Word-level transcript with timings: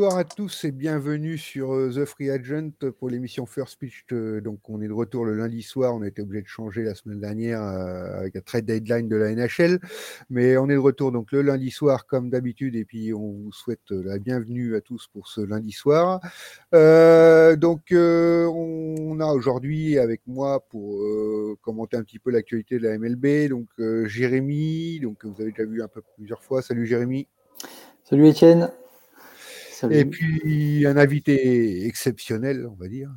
Bonsoir 0.00 0.16
à 0.16 0.24
tous 0.24 0.64
et 0.64 0.70
bienvenue 0.70 1.36
sur 1.36 1.74
euh, 1.74 1.90
The 1.94 2.06
Free 2.06 2.30
Agent 2.30 2.70
pour 2.98 3.10
l'émission 3.10 3.44
First 3.44 3.78
Pitch. 3.78 4.06
Euh, 4.12 4.40
donc, 4.40 4.58
on 4.66 4.80
est 4.80 4.88
de 4.88 4.94
retour 4.94 5.26
le 5.26 5.34
lundi 5.34 5.60
soir. 5.60 5.94
On 5.94 6.00
a 6.00 6.06
été 6.06 6.22
obligé 6.22 6.40
de 6.40 6.48
changer 6.48 6.82
la 6.84 6.94
semaine 6.94 7.20
dernière 7.20 7.62
euh, 7.62 8.20
avec 8.20 8.34
un 8.34 8.40
trade 8.40 8.64
deadline 8.64 9.08
de 9.10 9.16
la 9.16 9.34
NHL. 9.34 9.78
Mais 10.30 10.56
on 10.56 10.70
est 10.70 10.74
de 10.74 10.78
retour 10.78 11.12
donc 11.12 11.32
le 11.32 11.42
lundi 11.42 11.70
soir 11.70 12.06
comme 12.06 12.30
d'habitude. 12.30 12.76
Et 12.76 12.86
puis, 12.86 13.12
on 13.12 13.42
vous 13.44 13.52
souhaite 13.52 13.90
la 13.90 14.18
bienvenue 14.18 14.74
à 14.74 14.80
tous 14.80 15.06
pour 15.12 15.28
ce 15.28 15.42
lundi 15.42 15.72
soir. 15.72 16.20
donc, 16.72 17.92
on 17.92 19.20
a 19.20 19.26
aujourd'hui 19.26 19.98
avec 19.98 20.22
moi 20.26 20.60
pour 20.70 21.04
commenter 21.60 21.98
un 21.98 22.04
petit 22.04 22.18
peu 22.18 22.30
l'actualité 22.30 22.78
de 22.78 22.88
la 22.88 22.96
MLB. 22.96 23.50
Donc, 23.50 23.68
Jérémy, 24.06 24.98
donc 25.00 25.26
vous 25.26 25.42
avez 25.42 25.50
déjà 25.50 25.68
vu 25.68 25.82
un 25.82 25.88
peu 25.88 26.00
plusieurs 26.16 26.42
fois. 26.42 26.62
Salut 26.62 26.86
Jérémy. 26.86 27.28
Salut 28.04 28.26
Étienne. 28.28 28.70
Et 29.90 30.04
puis 30.04 30.86
un 30.86 30.96
invité 30.96 31.86
exceptionnel, 31.86 32.66
on 32.70 32.74
va 32.74 32.88
dire. 32.88 33.10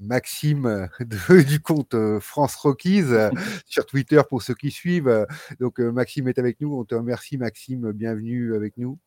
Maxime 0.00 0.88
du 1.48 1.60
compte 1.60 1.94
euh, 1.94 2.20
France 2.20 2.56
Rockies 2.56 3.02
euh, 3.02 3.30
sur 3.66 3.84
Twitter 3.86 4.20
pour 4.28 4.42
ceux 4.42 4.54
qui 4.54 4.70
suivent. 4.70 5.26
Donc 5.60 5.78
euh, 5.78 5.92
Maxime 5.92 6.28
est 6.28 6.38
avec 6.38 6.60
nous. 6.60 6.74
On 6.74 6.84
te 6.84 6.94
remercie 6.94 7.36
Maxime. 7.36 7.92
Bienvenue 7.92 8.56
avec 8.56 8.76
nous. 8.78 8.98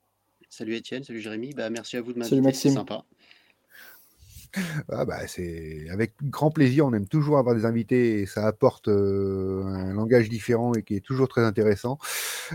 Salut 0.50 0.76
Étienne, 0.76 1.04
salut 1.04 1.20
Jérémy. 1.20 1.54
Bah, 1.56 1.70
merci 1.72 1.98
à 1.98 2.02
vous 2.02 2.14
de 2.14 2.20
m'inviter. 2.20 2.54
C'est 2.54 2.70
sympa. 2.70 3.04
Ah 4.92 5.04
bah, 5.04 5.26
c'est 5.26 5.88
avec 5.90 6.14
grand 6.22 6.52
plaisir. 6.52 6.86
On 6.86 6.94
aime 6.94 7.08
toujours 7.08 7.40
avoir 7.40 7.56
des 7.56 7.66
invités 7.66 8.22
et 8.22 8.28
ça 8.28 8.46
apporte 8.46 8.88
un 8.88 9.94
langage 9.94 10.30
différent 10.30 10.76
et 10.76 10.84
qui 10.84 10.96
est 10.96 11.04
toujours 11.04 11.28
très 11.28 11.42
intéressant. 11.42 11.98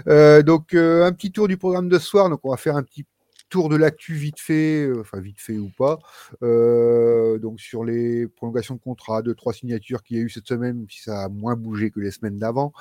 donc 0.07 0.75
un 0.75 1.13
petit 1.13 1.33
tour 1.33 1.49
du 1.49 1.57
programme 1.57 1.89
de 1.89 1.99
ce 1.99 2.07
soir. 2.07 2.31
Donc 2.31 2.39
on 2.45 2.51
va 2.51 2.57
faire 2.57 2.77
un 2.77 2.85
petit 2.85 3.05
tour 3.49 3.69
de 3.69 3.77
l'actu 3.77 4.15
vite 4.15 4.41
fait, 4.41 4.87
euh, 4.87 5.01
enfin 5.01 5.21
vite 5.21 5.41
fait 5.41 5.59
ou 5.59 5.71
pas. 5.77 5.99
Euh, 6.43 7.39
donc 7.39 7.61
sur 7.61 7.85
les 7.85 8.29
prolongations 8.29 8.75
de 8.75 8.81
contrat, 8.81 9.23
deux, 9.23 9.35
trois 9.35 9.53
signatures 9.53 10.03
qu'il 10.03 10.17
y 10.17 10.21
a 10.21 10.23
eu 10.23 10.31
cette 10.31 10.47
semaine, 10.47 10.87
si 10.91 11.03
ça 11.03 11.25
a 11.25 11.29
moins 11.29 11.57
bougé 11.57 11.91
que 11.91 12.01
les 12.01 12.11
semaines 12.11 12.39
d'avant. 12.39 12.73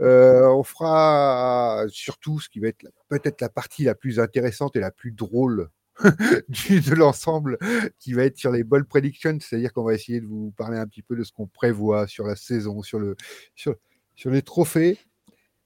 Euh, 0.00 0.46
on 0.48 0.62
fera 0.62 1.84
surtout 1.88 2.40
ce 2.40 2.48
qui 2.48 2.60
va 2.60 2.68
être 2.68 2.86
peut-être 3.08 3.40
la 3.40 3.48
partie 3.48 3.84
la 3.84 3.94
plus 3.94 4.20
intéressante 4.20 4.76
et 4.76 4.80
la 4.80 4.90
plus 4.90 5.12
drôle 5.12 5.68
de 5.98 6.94
l'ensemble 6.94 7.58
qui 7.98 8.12
va 8.12 8.24
être 8.24 8.36
sur 8.36 8.52
les 8.52 8.62
ball 8.62 8.84
predictions, 8.84 9.38
c'est-à-dire 9.40 9.72
qu'on 9.72 9.82
va 9.82 9.94
essayer 9.94 10.20
de 10.20 10.26
vous 10.26 10.52
parler 10.56 10.78
un 10.78 10.86
petit 10.86 11.02
peu 11.02 11.16
de 11.16 11.24
ce 11.24 11.32
qu'on 11.32 11.46
prévoit 11.46 12.06
sur 12.06 12.26
la 12.26 12.36
saison, 12.36 12.82
sur, 12.82 13.00
le, 13.00 13.16
sur, 13.56 13.74
sur 14.14 14.30
les 14.30 14.42
trophées. 14.42 14.98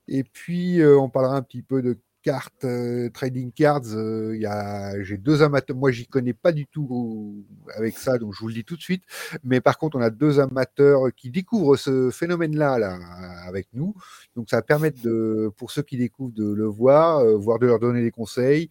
Et 0.09 0.25
puis, 0.25 0.81
on 0.85 1.11
parlera 1.11 1.37
un 1.37 1.43
petit 1.43 1.63
peu 1.63 1.83
de 1.83 1.99
cartes, 2.23 2.65
euh, 2.65 3.11
trading 3.11 3.53
cards, 3.53 3.95
euh, 3.95 4.37
il 4.37 5.05
j'ai 5.05 5.17
deux 5.17 5.43
amateurs. 5.43 5.77
Moi, 5.77 5.91
j'y 5.91 6.07
connais 6.07 6.33
pas 6.33 6.53
du 6.53 6.67
tout 6.67 7.45
avec 7.77 7.99
ça, 7.99 8.19
donc 8.19 8.33
je 8.35 8.41
vous 8.41 8.49
le 8.49 8.55
dis 8.55 8.65
tout 8.65 8.77
de 8.77 8.83
suite. 8.83 9.03
Mais 9.45 9.61
par 9.61 9.79
contre, 9.79 9.97
on 9.97 10.01
a 10.01 10.11
deux 10.11 10.41
amateurs 10.41 11.13
qui 11.15 11.31
découvrent 11.31 11.77
ce 11.77 12.11
phénomène-là 12.11 12.79
là, 12.79 12.99
avec 13.47 13.69
nous. 13.75 13.95
Donc, 14.37 14.49
ça 14.49 14.57
va 14.57 14.63
permettre 14.63 15.03
de, 15.03 15.51
pour 15.57 15.71
ceux 15.71 15.83
qui 15.83 15.97
découvrent 15.97 16.35
de 16.35 16.53
le 16.53 16.67
voir, 16.67 17.19
euh, 17.19 17.37
voire 17.37 17.59
de 17.59 17.67
leur 17.67 17.79
donner 17.79 18.03
des 18.03 18.11
conseils. 18.11 18.71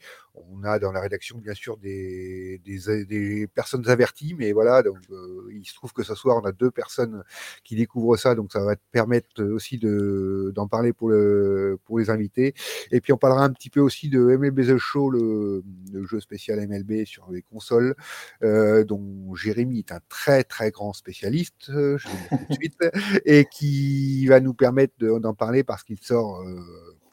On 0.53 0.63
a 0.63 0.80
dans 0.80 0.91
la 0.91 1.02
rédaction, 1.02 1.38
bien 1.38 1.53
sûr, 1.53 1.77
des, 1.77 2.61
des, 2.66 3.47
personnes 3.47 3.88
averties, 3.88 4.35
mais 4.38 4.52
voilà, 4.52 4.83
donc 4.83 4.97
euh, 5.11 5.49
il 5.52 5.66
se 5.66 5.73
trouve 5.73 5.94
que 5.94 6.03
ce 6.03 6.16
soir, 6.16 6.41
on 6.41 6.45
a 6.45 6.52
deux 6.52 6.71
personnes 6.71 7.23
qui 7.63 7.75
découvrent 7.75 8.17
ça, 8.17 8.35
donc 8.35 8.52
ça 8.52 8.63
va 8.63 8.75
te 8.75 8.81
permettre 8.91 9.44
aussi 9.44 9.77
de, 9.77 10.52
d'en 10.55 10.67
parler 10.67 10.94
pour, 10.94 11.09
le, 11.09 11.79
pour 11.85 11.99
les 11.99 12.09
invités. 12.09 12.53
Et 12.91 13.02
puis, 13.02 13.13
on 13.13 13.17
parlera 13.17 13.44
un 13.44 13.52
petit 13.52 13.69
peu 13.69 13.79
aussi 13.79 14.09
de 14.09 14.19
MLB 14.19 14.61
The 14.67 14.78
Show, 14.78 15.09
le, 15.09 15.63
jeu 16.09 16.19
spécial 16.19 16.66
MLB 16.67 17.06
sur 17.06 17.31
les 17.31 17.41
consoles, 17.41 17.95
euh, 18.44 18.84
dont 18.84 19.34
Jérémy 19.35 19.79
est 19.79 19.91
un 19.91 20.00
très, 20.09 20.44
très 20.44 20.72
grand 20.72 20.94
spécialiste, 20.94 21.67
je 21.67 22.07
vais 22.07 22.13
le 22.13 22.29
dire 22.29 22.29
tout 22.29 22.47
de 22.50 22.53
suite, 22.59 22.78
et 23.25 23.45
qui 23.45 24.28
va 24.28 24.40
nous 24.40 24.53
permettre 24.53 24.94
d'en 24.97 25.34
parler 25.34 25.63
parce 25.63 25.84
qu'il 25.84 26.00
sort. 26.00 26.41
Euh, 26.41 26.59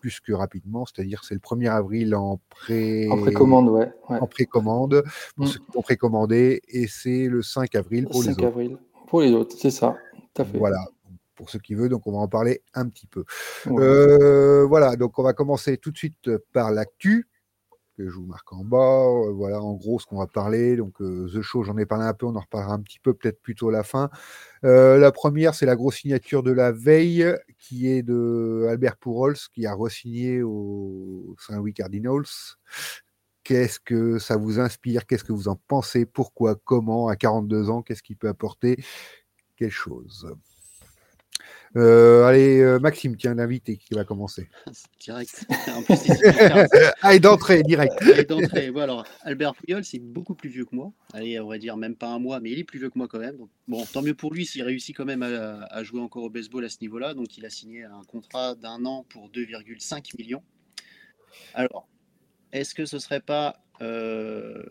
plus 0.00 0.20
que 0.20 0.32
rapidement, 0.32 0.86
c'est-à-dire 0.86 1.24
c'est 1.24 1.34
le 1.34 1.40
1er 1.40 1.70
avril 1.70 2.14
en 2.14 2.40
pré 2.48 3.08
en 3.10 3.18
précommande, 3.18 3.68
ouais, 3.68 3.90
en 4.08 4.26
précommande 4.26 5.02
pour 5.36 5.46
mm. 5.46 5.48
ceux 5.48 5.58
qui 5.58 5.76
ont 5.76 5.82
précommandé 5.82 6.62
et 6.68 6.86
c'est 6.86 7.28
le 7.28 7.42
5 7.42 7.74
avril 7.74 8.06
pour 8.06 8.22
les 8.22 8.30
autres. 8.30 8.44
avril 8.44 8.78
pour 9.06 9.20
les 9.22 9.32
autres, 9.32 9.56
c'est 9.58 9.70
ça, 9.70 9.96
tout 10.34 10.42
à 10.42 10.44
fait. 10.44 10.58
Voilà, 10.58 10.84
pour 11.34 11.50
ceux 11.50 11.58
qui 11.58 11.74
veulent, 11.74 11.88
donc 11.88 12.06
on 12.06 12.12
va 12.12 12.18
en 12.18 12.28
parler 12.28 12.62
un 12.74 12.88
petit 12.88 13.06
peu. 13.06 13.24
Euh, 13.68 14.66
voilà, 14.66 14.96
donc 14.96 15.18
on 15.18 15.22
va 15.22 15.32
commencer 15.32 15.78
tout 15.78 15.90
de 15.90 15.98
suite 15.98 16.30
par 16.52 16.70
l'actu 16.72 17.26
que 17.98 18.08
je 18.08 18.14
vous 18.14 18.26
marque 18.26 18.52
en 18.52 18.64
bas. 18.64 19.06
Voilà, 19.32 19.60
en 19.60 19.74
gros, 19.74 19.98
ce 19.98 20.06
qu'on 20.06 20.18
va 20.18 20.26
parler. 20.26 20.76
Donc, 20.76 21.00
euh, 21.00 21.28
The 21.34 21.42
Show, 21.42 21.64
j'en 21.64 21.76
ai 21.78 21.86
parlé 21.86 22.04
un 22.04 22.14
peu, 22.14 22.26
on 22.26 22.36
en 22.36 22.40
reparlera 22.40 22.72
un 22.72 22.80
petit 22.80 23.00
peu, 23.00 23.12
peut-être 23.12 23.42
plutôt 23.42 23.68
à 23.70 23.72
la 23.72 23.82
fin. 23.82 24.08
Euh, 24.64 24.98
la 24.98 25.12
première, 25.12 25.54
c'est 25.54 25.66
la 25.66 25.76
grosse 25.76 25.96
signature 25.96 26.42
de 26.42 26.52
la 26.52 26.70
veille, 26.72 27.26
qui 27.58 27.88
est 27.88 28.02
de 28.02 28.66
Albert 28.70 28.96
Pujols, 28.96 29.36
qui 29.52 29.66
a 29.66 29.74
re-signé 29.74 30.42
au 30.42 31.34
Saint-Louis 31.38 31.74
Cardinals. 31.74 32.24
Qu'est-ce 33.42 33.80
que 33.80 34.18
ça 34.18 34.36
vous 34.36 34.60
inspire? 34.60 35.06
Qu'est-ce 35.06 35.24
que 35.24 35.32
vous 35.32 35.48
en 35.48 35.56
pensez? 35.68 36.06
Pourquoi? 36.06 36.54
Comment? 36.54 37.08
À 37.08 37.16
42 37.16 37.70
ans, 37.70 37.82
qu'est-ce 37.82 38.02
qu'il 38.02 38.16
peut 38.16 38.28
apporter? 38.28 38.82
Quelle 39.56 39.70
chose 39.70 40.28
euh, 41.76 42.24
allez, 42.24 42.60
euh, 42.60 42.78
Maxime, 42.78 43.16
tiens, 43.16 43.34
l'invité 43.34 43.76
qui 43.76 43.94
va 43.94 44.04
commencer. 44.04 44.48
direct. 45.00 45.46
En 45.68 45.82
plus, 45.82 45.98
allez, 47.02 47.20
d'entrée, 47.20 47.62
direct. 47.62 47.94
Allez, 48.00 48.24
d'entrée. 48.24 48.70
Bon, 48.70 48.80
alors, 48.80 49.04
Albert 49.22 49.54
Puyol, 49.54 49.84
c'est 49.84 49.98
beaucoup 49.98 50.34
plus 50.34 50.48
vieux 50.48 50.64
que 50.64 50.74
moi. 50.74 50.92
Allez, 51.12 51.38
on 51.40 51.48
va 51.48 51.58
dire 51.58 51.76
même 51.76 51.94
pas 51.94 52.08
un 52.08 52.18
mois, 52.18 52.40
mais 52.40 52.50
il 52.50 52.58
est 52.58 52.64
plus 52.64 52.78
vieux 52.78 52.90
que 52.90 52.98
moi 52.98 53.08
quand 53.08 53.18
même. 53.18 53.38
bon, 53.66 53.84
tant 53.84 54.02
mieux 54.02 54.14
pour 54.14 54.32
lui 54.32 54.46
s'il 54.46 54.62
réussit 54.62 54.96
quand 54.96 55.04
même 55.04 55.22
à, 55.22 55.82
jouer 55.82 56.00
encore 56.00 56.24
au 56.24 56.30
baseball 56.30 56.64
à 56.64 56.68
ce 56.68 56.78
niveau-là. 56.80 57.14
Donc, 57.14 57.36
il 57.36 57.44
a 57.44 57.50
signé 57.50 57.84
un 57.84 58.02
contrat 58.06 58.54
d'un 58.54 58.84
an 58.84 59.04
pour 59.08 59.28
2,5 59.30 60.16
millions. 60.18 60.42
Alors, 61.54 61.86
est-ce 62.52 62.74
que 62.74 62.86
ce 62.86 62.98
serait 62.98 63.20
pas 63.20 63.60
euh, 63.82 64.62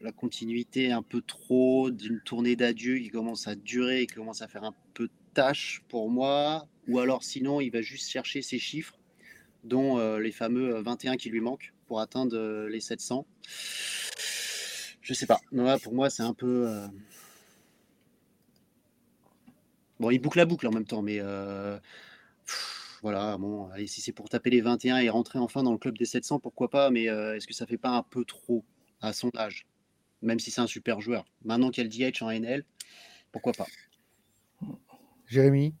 la 0.00 0.12
continuité 0.12 0.92
un 0.92 1.02
peu 1.02 1.20
trop 1.20 1.90
d'une 1.90 2.20
tournée 2.20 2.56
d'adieu 2.56 2.98
qui 2.98 3.08
commence 3.08 3.48
à 3.48 3.54
durer 3.54 4.02
et 4.02 4.06
qui 4.06 4.14
commence 4.14 4.42
à 4.42 4.48
faire 4.48 4.64
un 4.64 4.74
peu 4.94 5.08
tâche 5.36 5.82
pour 5.88 6.08
moi, 6.08 6.66
ou 6.88 6.98
alors 6.98 7.22
sinon 7.22 7.60
il 7.60 7.70
va 7.70 7.82
juste 7.82 8.08
chercher 8.08 8.40
ses 8.40 8.58
chiffres, 8.58 8.98
dont 9.64 9.98
euh, 9.98 10.18
les 10.18 10.32
fameux 10.32 10.80
21 10.80 11.12
euh, 11.12 11.16
qui 11.16 11.28
lui 11.28 11.42
manquent 11.42 11.74
pour 11.86 12.00
atteindre 12.00 12.34
euh, 12.34 12.70
les 12.70 12.80
700. 12.80 13.26
Je 15.02 15.12
sais 15.12 15.26
pas. 15.26 15.38
Non, 15.52 15.78
pour 15.78 15.94
moi, 15.94 16.08
c'est 16.08 16.22
un 16.22 16.32
peu. 16.32 16.88
Bon, 20.00 20.10
il 20.10 20.18
boucle 20.18 20.38
la 20.38 20.46
boucle 20.46 20.66
en 20.66 20.72
même 20.72 20.86
temps, 20.86 21.02
mais 21.02 21.20
voilà. 23.02 23.36
Bon, 23.36 23.68
allez, 23.70 23.86
si 23.86 24.00
c'est 24.00 24.12
pour 24.12 24.28
taper 24.28 24.50
les 24.50 24.62
21 24.62 24.98
et 24.98 25.10
rentrer 25.10 25.38
enfin 25.38 25.62
dans 25.62 25.72
le 25.72 25.78
club 25.78 25.96
des 25.96 26.06
700, 26.06 26.40
pourquoi 26.40 26.70
pas 26.70 26.90
Mais 26.90 27.04
est-ce 27.04 27.46
que 27.46 27.54
ça 27.54 27.66
fait 27.66 27.78
pas 27.78 27.90
un 27.90 28.02
peu 28.02 28.24
trop 28.24 28.64
à 29.00 29.12
son 29.12 29.30
âge 29.36 29.68
Même 30.22 30.40
si 30.40 30.50
c'est 30.50 30.62
un 30.62 30.66
super 30.66 31.00
joueur? 31.00 31.24
Maintenant 31.44 31.70
qu'il 31.70 31.84
y 31.84 32.04
a 32.04 32.10
DH 32.10 32.22
en 32.22 32.30
NL, 32.30 32.64
pourquoi 33.30 33.52
pas? 33.52 33.66
Jérémy 35.26 35.74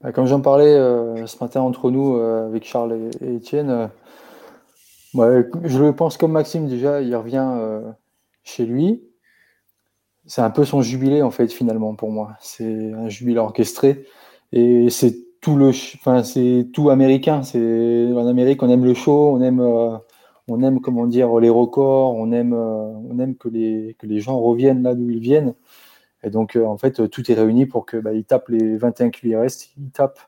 bah, 0.00 0.12
Comme 0.12 0.26
j'en 0.26 0.40
parlais 0.40 0.74
euh, 0.74 1.26
ce 1.26 1.42
matin 1.42 1.60
entre 1.60 1.90
nous 1.90 2.16
euh, 2.16 2.46
avec 2.46 2.64
Charles 2.64 3.10
et, 3.20 3.34
Étienne, 3.34 3.90
euh, 5.16 5.42
je 5.64 5.90
pense 5.90 6.16
comme 6.16 6.32
Maxime 6.32 6.68
déjà, 6.68 7.00
il 7.00 7.14
revient 7.14 7.46
chez 8.42 8.66
lui. 8.66 9.04
C'est 10.26 10.40
un 10.40 10.50
peu 10.50 10.64
son 10.64 10.82
jubilé 10.82 11.22
en 11.22 11.30
fait 11.30 11.52
finalement 11.52 11.94
pour 11.94 12.10
moi. 12.10 12.32
C'est 12.40 12.92
un 12.92 13.08
jubilé 13.08 13.38
orchestré 13.38 14.06
et 14.52 14.90
c'est 14.90 15.16
tout 15.40 15.56
le, 15.56 15.68
enfin 15.68 16.24
c'est 16.24 16.68
tout 16.72 16.90
américain. 16.90 17.42
C'est 17.44 18.10
en 18.12 18.26
Amérique 18.26 18.62
on 18.62 18.70
aime 18.70 18.84
le 18.84 18.94
show, 18.94 19.36
on 19.36 19.40
aime, 19.40 19.60
on 20.48 20.62
aime 20.62 20.80
comment 20.80 21.06
dire 21.06 21.38
les 21.38 21.50
records, 21.50 22.16
on 22.16 22.32
aime, 22.32 22.54
on 22.54 23.16
aime 23.20 23.36
que 23.36 23.48
les 23.48 24.20
gens 24.20 24.40
reviennent 24.40 24.82
là 24.82 24.94
d'où 24.96 25.10
ils 25.10 25.20
viennent. 25.20 25.54
Et 26.24 26.30
donc, 26.30 26.56
euh, 26.56 26.64
en 26.64 26.76
fait, 26.76 27.08
tout 27.10 27.30
est 27.30 27.34
réuni 27.34 27.66
pour 27.66 27.86
qu'il 27.86 28.00
bah, 28.00 28.10
tape 28.26 28.48
les 28.48 28.76
21 28.76 29.10
qui 29.10 29.26
lui 29.26 29.36
restent. 29.36 29.70
Il 29.76 29.90
tape 29.90 30.18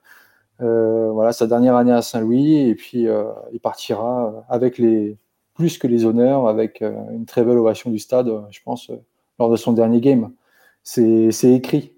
euh, 0.61 1.11
voilà, 1.11 1.33
sa 1.33 1.47
dernière 1.47 1.77
année 1.77 1.93
à 1.93 2.03
Saint-Louis 2.03 2.57
et 2.57 2.75
puis 2.75 3.09
euh, 3.09 3.25
il 3.53 3.61
partira 3.61 4.45
avec 4.49 4.79
les, 4.79 5.19
plus 5.55 5.79
que 5.79 5.87
les 5.87 6.05
honneurs, 6.05 6.49
avec 6.49 6.83
une 6.83 7.27
très 7.27 7.45
belle 7.45 7.59
ovation 7.59 7.91
du 7.91 7.99
stade, 7.99 8.31
je 8.51 8.61
pense, 8.65 8.91
lors 9.39 9.51
de 9.51 9.57
son 9.57 9.73
dernier 9.73 10.01
game. 10.01 10.33
C'est 10.83 11.31
écrit 11.45 11.96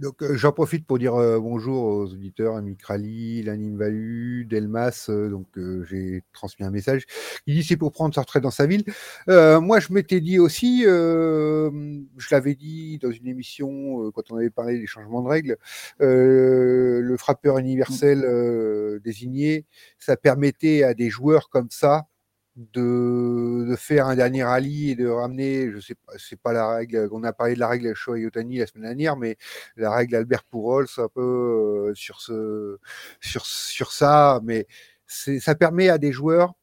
donc 0.00 0.22
euh, 0.22 0.36
j'en 0.36 0.52
profite 0.52 0.86
pour 0.86 0.98
dire 0.98 1.14
euh, 1.16 1.40
bonjour 1.40 1.82
aux 1.82 2.04
auditeurs, 2.12 2.54
Ami 2.54 2.76
Krali, 2.76 3.42
Lanim 3.42 3.76
Valu, 3.76 4.44
Delmas, 4.44 5.06
euh, 5.08 5.28
donc 5.28 5.46
j'ai 5.88 6.22
transmis 6.32 6.64
un 6.64 6.70
message. 6.70 7.04
Il 7.46 7.56
dit 7.56 7.64
c'est 7.64 7.76
pour 7.76 7.90
prendre 7.90 8.14
sa 8.14 8.20
retraite 8.20 8.44
dans 8.44 8.50
sa 8.50 8.66
ville. 8.66 8.84
moi 9.26 9.80
je 9.80 9.92
m'étais 9.92 10.20
dit 10.20 10.38
aussi, 10.38 10.82
je 10.82 12.28
l'avais 12.30 12.54
dit 12.54 12.98
dans 12.98 13.10
une 13.10 13.26
émission 13.26 14.10
quand 14.12 14.30
on 14.30 14.36
avait 14.36 14.50
parlé 14.50 14.78
des 14.78 14.86
changements 14.86 15.22
de 15.22 15.28
règles, 15.28 15.56
le 15.98 17.16
frappeur 17.18 17.58
universel 17.58 19.00
désigné, 19.02 19.66
ça 19.98 20.16
permettait 20.16 20.84
à 20.84 20.94
des 20.94 21.10
joueurs 21.10 21.48
comme 21.48 21.70
ça 21.70 22.06
de, 22.56 23.66
de, 23.68 23.76
faire 23.76 24.06
un 24.06 24.16
dernier 24.16 24.44
rallye 24.44 24.90
et 24.90 24.94
de 24.94 25.08
ramener, 25.08 25.70
je 25.70 25.78
sais 25.80 25.94
pas, 25.94 26.12
c'est 26.18 26.40
pas 26.40 26.52
la 26.52 26.68
règle, 26.68 27.08
on 27.12 27.22
a 27.24 27.32
parlé 27.32 27.54
de 27.54 27.60
la 27.60 27.68
règle 27.68 27.94
Shohei 27.94 28.26
Otani 28.26 28.58
la 28.58 28.66
semaine 28.66 28.84
dernière, 28.84 29.16
mais 29.16 29.36
la 29.76 29.90
règle 29.92 30.16
Albert 30.16 30.44
Pourols, 30.44 30.86
un 30.96 31.08
peu 31.08 31.90
euh, 31.90 31.94
sur, 31.94 32.20
ce, 32.20 32.78
sur, 33.20 33.44
sur 33.46 33.92
ça, 33.92 34.40
mais 34.42 34.66
ça 35.06 35.54
permet 35.54 35.88
à 35.90 35.98
des 35.98 36.12
joueurs, 36.12 36.54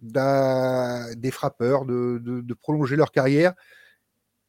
des 0.00 1.30
frappeurs, 1.30 1.84
de, 1.84 2.18
de, 2.22 2.40
de 2.40 2.54
prolonger 2.54 2.96
leur 2.96 3.12
carrière. 3.12 3.54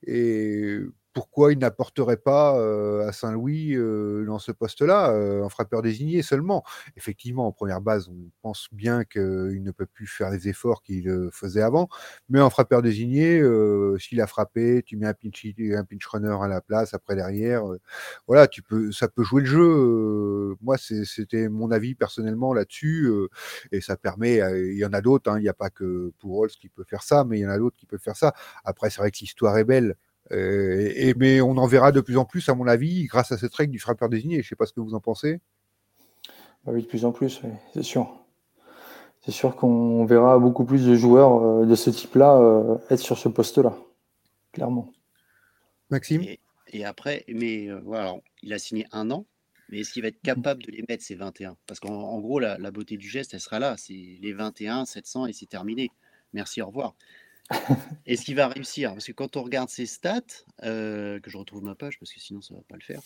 Et 0.07 0.79
pourquoi 1.15 1.53
il 1.53 1.59
n'apporterait 1.59 2.17
pas 2.17 2.59
euh, 2.59 3.07
à 3.07 3.13
Saint-Louis 3.13 3.73
euh, 3.73 4.25
dans 4.25 4.37
ce 4.37 4.51
poste-là 4.51 5.11
euh, 5.11 5.45
un 5.45 5.49
frappeur 5.49 5.81
désigné 5.81 6.21
seulement? 6.21 6.65
Effectivement, 6.97 7.47
en 7.47 7.53
première 7.53 7.79
base, 7.79 8.09
on 8.09 8.29
pense 8.41 8.67
bien 8.73 9.05
qu'il 9.05 9.63
ne 9.63 9.71
peut 9.71 9.85
plus 9.85 10.07
faire 10.07 10.29
les 10.29 10.49
efforts 10.49 10.83
qu'il 10.83 11.29
faisait 11.31 11.61
avant, 11.61 11.87
mais 12.27 12.41
en 12.41 12.49
frappeur 12.49 12.81
désigné, 12.81 13.41
s'il 13.97 14.19
a 14.19 14.27
frappé, 14.27 14.83
tu 14.85 14.97
mets 14.97 15.07
un 15.07 15.13
pinch, 15.13 15.45
un 15.57 15.85
pinch 15.85 16.05
runner 16.05 16.35
à 16.41 16.49
la 16.49 16.59
place, 16.59 16.93
après 16.93 17.15
derrière, 17.15 17.63
voilà, 18.27 18.47
tu 18.47 18.61
peux, 18.61 18.91
ça 18.91 19.07
peut 19.07 19.23
jouer 19.23 19.41
le 19.41 19.47
jeu. 19.47 20.55
moi, 20.61 20.75
c'était 20.77 21.47
mon 21.47 21.71
avis 21.71 21.95
personnellement 21.95 22.53
là-dessus, 22.53 23.09
et 23.71 23.79
ça 23.79 23.95
permet, 23.95 24.41
il 24.73 24.77
y 24.77 24.85
en 24.85 24.91
a 24.91 24.99
d'autres, 24.99 25.31
hein, 25.31 25.39
il 25.39 25.43
n'y 25.43 25.49
a 25.49 25.53
pas 25.53 25.69
que 25.69 26.11
pour 26.19 26.45
qui 26.47 26.67
peut 26.67 26.83
faire 26.83 27.03
ça, 27.03 27.23
mais 27.23 27.39
il 27.39 27.43
y 27.43 27.47
en 27.47 27.51
a 27.51 27.57
d'autres 27.57 27.77
qui 27.77 27.85
peuvent 27.85 28.01
faire 28.01 28.17
ça. 28.17 28.33
Après, 28.65 28.89
c'est 28.89 28.99
vrai 28.99 29.11
que 29.11 29.19
l'histoire 29.19 29.57
est 29.57 29.63
belle. 29.63 29.95
Euh, 30.31 30.91
et, 30.95 31.13
mais 31.15 31.41
on 31.41 31.57
en 31.57 31.67
verra 31.67 31.91
de 31.91 32.01
plus 32.01 32.17
en 32.17 32.25
plus, 32.25 32.49
à 32.49 32.55
mon 32.55 32.67
avis, 32.67 33.05
grâce 33.05 33.31
à 33.31 33.37
cette 33.37 33.53
règle 33.53 33.71
du 33.71 33.79
frappeur 33.79 34.09
désigné. 34.09 34.35
Je 34.35 34.39
ne 34.39 34.49
sais 34.49 34.55
pas 34.55 34.65
ce 34.65 34.73
que 34.73 34.79
vous 34.79 34.93
en 34.93 34.99
pensez. 34.99 35.39
Ah 36.67 36.71
oui, 36.71 36.81
de 36.81 36.87
plus 36.87 37.05
en 37.05 37.11
plus, 37.11 37.41
c'est 37.73 37.83
sûr. 37.83 38.09
C'est 39.21 39.31
sûr 39.31 39.55
qu'on 39.55 40.05
verra 40.05 40.37
beaucoup 40.39 40.65
plus 40.65 40.85
de 40.85 40.95
joueurs 40.95 41.43
euh, 41.43 41.65
de 41.65 41.75
ce 41.75 41.89
type-là 41.89 42.37
euh, 42.37 42.77
être 42.89 42.99
sur 42.99 43.17
ce 43.17 43.29
poste-là, 43.29 43.75
clairement. 44.51 44.91
Maxime? 45.89 46.23
Et, 46.73 46.85
après, 46.85 47.23
mais 47.27 47.69
voilà, 47.83 48.15
il 48.41 48.51
a 48.51 48.59
signé 48.59 48.85
un 48.91 49.09
an, 49.11 49.25
mais 49.69 49.79
est-ce 49.79 49.93
qu'il 49.93 50.01
va 50.01 50.09
être 50.09 50.21
capable 50.21 50.63
de 50.63 50.71
les 50.71 50.83
mettre, 50.89 51.03
ces 51.03 51.15
21 51.15 51.55
Parce 51.67 51.79
qu'en 51.79 52.19
gros, 52.19 52.39
la, 52.39 52.57
la, 52.57 52.71
beauté 52.71 52.97
du 52.97 53.07
geste, 53.07 53.33
elle 53.33 53.39
sera 53.39 53.59
là. 53.59 53.75
C'est 53.77 53.93
les 53.93 54.33
21, 54.33 54.85
700 54.85 55.27
et 55.27 55.33
c'est 55.33 55.45
terminé. 55.45 55.89
Merci, 56.33 56.61
au 56.61 56.67
revoir. 56.67 56.95
Est-ce 58.05 58.23
qu'il 58.23 58.35
va 58.35 58.47
réussir? 58.47 58.91
Parce 58.93 59.05
que 59.05 59.11
quand 59.11 59.37
on 59.37 59.43
regarde 59.43 59.69
ses 59.69 59.85
stats, 59.85 60.21
euh, 60.63 61.19
que 61.19 61.29
je 61.29 61.37
retrouve 61.37 61.63
ma 61.63 61.75
page 61.75 61.99
parce 61.99 62.11
que 62.11 62.19
sinon 62.19 62.41
ça 62.41 62.53
ne 62.53 62.59
va 62.59 62.63
pas 62.67 62.75
le 62.75 62.81
faire. 62.81 63.01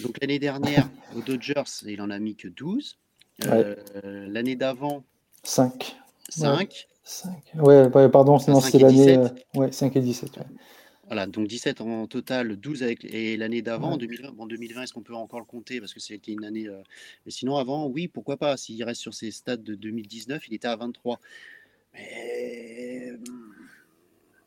Donc 0.00 0.18
l'année 0.20 0.38
dernière, 0.38 0.88
aux 1.16 1.20
Dodgers, 1.20 1.62
il 1.86 2.00
en 2.00 2.10
a 2.10 2.18
mis 2.18 2.36
que 2.36 2.48
12. 2.48 2.98
Euh, 3.46 3.74
l'année 4.28 4.54
d'avant, 4.54 5.04
5. 5.42 5.96
5. 6.28 6.88
5. 7.02 7.32
Ouais, 7.56 8.08
pardon, 8.08 8.38
sinon 8.38 8.60
c'est 8.60 8.78
l'année. 8.78 9.18
Euh, 9.18 9.28
ouais, 9.54 9.72
5 9.72 9.96
et 9.96 10.00
17. 10.00 10.38
Voilà, 11.06 11.26
donc 11.26 11.48
17 11.48 11.82
en 11.82 12.06
total, 12.06 12.56
12 12.56 12.82
avec 12.82 13.04
et 13.04 13.36
l'année 13.36 13.60
d'avant, 13.60 13.92
en 13.92 13.96
2020. 13.98 14.30
Bon, 14.32 14.46
2020, 14.46 14.82
est-ce 14.82 14.92
qu'on 14.94 15.02
peut 15.02 15.14
encore 15.14 15.40
le 15.40 15.44
compter? 15.44 15.80
Parce 15.80 15.92
que 15.92 16.00
c'était 16.00 16.32
une 16.32 16.44
année. 16.44 16.66
Mais 17.26 17.30
sinon, 17.30 17.56
avant, 17.56 17.86
oui, 17.88 18.08
pourquoi 18.08 18.38
pas? 18.38 18.56
S'il 18.56 18.82
reste 18.84 19.02
sur 19.02 19.12
ses 19.12 19.30
stats 19.30 19.58
de 19.58 19.74
2019, 19.74 20.48
il 20.48 20.54
était 20.54 20.68
à 20.68 20.76
23. 20.76 21.20
Mais 21.92 23.12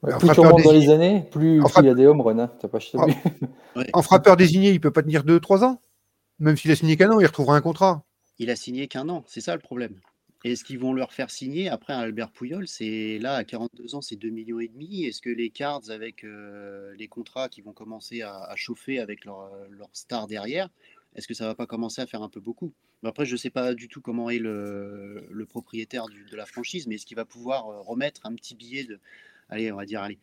plus 0.01 0.29
tu 0.29 0.39
remontes 0.39 0.63
dans 0.63 0.71
les 0.71 0.89
années, 0.89 1.23
plus, 1.31 1.61
il 1.79 1.85
y 1.85 1.89
a 1.89 1.94
des 1.94 2.05
home 2.05 2.21
runs. 2.21 2.39
Hein. 2.39 2.51
pas 2.67 2.79
En 3.94 4.01
frappeur 4.01 4.38
désigné, 4.38 4.71
il 4.71 4.79
peut 4.79 4.91
pas 4.91 5.03
tenir 5.03 5.23
2-3 5.23 5.63
ans. 5.63 5.81
Même 6.39 6.55
s'il 6.55 6.71
a 6.71 6.75
signé 6.75 6.97
qu'un 6.97 7.11
an, 7.11 7.19
il 7.19 7.25
retrouvera 7.25 7.55
un 7.55 7.61
contrat. 7.61 8.03
Il 8.38 8.51
a 8.51 8.55
signé 8.55 8.88
qu'un 8.88 9.09
an, 9.09 9.23
c'est 9.27 9.41
ça 9.41 9.55
le 9.55 9.61
problème. 9.61 9.99
Est-ce 10.44 10.63
qu'ils 10.63 10.77
vont 10.77 10.94
leur 10.94 11.11
faire 11.11 11.31
signer 11.31 11.67
après 11.67 11.94
un 11.94 11.99
Albert 11.99 12.31
Pouyol 12.31 12.67
C'est 12.67 13.17
là 13.19 13.33
à 13.33 13.44
42 13.44 13.95
ans, 13.95 14.01
c'est 14.01 14.15
2 14.15 14.29
millions 14.29 14.59
et 14.59 14.67
demi. 14.67 15.05
Est-ce 15.05 15.19
que 15.19 15.31
les 15.31 15.49
Cards 15.49 15.89
avec 15.89 16.23
euh, 16.23 16.94
les 16.95 17.07
contrats 17.07 17.49
qui 17.49 17.61
vont 17.61 17.73
commencer 17.73 18.21
à, 18.21 18.53
chauffer 18.55 18.99
avec 18.99 19.25
leur, 19.25 19.49
leur 19.71 19.89
star 19.94 20.27
derrière, 20.27 20.69
est-ce 21.15 21.27
que 21.27 21.33
ça 21.33 21.47
va 21.47 21.55
pas 21.55 21.65
commencer 21.65 22.01
à 22.01 22.05
faire 22.05 22.21
un 22.21 22.29
peu 22.29 22.39
beaucoup? 22.39 22.71
Après, 23.03 23.25
je 23.25 23.33
ne 23.33 23.38
sais 23.38 23.49
pas 23.49 23.73
du 23.73 23.88
tout 23.88 24.01
comment 24.01 24.29
est 24.29 24.39
le, 24.39 25.45
propriétaire 25.49 26.05
de 26.07 26.35
la 26.35 26.45
franchise, 26.45 26.88
mais 26.88 26.95
est-ce 26.95 27.05
qu'il 27.05 27.17
va 27.17 27.25
pouvoir 27.25 27.69
euh, 27.69 27.81
remettre 27.81 28.21
un 28.25 28.35
petit 28.35 28.55
billet 28.55 28.83
de, 28.83 28.99
allez, 29.49 29.71
on 29.71 29.77
va 29.77 29.85
dire, 29.85 30.01
allez, 30.01 30.19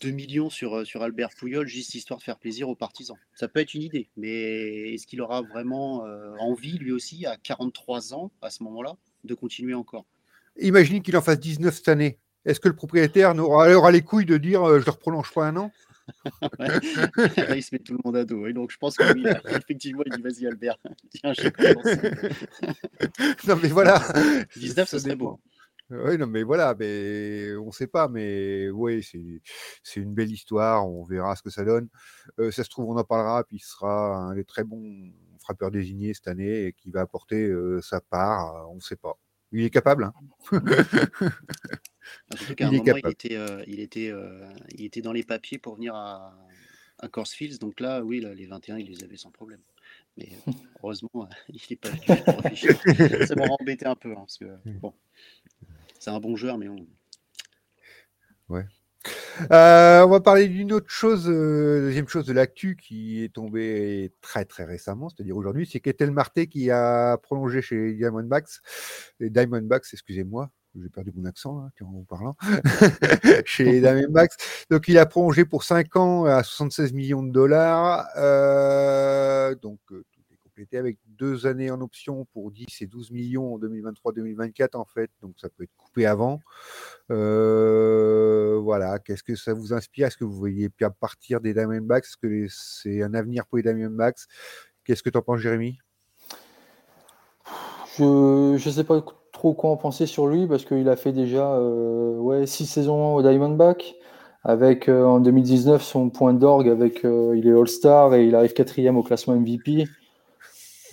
2 0.00 0.10
millions 0.10 0.50
sur, 0.50 0.78
euh, 0.78 0.84
sur 0.84 1.02
Albert 1.02 1.30
Pouyol, 1.38 1.66
juste 1.66 1.94
histoire 1.94 2.18
de 2.18 2.24
faire 2.24 2.38
plaisir 2.38 2.68
aux 2.68 2.74
partisans. 2.74 3.16
Ça 3.34 3.48
peut 3.48 3.60
être 3.60 3.74
une 3.74 3.82
idée, 3.82 4.08
mais 4.16 4.94
est-ce 4.94 5.06
qu'il 5.06 5.20
aura 5.20 5.42
vraiment 5.42 6.06
euh, 6.06 6.34
envie, 6.38 6.78
lui 6.78 6.92
aussi, 6.92 7.26
à 7.26 7.36
43 7.36 8.14
ans, 8.14 8.30
à 8.40 8.50
ce 8.50 8.62
moment-là, 8.62 8.96
de 9.24 9.34
continuer 9.34 9.74
encore? 9.74 10.06
Imagine 10.60 11.02
qu'il 11.02 11.16
en 11.16 11.22
fasse 11.22 11.40
19 11.40 11.74
cette 11.74 11.88
année. 11.88 12.18
Est-ce 12.44 12.60
que 12.60 12.68
le 12.68 12.76
propriétaire 12.76 13.36
aura, 13.38 13.72
aura 13.72 13.90
les 13.90 14.02
couilles 14.02 14.26
de 14.26 14.36
dire 14.36 14.62
euh, 14.62 14.80
je 14.80 14.86
ne 14.86 14.90
reprolonge 14.90 15.32
pas 15.32 15.46
un 15.46 15.56
an? 15.56 15.72
Il 17.54 17.62
se 17.62 17.72
met 17.72 17.78
tout 17.78 17.92
le 17.92 18.00
monde 18.04 18.16
à 18.16 18.24
dos. 18.24 18.46
Et 18.46 18.52
donc, 18.52 18.72
je 18.72 18.76
pense 18.76 18.96
qu'effectivement, 18.96 20.02
il 20.04 20.12
dit 20.16 20.22
vas-y, 20.22 20.46
Albert, 20.48 20.76
tiens, 21.10 21.32
je 21.32 21.48
Non, 23.48 23.56
mais 23.62 23.68
voilà. 23.68 24.02
19, 24.56 24.88
ce 24.88 24.98
serait 24.98 25.14
beau. 25.14 25.38
Oui, 25.92 26.16
non, 26.16 26.26
mais 26.26 26.42
voilà, 26.42 26.74
mais 26.78 27.54
on 27.56 27.66
ne 27.66 27.70
sait 27.70 27.86
pas, 27.86 28.08
mais 28.08 28.70
oui, 28.70 29.06
c'est 29.82 30.00
une 30.00 30.14
belle 30.14 30.32
histoire, 30.32 30.88
on 30.88 31.04
verra 31.04 31.36
ce 31.36 31.42
que 31.42 31.50
ça 31.50 31.64
donne. 31.64 31.88
Euh, 32.38 32.50
ça 32.50 32.64
se 32.64 32.70
trouve, 32.70 32.88
on 32.88 32.96
en 32.96 33.04
parlera, 33.04 33.44
puis 33.44 33.58
il 33.58 33.60
sera 33.60 34.16
un 34.16 34.34
des 34.34 34.44
très 34.44 34.64
bons 34.64 35.12
frappeurs 35.40 35.70
désignés 35.70 36.14
cette 36.14 36.28
année 36.28 36.66
et 36.66 36.72
qui 36.72 36.90
va 36.90 37.02
apporter 37.02 37.44
euh, 37.46 37.82
sa 37.82 38.00
part, 38.00 38.70
on 38.70 38.76
ne 38.76 38.80
sait 38.80 38.96
pas. 38.96 39.18
Il 39.52 39.64
est 39.64 39.70
capable. 39.70 40.04
Hein 40.04 40.14
il, 42.58 42.74
est 42.74 42.82
capable. 42.82 43.14
Euh, 43.30 43.64
il, 43.66 43.80
était, 43.80 44.12
il, 44.70 44.84
était, 44.86 45.02
dans 45.02 45.12
les 45.12 45.24
papiers 45.24 45.58
pour 45.58 45.74
venir 45.74 45.94
à, 45.94 46.34
à 47.00 47.08
Corsfields, 47.08 47.58
donc 47.58 47.80
là, 47.80 48.02
oui, 48.02 48.24
les 48.34 48.46
21, 48.46 48.78
il 48.78 48.88
les 48.88 49.04
avait 49.04 49.18
sans 49.18 49.30
problème. 49.30 49.60
Mais 50.16 50.28
heureusement, 50.82 51.28
il 51.50 51.60
n'est 51.68 51.76
pas 51.76 51.90
Ça 53.26 53.34
m'a 53.34 53.46
embêté 53.60 53.84
un 53.84 53.96
peu, 53.96 54.12
hein, 54.12 54.20
parce 54.20 54.38
que 54.38 54.46
bon 54.80 54.94
c'est 56.02 56.10
un 56.10 56.18
bon 56.18 56.34
joueur, 56.34 56.58
mais 56.58 56.68
on. 56.68 56.84
Ouais. 58.48 58.64
Euh, 59.52 60.04
on 60.04 60.08
va 60.08 60.20
parler 60.20 60.48
d'une 60.48 60.72
autre 60.72 60.90
chose, 60.90 61.28
euh, 61.28 61.80
deuxième 61.80 62.08
chose 62.08 62.26
de 62.26 62.32
l'actu 62.32 62.76
qui 62.76 63.22
est 63.22 63.32
tombée 63.32 64.12
très 64.20 64.44
très 64.44 64.64
récemment, 64.64 65.08
c'est-à-dire 65.08 65.36
aujourd'hui, 65.36 65.64
c'est 65.70 65.78
Ketel 65.78 66.10
Marté 66.10 66.48
qui 66.48 66.70
a 66.72 67.16
prolongé 67.18 67.62
chez 67.62 67.94
Diamondbacks, 67.94 68.50
les 69.20 69.30
Diamondbacks, 69.30 69.86
excusez-moi, 69.92 70.50
j'ai 70.74 70.88
perdu 70.88 71.12
mon 71.14 71.24
accent 71.24 71.58
là, 71.60 71.68
en 71.82 71.92
vous 71.92 72.04
parlant, 72.04 72.36
chez 73.44 73.80
Diamondbacks. 73.80 74.32
Donc 74.70 74.88
il 74.88 74.98
a 74.98 75.06
prolongé 75.06 75.44
pour 75.44 75.62
5 75.62 75.96
ans 75.96 76.24
à 76.24 76.42
76 76.42 76.92
millions 76.92 77.22
de 77.22 77.30
dollars. 77.30 78.08
Euh, 78.16 79.54
donc 79.54 79.78
était 80.62 80.78
avec 80.78 80.98
deux 81.06 81.46
années 81.46 81.70
en 81.70 81.80
option 81.80 82.26
pour 82.32 82.50
10 82.50 82.66
et 82.80 82.86
12 82.86 83.10
millions 83.10 83.54
en 83.54 83.58
2023-2024 83.58 84.76
en 84.76 84.84
fait, 84.84 85.10
donc 85.20 85.34
ça 85.38 85.48
peut 85.48 85.64
être 85.64 85.76
coupé 85.76 86.06
avant. 86.06 86.40
Euh, 87.10 88.58
voilà, 88.62 88.98
qu'est-ce 88.98 89.22
que 89.22 89.34
ça 89.34 89.52
vous 89.52 89.72
inspire? 89.72 90.06
Est-ce 90.06 90.16
que 90.16 90.24
vous 90.24 90.36
voyez 90.36 90.70
bien 90.76 90.90
partir 90.90 91.40
des 91.40 91.52
Diamondbacks? 91.52 92.04
Est-ce 92.04 92.16
que 92.16 92.46
c'est 92.48 93.02
un 93.02 93.14
avenir 93.14 93.46
pour 93.46 93.58
les 93.58 93.62
Diamondbacks? 93.62 94.20
Qu'est-ce 94.84 95.02
que 95.02 95.10
tu 95.10 95.18
en 95.18 95.22
penses, 95.22 95.40
Jérémy? 95.40 95.78
Je 97.98 98.54
ne 98.54 98.58
sais 98.58 98.84
pas 98.84 99.04
trop 99.32 99.52
quoi 99.52 99.70
en 99.70 99.76
penser 99.76 100.06
sur 100.06 100.26
lui 100.26 100.46
parce 100.46 100.64
qu'il 100.64 100.88
a 100.88 100.96
fait 100.96 101.12
déjà 101.12 101.54
euh, 101.54 102.46
six 102.46 102.66
saisons 102.66 103.14
au 103.14 103.22
Diamondback 103.22 103.96
avec 104.44 104.88
euh, 104.88 105.04
en 105.04 105.20
2019 105.20 105.82
son 105.82 106.08
point 106.08 106.32
d'orgue 106.32 106.68
avec 106.68 107.02
il 107.02 107.46
est 107.46 107.52
All-Star 107.52 108.14
et 108.14 108.26
il 108.26 108.34
arrive 108.34 108.54
quatrième 108.54 108.96
au 108.96 109.02
classement 109.02 109.36
MVP. 109.36 109.86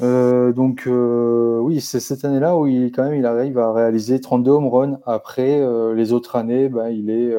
Euh, 0.02 0.54
donc 0.54 0.88
euh, 0.88 1.60
oui, 1.60 1.82
c'est 1.82 2.00
cette 2.00 2.24
année-là 2.24 2.58
où 2.58 2.68
il 2.68 2.92
quand 2.92 3.04
même 3.04 3.16
il 3.16 3.26
arrive 3.26 3.58
à 3.58 3.74
réaliser 3.74 4.22
32 4.22 4.52
home 4.52 4.68
runs. 4.68 5.00
Après 5.06 5.60
euh, 5.60 5.94
les 5.94 6.14
autres 6.14 6.36
années, 6.36 6.70
ben, 6.70 6.90
il 6.90 7.10
est 7.10 7.36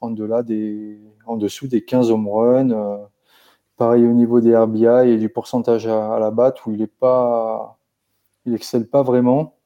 en 0.00 0.10
delà 0.10 0.42
des, 0.42 0.98
en 1.26 1.36
dessous 1.36 1.68
des 1.68 1.84
15 1.84 2.10
home 2.10 2.28
runs. 2.28 3.08
pareil 3.76 4.06
au 4.06 4.12
niveau 4.12 4.40
des 4.40 4.56
RBI 4.56 5.10
et 5.10 5.18
du 5.18 5.28
pourcentage 5.28 5.86
à, 5.86 6.18
la 6.18 6.30
batte 6.30 6.64
où 6.66 6.72
il 6.72 6.82
est 6.82 6.86
pas, 6.86 7.78
il 8.46 8.54
excelle 8.54 8.88
pas 8.88 9.02
vraiment. 9.02 9.56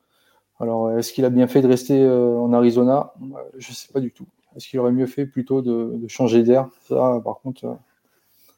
Alors 0.61 0.91
est-ce 0.93 1.13
qu'il 1.13 1.25
a 1.25 1.31
bien 1.31 1.47
fait 1.49 1.63
de 1.63 1.69
rester 1.69 2.09
en 2.09 2.53
Arizona? 2.53 3.15
Je 3.57 3.73
sais 3.73 3.93
pas 3.93 4.01
du 4.01 4.13
tout. 4.13 4.27
Est-ce 4.57 4.69
qu'il 4.69 4.81
aurait 4.81 4.93
mieux 4.93 5.07
fait 5.07 5.27
plutôt 5.27 5.63
de, 5.63 5.93
de 5.97 6.09
changer 6.09 6.43
d'air? 6.43 6.69
Ça, 6.89 7.21
par 7.25 7.41
contre, 7.41 7.77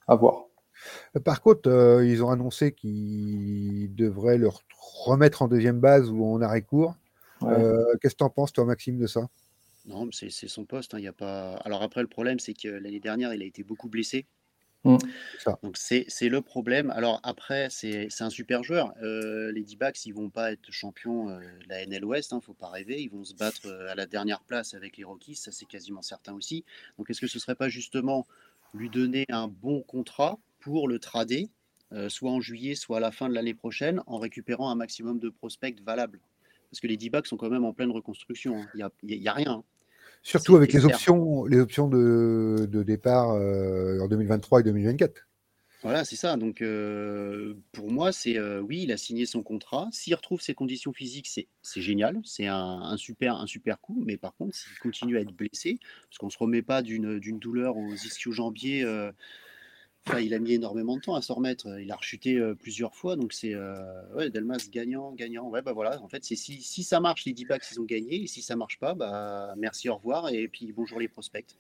à 0.07 0.15
voir. 0.17 0.48
Par 1.25 1.41
contre, 1.41 1.69
euh, 1.69 2.07
ils 2.07 2.23
ont 2.23 2.31
annoncé 2.31 2.73
qu'ils 2.73 3.95
devraient 3.95 4.39
le 4.39 4.49
remettre 5.05 5.43
en 5.43 5.49
deuxième 5.49 5.81
base 5.81 6.11
ou 6.11 6.25
en 6.25 6.41
arrêt 6.41 6.63
court. 6.63 6.97
Euh, 7.43 7.85
qu'est-ce 8.01 8.15
que 8.15 8.19
tu 8.19 8.25
en 8.25 8.31
penses, 8.31 8.53
toi, 8.53 8.65
Maxime, 8.65 8.99
de 8.99 9.07
ça? 9.07 9.29
Non, 9.87 10.09
c'est 10.13 10.31
son 10.31 10.65
poste. 10.65 10.95
Hein, 10.95 11.01
y 11.01 11.07
a 11.07 11.13
pas... 11.13 11.55
Alors 11.65 11.83
après, 11.83 12.03
le 12.03 12.09
problème, 12.09 12.39
c'est 12.39 12.55
que 12.55 12.69
l'année 12.69 13.01
dernière, 13.01 13.33
il 13.33 13.43
a 13.43 13.47
été 13.47 13.63
beaucoup 13.63 13.89
blessé. 13.89 14.27
Mm. 14.85 14.97
Donc 15.63 15.77
c'est 15.77 16.29
le 16.29 16.41
problème. 16.41 16.91
Alors 16.91 17.21
après, 17.23 17.69
c'est 17.71 18.09
un 18.21 18.31
super 18.31 18.63
joueur. 18.63 18.93
Euh, 19.03 19.53
les 19.53 19.63
D-backs, 19.63 20.07
ils 20.07 20.13
vont 20.13 20.31
pas 20.31 20.53
être 20.53 20.71
champions 20.71 21.29
euh, 21.29 21.39
de 21.39 21.69
la 21.69 21.85
NL 21.87 22.05
West, 22.05 22.33
hein, 22.33 22.41
faut 22.41 22.55
pas 22.55 22.69
rêver. 22.69 23.01
Ils 23.03 23.11
vont 23.11 23.25
se 23.25 23.35
battre 23.35 23.67
euh, 23.67 23.91
à 23.91 23.95
la 23.95 24.07
dernière 24.07 24.43
place 24.43 24.75
avec 24.75 24.97
les 24.97 25.05
Rockies, 25.05 25.35
ça 25.35 25.53
c'est 25.53 25.67
quasiment 25.67 26.03
certain 26.03 26.35
aussi. 26.35 26.65
Donc 26.97 27.11
est-ce 27.11 27.21
que 27.21 27.27
ce 27.27 27.39
serait 27.39 27.57
pas 27.57 27.69
justement 27.69 28.27
lui 28.73 28.91
donner 28.91 29.25
un 29.31 29.49
bon 29.49 29.83
contrat? 29.83 30.39
Pour 30.69 30.87
le 30.87 30.99
trader, 30.99 31.49
soit 32.09 32.31
en 32.31 32.43
juillet, 32.43 32.75
soit 32.75 32.99
à 32.99 33.01
la 33.01 33.11
fin 33.11 33.31
de 33.31 33.35
l'année 33.35 33.55
prochaine, 33.55 34.03
en 34.07 34.19
récupérant 34.19 34.71
un 34.71 34.75
maximum 34.75 35.19
de 35.19 35.31
prospects 35.31 35.81
valables 35.83 36.21
Parce 36.71 36.81
que 36.81 36.87
les 36.87 36.99
D-backs 36.99 37.27
sont 37.27 37.39
quand 37.39 37.49
même 37.49 37.65
en 37.65 37.73
pleine 37.73 37.91
reconstruction. 37.91 38.59
Hein. 38.61 38.91
Il 39.03 39.19
n'y 39.19 39.29
a, 39.29 39.33
rien. 39.33 39.51
Hein. 39.51 39.65
Surtout 40.23 40.57
avec 40.57 40.75
les 40.75 40.85
options, 40.85 41.47
les 41.47 41.59
options 41.59 41.89
de, 41.89 42.83
départ 42.83 43.31
euh, 43.31 43.99
en 44.01 44.09
2023 44.09 44.61
et 44.61 44.63
2024. 44.65 45.27
Voilà, 45.83 46.05
c'est 46.05 46.17
ça. 46.17 46.37
Donc, 46.37 46.61
euh, 46.61 47.55
pour 47.73 47.91
moi, 47.91 48.13
c'est 48.13 48.37
euh, 48.37 48.61
oui, 48.61 48.83
il 48.83 48.93
a 48.93 48.99
signé 48.99 49.25
son 49.25 49.43
contrat. 49.43 49.89
S'il 49.91 50.15
retrouve 50.15 50.43
ses 50.43 50.53
conditions 50.53 50.93
physiques, 50.93 51.29
c'est 51.29 51.81
génial. 51.81 52.21
C'est 52.25 52.47
un, 52.47 52.95
super, 52.99 53.37
un 53.37 53.47
super 53.47 53.81
coup. 53.81 54.03
Mais 54.05 54.19
par 54.19 54.35
contre, 54.37 54.55
s'il 54.55 54.77
continue 54.81 55.17
à 55.17 55.23
être 55.23 55.33
blessé, 55.33 55.79
parce 56.11 56.19
qu'on 56.19 56.27
ne 56.27 56.33
se 56.33 56.39
remet 56.39 56.61
pas 56.61 56.83
d'une 56.83 57.39
douleur 57.39 57.79
aux 57.79 57.95
ischio-jambiers 57.95 58.85
il 60.21 60.35
a 60.35 60.39
mis 60.39 60.53
énormément 60.53 60.97
de 60.97 61.01
temps 61.01 61.15
à 61.15 61.23
s'en 61.23 61.35
remettre. 61.35 61.79
Il 61.81 61.91
a 61.91 61.97
rechuté 61.97 62.37
euh, 62.37 62.55
plusieurs 62.55 62.95
fois, 62.95 63.17
donc 63.17 63.33
c'est 63.33 63.55
euh, 63.55 64.31
Delmas 64.31 64.69
gagnant, 64.71 65.13
gagnant. 65.13 65.49
Ouais, 65.49 65.63
bah 65.63 65.73
voilà. 65.73 66.01
En 66.03 66.09
fait, 66.09 66.25
c'est 66.25 66.37
si, 66.37 66.83
ça 66.83 67.01
marche, 67.01 67.25
les 67.25 67.33
D-backs 67.33 67.65
ils 67.73 67.81
ont 67.81 67.85
gagné, 67.85 68.23
et 68.23 68.27
si 68.27 68.43
ça 68.43 68.57
marche 68.57 68.79
pas, 68.79 68.95
bah 68.95 69.55
merci, 69.57 69.89
au 69.89 69.97
revoir, 69.97 70.29
et 70.31 70.49
puis 70.49 70.73
bonjour 70.73 70.99
les 70.99 71.09
prospects. 71.09 71.57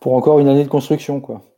Pour 0.00 0.14
encore 0.14 0.40
une 0.40 0.48
année 0.48 0.64
de 0.64 0.68
construction, 0.68 1.20
quoi. 1.20 1.51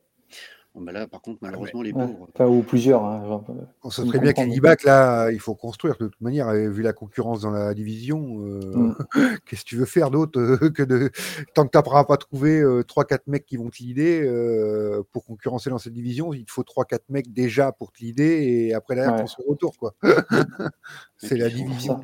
Bah 0.77 0.91
là, 0.91 1.07
par 1.07 1.21
contre, 1.21 1.39
malheureusement, 1.41 1.81
les 1.81 1.93
pauvres. 1.93 2.27
ou 2.39 2.61
plusieurs. 2.61 3.03
Hein, 3.05 3.43
on 3.83 3.89
sait 3.89 4.05
très 4.05 4.19
bien 4.19 4.33
qu'un 4.33 4.47
bac 4.57 4.83
là, 4.83 5.31
il 5.31 5.39
faut 5.39 5.55
construire 5.55 5.95
de 5.97 6.07
toute 6.07 6.19
manière. 6.19 6.51
vu 6.53 6.81
la 6.81 6.91
concurrence 6.91 7.41
dans 7.41 7.51
la 7.51 7.73
division, 7.73 8.41
euh, 8.45 8.59
mm. 8.59 8.95
qu'est-ce 9.45 9.63
que 9.63 9.69
tu 9.69 9.77
veux 9.77 9.85
faire 9.85 10.11
d'autre 10.11 10.39
euh, 10.39 10.69
que 10.69 10.83
de. 10.83 11.11
Tant 11.53 11.65
que 11.65 11.71
tu 11.71 11.77
n'auras 11.77 12.03
pas 12.03 12.17
trouvé 12.17 12.61
3-4 12.61 13.13
euh, 13.13 13.17
mecs 13.27 13.45
qui 13.45 13.55
vont 13.55 13.69
te 13.69 13.77
l'idée 13.81 14.21
pour 15.11 15.25
concurrencer 15.25 15.69
dans 15.69 15.77
cette 15.77 15.93
division, 15.93 16.33
il 16.33 16.45
te 16.45 16.51
faut 16.51 16.63
3-4 16.63 16.99
mecs 17.09 17.31
déjà 17.31 17.71
pour 17.71 17.93
te 17.93 18.03
l'idée 18.03 18.67
et 18.67 18.73
après 18.73 18.95
derrière, 18.95 19.15
ouais. 19.15 19.25
ton 19.25 19.43
retour. 19.49 19.77
quoi. 19.77 19.95
C'est 21.17 21.37
la 21.37 21.49
division 21.49 22.03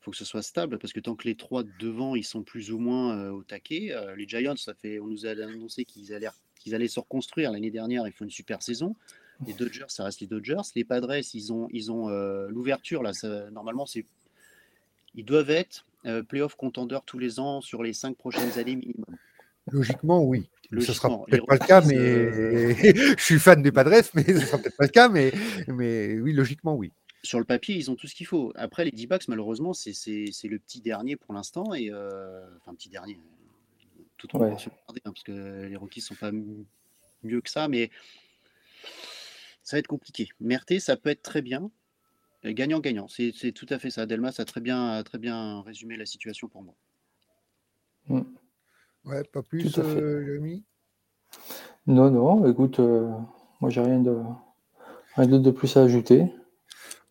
faut 0.00 0.10
que 0.10 0.18
ce 0.18 0.26
soit 0.26 0.42
stable 0.42 0.78
parce 0.78 0.92
que 0.92 1.00
tant 1.00 1.14
que 1.14 1.26
les 1.26 1.34
trois 1.34 1.62
devant 1.80 2.14
ils 2.14 2.24
sont 2.24 2.42
plus 2.42 2.70
ou 2.70 2.78
moins 2.78 3.30
au 3.30 3.42
taquet, 3.42 3.90
les 4.18 4.28
Giants, 4.28 4.54
ça 4.54 4.74
fait, 4.74 5.00
on 5.00 5.06
nous 5.06 5.24
a 5.24 5.30
annoncé 5.30 5.86
qu'ils 5.86 6.12
allaient 6.12 6.28
qu'ils 6.64 6.74
allaient 6.74 6.88
se 6.88 6.98
reconstruire. 6.98 7.52
L'année 7.52 7.70
dernière, 7.70 8.08
ils 8.08 8.12
font 8.12 8.24
une 8.24 8.30
super 8.30 8.62
saison. 8.62 8.96
Les 9.46 9.52
Dodgers, 9.52 9.86
ça 9.88 10.04
reste 10.04 10.20
les 10.20 10.26
Dodgers. 10.26 10.62
Les 10.74 10.84
Padres, 10.84 11.14
ils 11.34 11.52
ont, 11.52 11.68
ils 11.70 11.92
ont 11.92 12.08
euh, 12.08 12.48
l'ouverture. 12.48 13.02
Là, 13.02 13.12
normalement, 13.52 13.84
c'est, 13.84 14.06
ils 15.14 15.24
doivent 15.24 15.50
être 15.50 15.84
euh, 16.06 16.22
playoff 16.22 16.54
contenders 16.54 17.02
tous 17.04 17.18
les 17.18 17.40
ans 17.40 17.60
sur 17.60 17.82
les 17.82 17.92
cinq 17.92 18.16
prochaines 18.16 18.58
années 18.58 18.76
minimum. 18.76 19.16
Logiquement, 19.70 20.22
oui. 20.22 20.48
Ce 20.80 20.92
sera 20.92 21.24
peut-être 21.24 21.46
pas 21.46 21.54
le 21.54 21.66
cas, 21.66 21.80
mais 21.82 21.96
euh, 21.96 22.74
je 23.18 23.22
suis 23.22 23.38
fan 23.38 23.62
des 23.62 23.72
Padres, 23.72 24.02
mais 24.14 24.24
ce 24.24 24.40
sera 24.40 24.58
peut-être 24.58 24.76
pas 24.76 24.84
le 24.84 24.90
cas, 24.90 25.08
mais, 25.08 25.32
mais 25.68 26.18
oui, 26.20 26.32
logiquement, 26.32 26.74
oui. 26.74 26.92
Sur 27.22 27.38
le 27.38 27.44
papier, 27.44 27.74
ils 27.74 27.90
ont 27.90 27.96
tout 27.96 28.06
ce 28.06 28.14
qu'il 28.14 28.26
faut. 28.26 28.52
Après, 28.54 28.84
les 28.84 28.90
D-backs, 28.90 29.28
malheureusement, 29.28 29.72
c'est 29.72 29.90
le 29.90 30.58
petit 30.58 30.80
dernier 30.80 31.16
pour 31.16 31.34
l'instant. 31.34 31.74
Et 31.74 31.90
enfin, 31.92 32.74
petit 32.74 32.90
dernier 32.90 33.18
tout 34.16 34.34
en 34.36 34.42
hein, 34.42 34.56
parce 35.04 35.22
que 35.22 35.66
les 35.66 35.76
Rockies 35.76 36.00
sont 36.00 36.14
pas 36.14 36.30
mieux 37.22 37.40
que 37.40 37.50
ça, 37.50 37.68
mais 37.68 37.90
ça 39.62 39.76
va 39.76 39.78
être 39.80 39.86
compliqué. 39.86 40.28
Merté, 40.40 40.80
ça 40.80 40.96
peut 40.96 41.10
être 41.10 41.22
très 41.22 41.42
bien. 41.42 41.70
Gagnant-gagnant, 42.44 43.08
c'est 43.08 43.52
tout 43.52 43.66
à 43.70 43.78
fait 43.78 43.90
ça. 43.90 44.04
Delmas 44.04 44.34
a 44.38 44.44
très 44.44 44.60
bien, 44.60 45.02
très 45.02 45.18
bien 45.18 45.62
résumé 45.62 45.96
la 45.96 46.04
situation 46.04 46.48
pour 46.48 46.62
moi. 46.62 46.74
Mm. 48.08 48.20
Ouais, 49.06 49.24
pas 49.24 49.42
plus, 49.42 49.78
euh, 49.78 50.24
Jérémy? 50.24 50.62
Non, 51.86 52.10
non, 52.10 52.50
écoute, 52.50 52.80
euh, 52.80 53.10
moi 53.60 53.70
j'ai 53.70 53.80
rien 53.80 54.00
de 54.00 54.22
rien 55.16 55.38
de 55.38 55.50
plus 55.50 55.76
à 55.76 55.82
ajouter. 55.82 56.32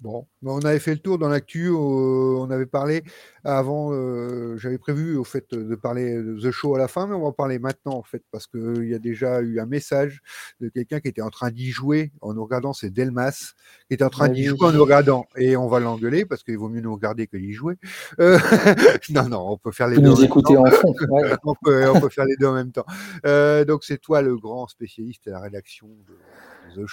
Bon, 0.04 0.28
on 0.44 0.60
avait 0.66 0.80
fait 0.80 0.92
le 0.92 1.00
tour 1.00 1.18
dans 1.18 1.30
l'actu, 1.30 1.70
on 1.70 2.52
avait 2.52 2.66
parlé 2.66 3.06
avant, 3.46 3.94
euh, 3.94 4.58
j'avais 4.58 4.78
prévu 4.78 5.16
au 5.16 5.24
fait 5.24 5.54
de 5.54 5.76
parler 5.76 6.16
de 6.22 6.38
The 6.42 6.52
Show 6.52 6.76
à 6.76 6.78
la 6.78 6.90
fin, 6.90 7.08
mais 7.08 7.16
on 7.16 7.22
va 7.22 7.28
en 7.28 7.32
parler 7.32 7.58
maintenant 7.58 7.94
en 7.94 8.04
fait, 8.04 8.22
parce 8.30 8.46
qu'il 8.46 8.84
y 8.84 8.94
a 8.94 9.00
déjà 9.00 9.40
eu 9.40 9.62
un 9.62 9.66
message 9.66 10.22
de 10.60 10.68
quelqu'un 10.68 11.00
qui 11.00 11.08
était 11.08 11.22
en 11.22 11.30
train 11.30 11.52
d'y 11.52 11.72
jouer 11.72 12.12
en 12.20 12.34
nous 12.34 12.44
regardant, 12.44 12.74
c'est 12.74 12.90
Delmas, 12.90 13.54
qui 13.88 13.94
était 13.94 14.04
en 14.04 14.10
train 14.10 14.28
d'y 14.28 14.44
jouer 14.44 14.68
en 14.68 14.74
nous 14.74 14.84
regardant, 14.84 15.26
et 15.38 15.56
on 15.56 15.70
va 15.70 15.80
l'engueuler 15.80 16.26
parce 16.26 16.44
qu'il 16.44 16.58
vaut 16.58 16.68
mieux 16.68 16.82
nous 16.82 16.94
regarder 16.94 17.28
que 17.28 17.38
d'y 17.38 17.54
jouer. 17.54 17.76
Euh, 18.20 18.38
non, 19.10 19.30
non, 19.30 19.52
on 19.52 19.58
peut 19.58 19.72
faire 19.72 19.88
les 19.88 19.96
deux. 19.96 20.10
Nous 20.10 20.22
écouter 20.22 20.58
en 20.58 20.66
fond. 20.66 20.94
on, 21.46 21.56
peut, 21.56 22.10
faire 22.10 22.26
les 22.26 22.36
deux 22.36 22.48
en 22.48 22.56
même 22.56 22.74
temps. 22.74 22.86
Euh, 23.26 23.64
donc 23.64 23.86
c'est 23.86 24.00
toi 24.00 24.22
le 24.22 24.36
grand 24.36 24.68
spécialiste 24.68 25.28
de 25.28 25.32
la 25.32 25.40
rédaction 25.40 25.88
de 25.88 26.18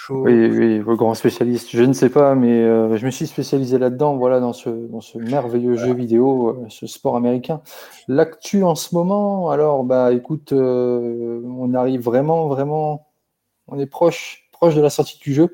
oui, 0.09 0.47
oui, 0.47 0.79
vos 0.79 0.95
grands 0.95 1.13
spécialistes. 1.13 1.69
Je 1.71 1.83
ne 1.83 1.93
sais 1.93 2.09
pas, 2.09 2.35
mais 2.35 2.61
euh, 2.61 2.97
je 2.97 3.05
me 3.05 3.11
suis 3.11 3.27
spécialisé 3.27 3.77
là-dedans, 3.77 4.17
voilà, 4.17 4.39
dans 4.39 4.53
ce, 4.53 4.69
dans 4.69 5.01
ce 5.01 5.17
merveilleux 5.17 5.75
jeu 5.75 5.93
vidéo, 5.93 6.49
euh, 6.49 6.65
ce 6.69 6.87
sport 6.87 7.15
américain. 7.15 7.61
L'actu 8.07 8.63
en 8.63 8.75
ce 8.75 8.95
moment, 8.95 9.49
alors, 9.49 9.83
bah, 9.83 10.13
écoute, 10.13 10.53
euh, 10.53 11.41
on 11.45 11.73
arrive 11.73 12.01
vraiment, 12.01 12.47
vraiment, 12.47 13.07
on 13.67 13.79
est 13.79 13.87
proche, 13.87 14.47
proche 14.51 14.75
de 14.75 14.81
la 14.81 14.89
sortie 14.89 15.19
du 15.19 15.33
jeu. 15.33 15.53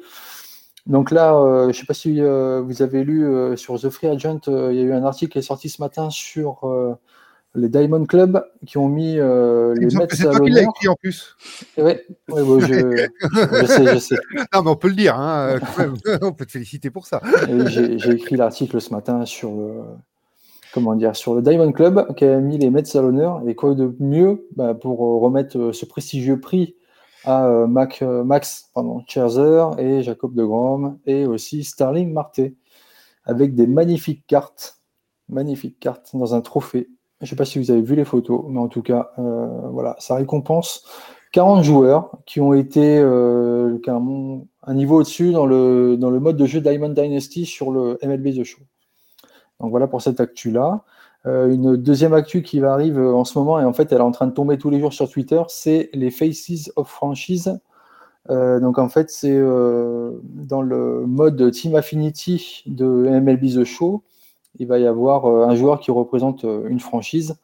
Donc 0.86 1.12
là, 1.12 1.34
je 1.64 1.68
ne 1.68 1.74
sais 1.74 1.86
pas 1.86 1.94
si 1.94 2.22
vous 2.22 2.82
avez 2.82 3.04
lu 3.04 3.58
sur 3.58 3.78
The 3.78 3.90
Free 3.90 4.08
Agent, 4.08 4.40
il 4.48 4.76
y 4.76 4.80
a 4.80 4.84
eu 4.84 4.94
un 4.94 5.04
article 5.04 5.34
qui 5.34 5.40
est 5.40 5.42
sorti 5.42 5.68
ce 5.68 5.82
matin 5.82 6.10
sur 6.10 6.62
les 7.58 7.70
Diamond 7.70 8.06
Club 8.06 8.44
qui 8.66 8.78
ont 8.78 8.88
mis 8.88 9.18
euh, 9.18 9.74
les 9.76 9.88
Mets 9.88 10.26
à 10.26 10.32
l'honneur. 10.32 10.70
écrit 10.70 10.88
en 10.88 10.96
plus. 10.96 11.36
Oui, 11.78 11.94
je, 12.30 12.36
je, 12.36 13.66
sais, 13.66 13.94
je 13.94 14.00
sais. 14.00 14.16
Non, 14.54 14.64
mais 14.64 14.70
on 14.70 14.76
peut 14.76 14.90
le 14.90 14.96
dire, 14.96 15.16
hein, 15.16 15.60
on 16.22 16.34
peut 16.34 16.46
te 16.46 16.52
féliciter 16.52 16.90
pour 16.90 17.08
ça. 17.08 17.22
J'ai 17.66 18.12
écrit 18.12 18.36
l'article 18.36 18.80
ce 18.80 18.94
matin 18.94 19.26
sur 19.26 19.52
le, 19.52 19.82
comment 20.74 20.96
dire, 20.96 21.16
sur 21.16 21.34
le 21.34 21.42
Diamond 21.42 21.72
Club 21.72 22.14
qui 22.16 22.26
a 22.26 22.40
mis 22.40 22.58
les 22.58 22.70
Mets 22.70 22.96
à 22.96 23.02
l'honneur. 23.02 23.42
Et 23.48 23.56
quoi 23.56 23.74
de 23.74 23.96
mieux 24.00 24.48
bah, 24.56 24.74
pour 24.74 25.00
remettre 25.00 25.58
euh, 25.58 25.74
ce 25.74 25.86
prestigieux 25.86 26.40
prix 26.40 26.76
à 27.26 27.48
euh, 27.48 27.68
Mac, 27.68 28.02
Max 28.02 28.70
pardon, 28.74 29.04
Scherzer 29.08 29.72
et 29.80 30.04
Jacob 30.04 30.34
de 30.34 30.46
Grom 30.46 31.00
et 31.06 31.26
aussi 31.26 31.64
Starling 31.64 32.14
Marte 32.14 32.40
avec 33.26 33.56
des 33.56 33.68
magnifiques 33.68 34.26
cartes, 34.28 34.80
magnifiques 35.28 35.80
cartes 35.80 36.16
dans 36.16 36.36
un 36.36 36.42
trophée 36.42 36.88
je 37.22 37.26
ne 37.26 37.30
sais 37.30 37.36
pas 37.36 37.46
si 37.46 37.58
vous 37.58 37.72
avez 37.72 37.82
vu 37.82 37.96
les 37.96 38.06
photos, 38.06 38.46
mais 38.48 38.60
en 38.60 38.68
tout 38.68 38.84
cas, 38.84 39.12
euh, 39.18 39.48
voilà, 39.72 39.96
ça 40.00 40.16
récompense 40.16 40.84
40 41.32 41.64
joueurs 41.64 42.12
qui 42.28 42.40
ont 42.40 42.54
été 42.54 43.00
euh, 43.00 43.78
un, 43.88 44.74
niveau 44.76 45.00
au-dessus 45.00 45.32
dans 45.32 45.48
le, 45.48 45.98
dans 45.98 46.12
le 46.12 46.20
mode 46.20 46.38
de 46.38 46.46
jeu 46.46 46.62
Diamond 46.62 46.90
Dynasty 46.90 47.46
sur 47.46 47.72
le 47.72 47.98
MLB 48.04 48.36
The 48.36 48.44
Show. 48.44 48.62
Donc 49.60 49.72
voilà 49.72 49.88
pour 49.88 50.04
cette 50.04 50.20
actu-là. 50.20 50.84
Euh, 51.26 51.52
une 51.52 51.76
deuxième 51.76 52.14
actu 52.14 52.44
qui 52.44 52.60
va 52.60 52.72
arriver 52.72 53.02
en 53.02 53.26
ce 53.26 53.40
moment, 53.40 53.60
et 53.60 53.66
en 53.66 53.74
fait 53.74 53.92
elle 53.92 53.98
est 53.98 54.02
en 54.02 54.12
train 54.12 54.28
de 54.28 54.34
tomber 54.34 54.60
tous 54.60 54.70
les 54.70 54.80
jours 54.80 54.94
sur 54.94 55.10
Twitter, 55.10 55.42
c'est 55.48 55.90
les 55.94 56.12
Faces 56.12 56.72
of 56.76 56.88
Franchise. 56.88 57.60
donc 58.30 58.78
en 58.78 58.90
fait 58.90 59.10
c'est 59.10 59.40
dans 59.40 60.62
le 60.62 61.06
mode 61.08 61.52
Team 61.52 61.74
Affinity 61.74 62.64
de 62.68 62.86
MLB 62.86 63.46
The 63.56 63.64
Show 63.64 64.04
il 64.60 64.68
va 64.68 64.80
y 64.80 64.86
avoir 64.86 65.26
euh, 65.26 65.46
un 65.46 65.56
joueur 65.56 65.80
qui 65.80 65.92
représente 65.92 66.46
euh, 66.46 66.68
une 66.68 66.80
franchise. 66.80 67.38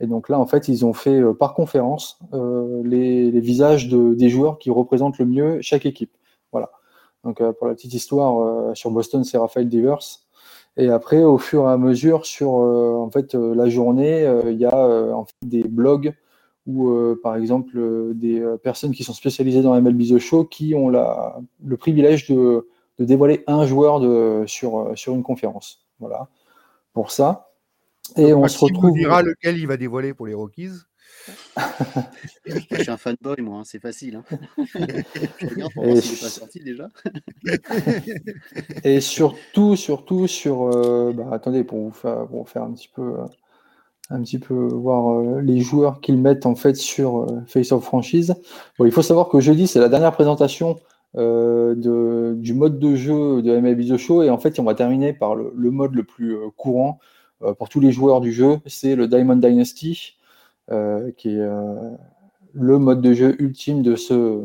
Et 0.00 0.06
donc 0.06 0.28
là, 0.28 0.38
en 0.38 0.46
fait, 0.46 0.68
ils 0.68 0.86
ont 0.86 0.92
fait 0.92 1.20
euh, 1.20 1.34
par 1.34 1.54
conférence 1.54 2.20
les, 2.32 3.30
visages 3.40 3.88
des 3.88 4.28
joueurs 4.28 4.58
qui 4.58 4.70
représentent 4.70 5.18
le 5.18 5.26
mieux 5.26 5.58
chaque 5.60 5.86
équipe. 5.86 6.12
Voilà. 6.52 6.70
Donc 7.24 7.42
pour 7.58 7.66
la 7.66 7.74
petite 7.74 7.94
histoire, 7.94 8.76
sur 8.76 8.90
Boston, 8.90 9.24
c'est 9.24 9.38
Raphaël 9.38 9.68
Devers. 9.68 10.20
Et 10.76 10.88
après, 10.88 11.24
au 11.24 11.36
fur 11.36 11.64
et 11.64 11.72
à 11.72 11.76
mesure, 11.76 12.24
sur 12.24 12.52
en 12.52 13.10
fait 13.10 13.34
la 13.34 13.68
journée, 13.68 14.22
il 14.46 14.56
y 14.56 14.64
a 14.64 15.12
des 15.42 15.64
blogs 15.64 16.14
ou 16.66 16.94
par 17.22 17.34
exemple 17.34 17.76
des 18.14 18.40
personnes 18.62 18.92
qui 18.92 19.02
sont 19.02 19.12
spécialisées 19.12 19.62
dans 19.62 19.78
MLB 19.80 20.02
The 20.02 20.18
Show 20.18 20.44
qui 20.44 20.74
ont 20.76 20.88
le 20.88 21.76
privilège 21.76 22.30
de, 22.30 22.68
dévoiler 23.00 23.42
un 23.48 23.66
joueur 23.66 24.00
sur, 24.48 24.92
sur 24.94 25.14
une 25.14 25.24
conférence. 25.24 25.86
Voilà 25.98 26.28
pour 26.98 27.12
ça. 27.12 27.52
Et 28.16 28.34
on 28.34 28.48
se 28.48 28.58
retrouve. 28.58 28.92
dira 28.92 29.22
lequel 29.22 29.56
il 29.56 29.68
va 29.68 29.76
dévoiler 29.76 30.14
pour 30.14 30.26
les 30.26 30.34
Rockies. 30.34 30.80
je 32.44 32.74
suis 32.74 32.90
un 32.90 32.96
fanboy, 32.96 33.40
moi, 33.40 33.60
hein, 33.60 33.62
c'est 33.64 33.78
facile. 33.78 34.16
Hein. 34.16 34.24
et, 35.84 36.00
sorti 36.00 36.58
déjà. 36.58 36.88
et 38.82 39.00
surtout, 39.00 39.76
surtout 39.76 40.26
sur. 40.26 40.76
Euh, 40.76 41.12
bah, 41.12 41.28
attendez, 41.30 41.62
pour 41.62 41.78
vous, 41.78 41.92
faire, 41.92 42.26
faire, 42.46 42.64
un 42.64 42.72
petit 42.72 42.90
peu. 42.92 43.20
Euh, 43.20 43.26
un 44.10 44.20
petit 44.22 44.40
peu 44.40 44.54
voir 44.54 45.40
les 45.40 45.60
joueurs 45.60 46.00
qu'ils 46.00 46.18
mettent 46.18 46.46
en 46.46 46.56
fait 46.56 46.74
sur 46.74 47.26
Face 47.46 47.70
of 47.70 47.84
Franchise. 47.84 48.34
Bon, 48.76 48.86
il 48.86 48.90
faut 48.90 49.02
savoir 49.02 49.28
que 49.28 49.38
jeudi, 49.38 49.68
c'est 49.68 49.78
la 49.78 49.88
dernière 49.88 50.12
présentation 50.12 50.80
de, 51.14 52.34
du 52.36 52.54
mode 52.54 52.78
de 52.78 52.94
jeu 52.94 53.42
de 53.42 53.58
MLB 53.58 53.88
The 53.88 53.96
Show 53.96 54.22
et 54.22 54.30
en 54.30 54.38
fait, 54.38 54.58
on 54.60 54.64
va 54.64 54.74
terminer 54.74 55.12
par 55.12 55.34
le, 55.34 55.70
mode 55.70 55.94
le 55.94 56.04
plus 56.04 56.36
courant 56.56 56.98
pour 57.58 57.68
tous 57.68 57.80
les 57.80 57.92
joueurs 57.92 58.20
du 58.20 58.32
jeu, 58.32 58.58
c'est 58.66 58.94
le 58.94 59.08
Diamond 59.08 59.36
Dynasty, 59.36 60.18
qui 61.16 61.28
est 61.28 61.48
le 62.52 62.78
mode 62.78 63.00
de 63.00 63.12
jeu 63.14 63.40
ultime 63.40 63.82
de 63.82 63.96
ce, 63.96 64.44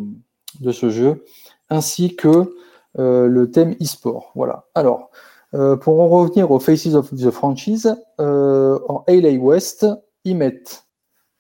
de 0.60 0.72
ce 0.72 0.90
jeu, 0.90 1.26
ainsi 1.70 2.16
que 2.16 2.56
euh, 3.00 3.28
le 3.28 3.50
thème 3.50 3.76
e-sport. 3.82 4.32
Voilà. 4.36 4.66
Alors, 4.76 5.10
euh, 5.54 5.76
pour 5.76 6.00
en 6.00 6.08
revenir 6.08 6.52
aux 6.52 6.60
Faces 6.60 6.94
of 6.94 7.12
the 7.12 7.32
Franchise, 7.32 7.96
euh, 8.20 8.80
en 8.88 9.04
LA 9.08 9.34
West, 9.34 9.86
ils 10.24 10.38
mettent, 10.38 10.86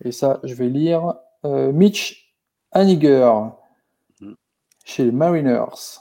et 0.03 0.11
ça 0.11 0.39
je 0.43 0.53
vais 0.55 0.69
lire, 0.69 1.15
Mitch 1.43 2.33
Haniger. 2.71 3.29
Chez 4.83 5.05
les 5.05 5.11
Mariners, 5.11 5.99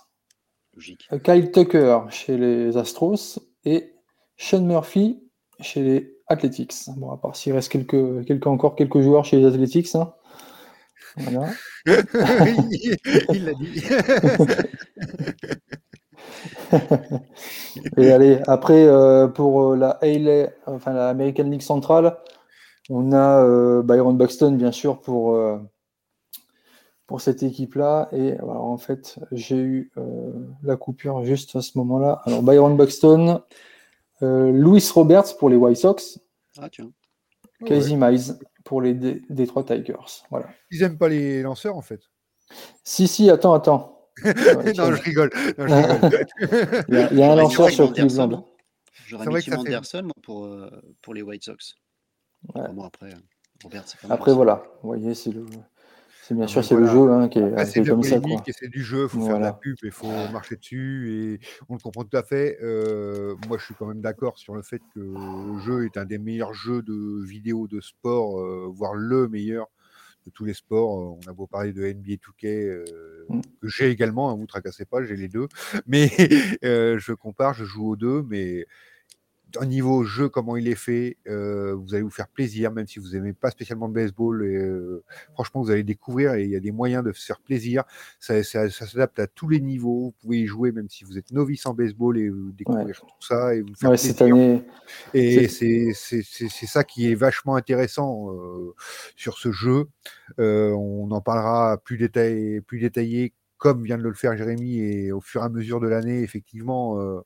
Kyle 1.22 1.50
Tucker 1.52 2.00
chez 2.10 2.36
les 2.36 2.76
Astros 2.76 3.38
et 3.64 3.94
Sean 4.36 4.62
Murphy 4.62 5.22
chez 5.60 5.82
les 5.82 6.16
Athletics. 6.28 6.74
Bon, 6.96 7.10
à 7.10 7.16
part 7.16 7.36
s'il 7.36 7.52
reste 7.52 7.70
quelques, 7.70 8.24
quelques, 8.24 8.46
encore 8.46 8.74
quelques 8.74 9.00
joueurs 9.00 9.24
chez 9.24 9.38
les 9.38 9.46
Athletics. 9.46 9.94
Hein. 9.94 10.12
Voilà. 11.16 11.50
il 11.86 13.44
l'a 13.44 13.52
dit. 13.54 13.82
Et 17.96 18.10
allez, 18.10 18.38
après, 18.46 18.84
euh, 18.86 19.28
pour 19.28 19.72
euh, 19.72 19.76
la 19.76 19.90
ALA, 20.02 20.50
enfin 20.66 20.92
la 20.92 21.08
American 21.08 21.44
League 21.44 21.62
Centrale, 21.62 22.16
on 22.90 23.12
a 23.12 23.44
euh, 23.44 23.82
Byron 23.82 24.16
Buxton, 24.16 24.52
bien 24.52 24.72
sûr, 24.72 25.00
pour, 25.00 25.38
pour 27.12 27.20
cette 27.20 27.42
équipe-là. 27.42 28.08
Et 28.12 28.40
en 28.40 28.78
fait, 28.78 29.18
j'ai 29.32 29.58
eu 29.58 29.92
la 30.62 30.76
coupure 30.76 31.26
juste 31.26 31.54
à 31.56 31.60
ce 31.60 31.76
moment-là. 31.76 32.22
Alors, 32.24 32.42
Byron 32.42 32.74
Buxton, 32.74 33.42
Louis 34.22 34.82
Roberts 34.94 35.36
pour 35.38 35.50
les 35.50 35.56
White 35.56 35.76
Sox. 35.76 36.18
Ah, 36.58 36.70
tiens. 36.70 36.90
Casey 37.66 37.96
Mize 37.96 38.38
pour 38.64 38.80
les 38.80 38.94
Detroit 38.94 39.64
Tigers. 39.64 40.22
Voilà. 40.30 40.46
Ils 40.70 40.80
n'aiment 40.80 40.96
pas 40.96 41.10
les 41.10 41.42
lanceurs, 41.42 41.76
en 41.76 41.82
fait. 41.82 42.00
Si, 42.82 43.06
si, 43.06 43.28
attends, 43.28 43.52
attends. 43.52 44.08
non, 44.24 44.94
je 44.94 45.02
rigole. 45.02 45.30
il, 46.88 47.18
y 47.18 47.22
a, 47.22 47.30
un 47.30 47.36
lanceur 47.36 47.68
sur 47.68 47.92
Cleveland. 47.92 48.48
J'aurais 49.06 49.26
mis 49.26 49.42
Tim 49.42 49.58
Anderson 49.58 50.08
pour, 50.22 50.46
euh, 50.46 50.70
pour 51.02 51.12
les 51.12 51.20
White 51.20 51.44
Sox. 51.44 51.74
après, 52.54 53.10
Robert, 53.62 53.84
après 54.08 54.32
voilà, 54.32 54.64
vous 54.82 54.88
voyez, 54.88 55.14
c'est 55.14 55.30
le, 55.30 55.44
c'est 56.22 56.36
bien 56.36 56.46
sûr, 56.46 56.64
c'est 56.64 56.76
le 56.76 56.86
jeu 56.86 57.10
hein, 57.10 57.28
qui 57.28 57.40
est, 57.40 57.64
c'est 57.64 57.84
comme 57.84 58.04
ça. 58.04 58.20
C'est 58.46 58.68
du 58.68 58.84
jeu, 58.84 59.02
il 59.02 59.08
faut 59.08 59.26
faire 59.26 59.38
de 59.38 59.42
la 59.42 59.52
pub, 59.52 59.76
il 59.82 59.90
faut 59.90 60.06
marcher 60.32 60.54
dessus, 60.54 61.10
et 61.10 61.40
on 61.68 61.74
le 61.74 61.80
comprend 61.80 62.04
tout 62.04 62.16
à 62.16 62.22
fait. 62.22 62.58
Euh, 62.62 63.34
moi, 63.48 63.58
je 63.58 63.64
suis 63.64 63.74
quand 63.74 63.86
même 63.86 64.00
d'accord 64.00 64.38
sur 64.38 64.54
le 64.54 64.62
fait 64.62 64.80
que 64.94 65.00
le 65.00 65.58
jeu 65.58 65.84
est 65.84 65.96
un 65.96 66.04
des 66.04 66.18
meilleurs 66.18 66.54
jeux 66.54 66.80
de 66.82 67.24
vidéo 67.24 67.66
de 67.66 67.80
sport, 67.80 68.40
euh, 68.40 68.70
voire 68.72 68.94
le 68.94 69.26
meilleur 69.26 69.66
de 70.24 70.30
tous 70.30 70.44
les 70.44 70.54
sports. 70.54 71.18
On 71.18 71.28
a 71.28 71.32
beau 71.32 71.48
parler 71.48 71.72
de 71.72 71.82
NBA 71.82 72.12
2K, 72.12 72.46
euh, 72.46 72.84
mm. 73.28 73.40
que 73.60 73.66
j'ai 73.66 73.90
également, 73.90 74.28
ne 74.28 74.34
hein, 74.34 74.36
vous 74.38 74.46
tracassez 74.46 74.84
pas, 74.84 75.02
j'ai 75.02 75.16
les 75.16 75.28
deux. 75.28 75.48
Mais 75.88 76.06
je 76.62 77.12
compare, 77.14 77.52
je 77.52 77.64
joue 77.64 77.88
aux 77.88 77.96
deux, 77.96 78.22
mais 78.22 78.64
un 79.60 79.66
niveau 79.66 80.04
jeu, 80.04 80.28
comment 80.28 80.56
il 80.56 80.68
est 80.68 80.74
fait, 80.74 81.16
euh, 81.28 81.74
vous 81.74 81.94
allez 81.94 82.02
vous 82.02 82.10
faire 82.10 82.28
plaisir, 82.28 82.72
même 82.72 82.86
si 82.86 82.98
vous 82.98 83.10
n'aimez 83.10 83.32
pas 83.32 83.50
spécialement 83.50 83.86
le 83.86 83.92
baseball. 83.92 84.44
Et, 84.44 84.56
euh, 84.56 85.02
franchement, 85.34 85.62
vous 85.62 85.70
allez 85.70 85.82
découvrir 85.82 86.34
et 86.34 86.44
il 86.44 86.50
y 86.50 86.56
a 86.56 86.60
des 86.60 86.72
moyens 86.72 87.04
de 87.04 87.12
se 87.12 87.24
faire 87.24 87.40
plaisir. 87.40 87.84
Ça, 88.20 88.42
s'adapte 88.42 89.18
à 89.18 89.26
tous 89.26 89.48
les 89.48 89.60
niveaux. 89.60 90.06
Vous 90.06 90.14
pouvez 90.20 90.40
y 90.40 90.46
jouer 90.46 90.72
même 90.72 90.88
si 90.88 91.04
vous 91.04 91.18
êtes 91.18 91.30
novice 91.32 91.66
en 91.66 91.74
baseball 91.74 92.18
et 92.18 92.28
vous 92.28 92.52
découvrir 92.52 93.00
tout 93.00 93.26
ça 93.26 93.54
et 93.54 93.60
vous 93.60 93.74
faire 93.74 93.90
plaisir. 93.90 94.62
Et 95.14 95.48
c'est 95.48 96.66
ça 96.66 96.84
qui 96.84 97.10
est 97.10 97.14
vachement 97.14 97.56
intéressant 97.56 98.32
euh, 98.32 98.74
sur 99.16 99.38
ce 99.38 99.52
jeu. 99.52 99.86
on 100.38 101.10
en 101.10 101.20
parlera 101.20 101.78
plus 101.78 101.98
détaillé, 101.98 102.60
plus 102.60 102.80
détaillé 102.80 103.32
comme 103.58 103.84
vient 103.84 103.96
de 103.96 104.02
le 104.02 104.12
faire 104.12 104.36
Jérémy 104.36 104.80
et 104.80 105.12
au 105.12 105.20
fur 105.20 105.40
et 105.40 105.44
à 105.44 105.48
mesure 105.48 105.78
de 105.78 105.86
l'année, 105.86 106.22
effectivement 106.22 107.22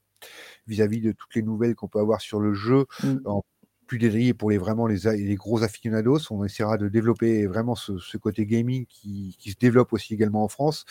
vis-à-vis 0.66 1.00
de 1.00 1.12
toutes 1.12 1.34
les 1.34 1.42
nouvelles 1.42 1.74
qu'on 1.74 1.88
peut 1.88 2.00
avoir 2.00 2.20
sur 2.20 2.40
le 2.40 2.54
jeu. 2.54 2.86
Mm. 3.02 3.16
En 3.24 3.44
plus 3.86 3.98
détaillé 3.98 4.34
pour 4.34 4.50
les 4.50 4.58
vraiment 4.58 4.86
les, 4.86 4.98
les, 5.16 5.34
gros 5.36 5.62
aficionados. 5.62 6.18
On 6.30 6.44
essaiera 6.44 6.76
de 6.76 6.88
développer 6.88 7.46
vraiment 7.46 7.74
ce, 7.74 8.16
côté 8.16 8.46
gaming 8.46 8.84
qui, 8.86 9.36
qui, 9.38 9.52
se 9.52 9.56
développe 9.56 9.92
aussi 9.92 10.14
également 10.14 10.44
en 10.44 10.48
France. 10.48 10.84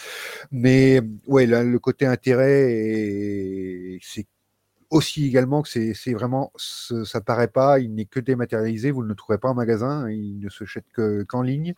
Mais 0.52 1.02
ouais, 1.28 1.46
là, 1.46 1.64
le 1.64 1.80
côté 1.80 2.06
intérêt, 2.06 4.00
c'est 4.02 4.28
aussi 4.90 5.26
également 5.26 5.62
que 5.62 5.94
c'est 5.94 6.14
vraiment, 6.14 6.52
ça 6.58 7.22
paraît 7.22 7.48
pas, 7.48 7.80
il 7.80 7.94
n'est 7.94 8.06
que 8.06 8.20
dématérialisé, 8.20 8.92
vous 8.92 9.04
ne 9.04 9.10
le 9.10 9.16
trouverez 9.16 9.40
pas 9.40 9.50
en 9.50 9.56
magasin, 9.56 10.10
il 10.10 10.40
ne 10.40 10.50
se 10.50 10.66
jette 10.66 10.86
qu'en 11.28 11.42
ligne. 11.42 11.74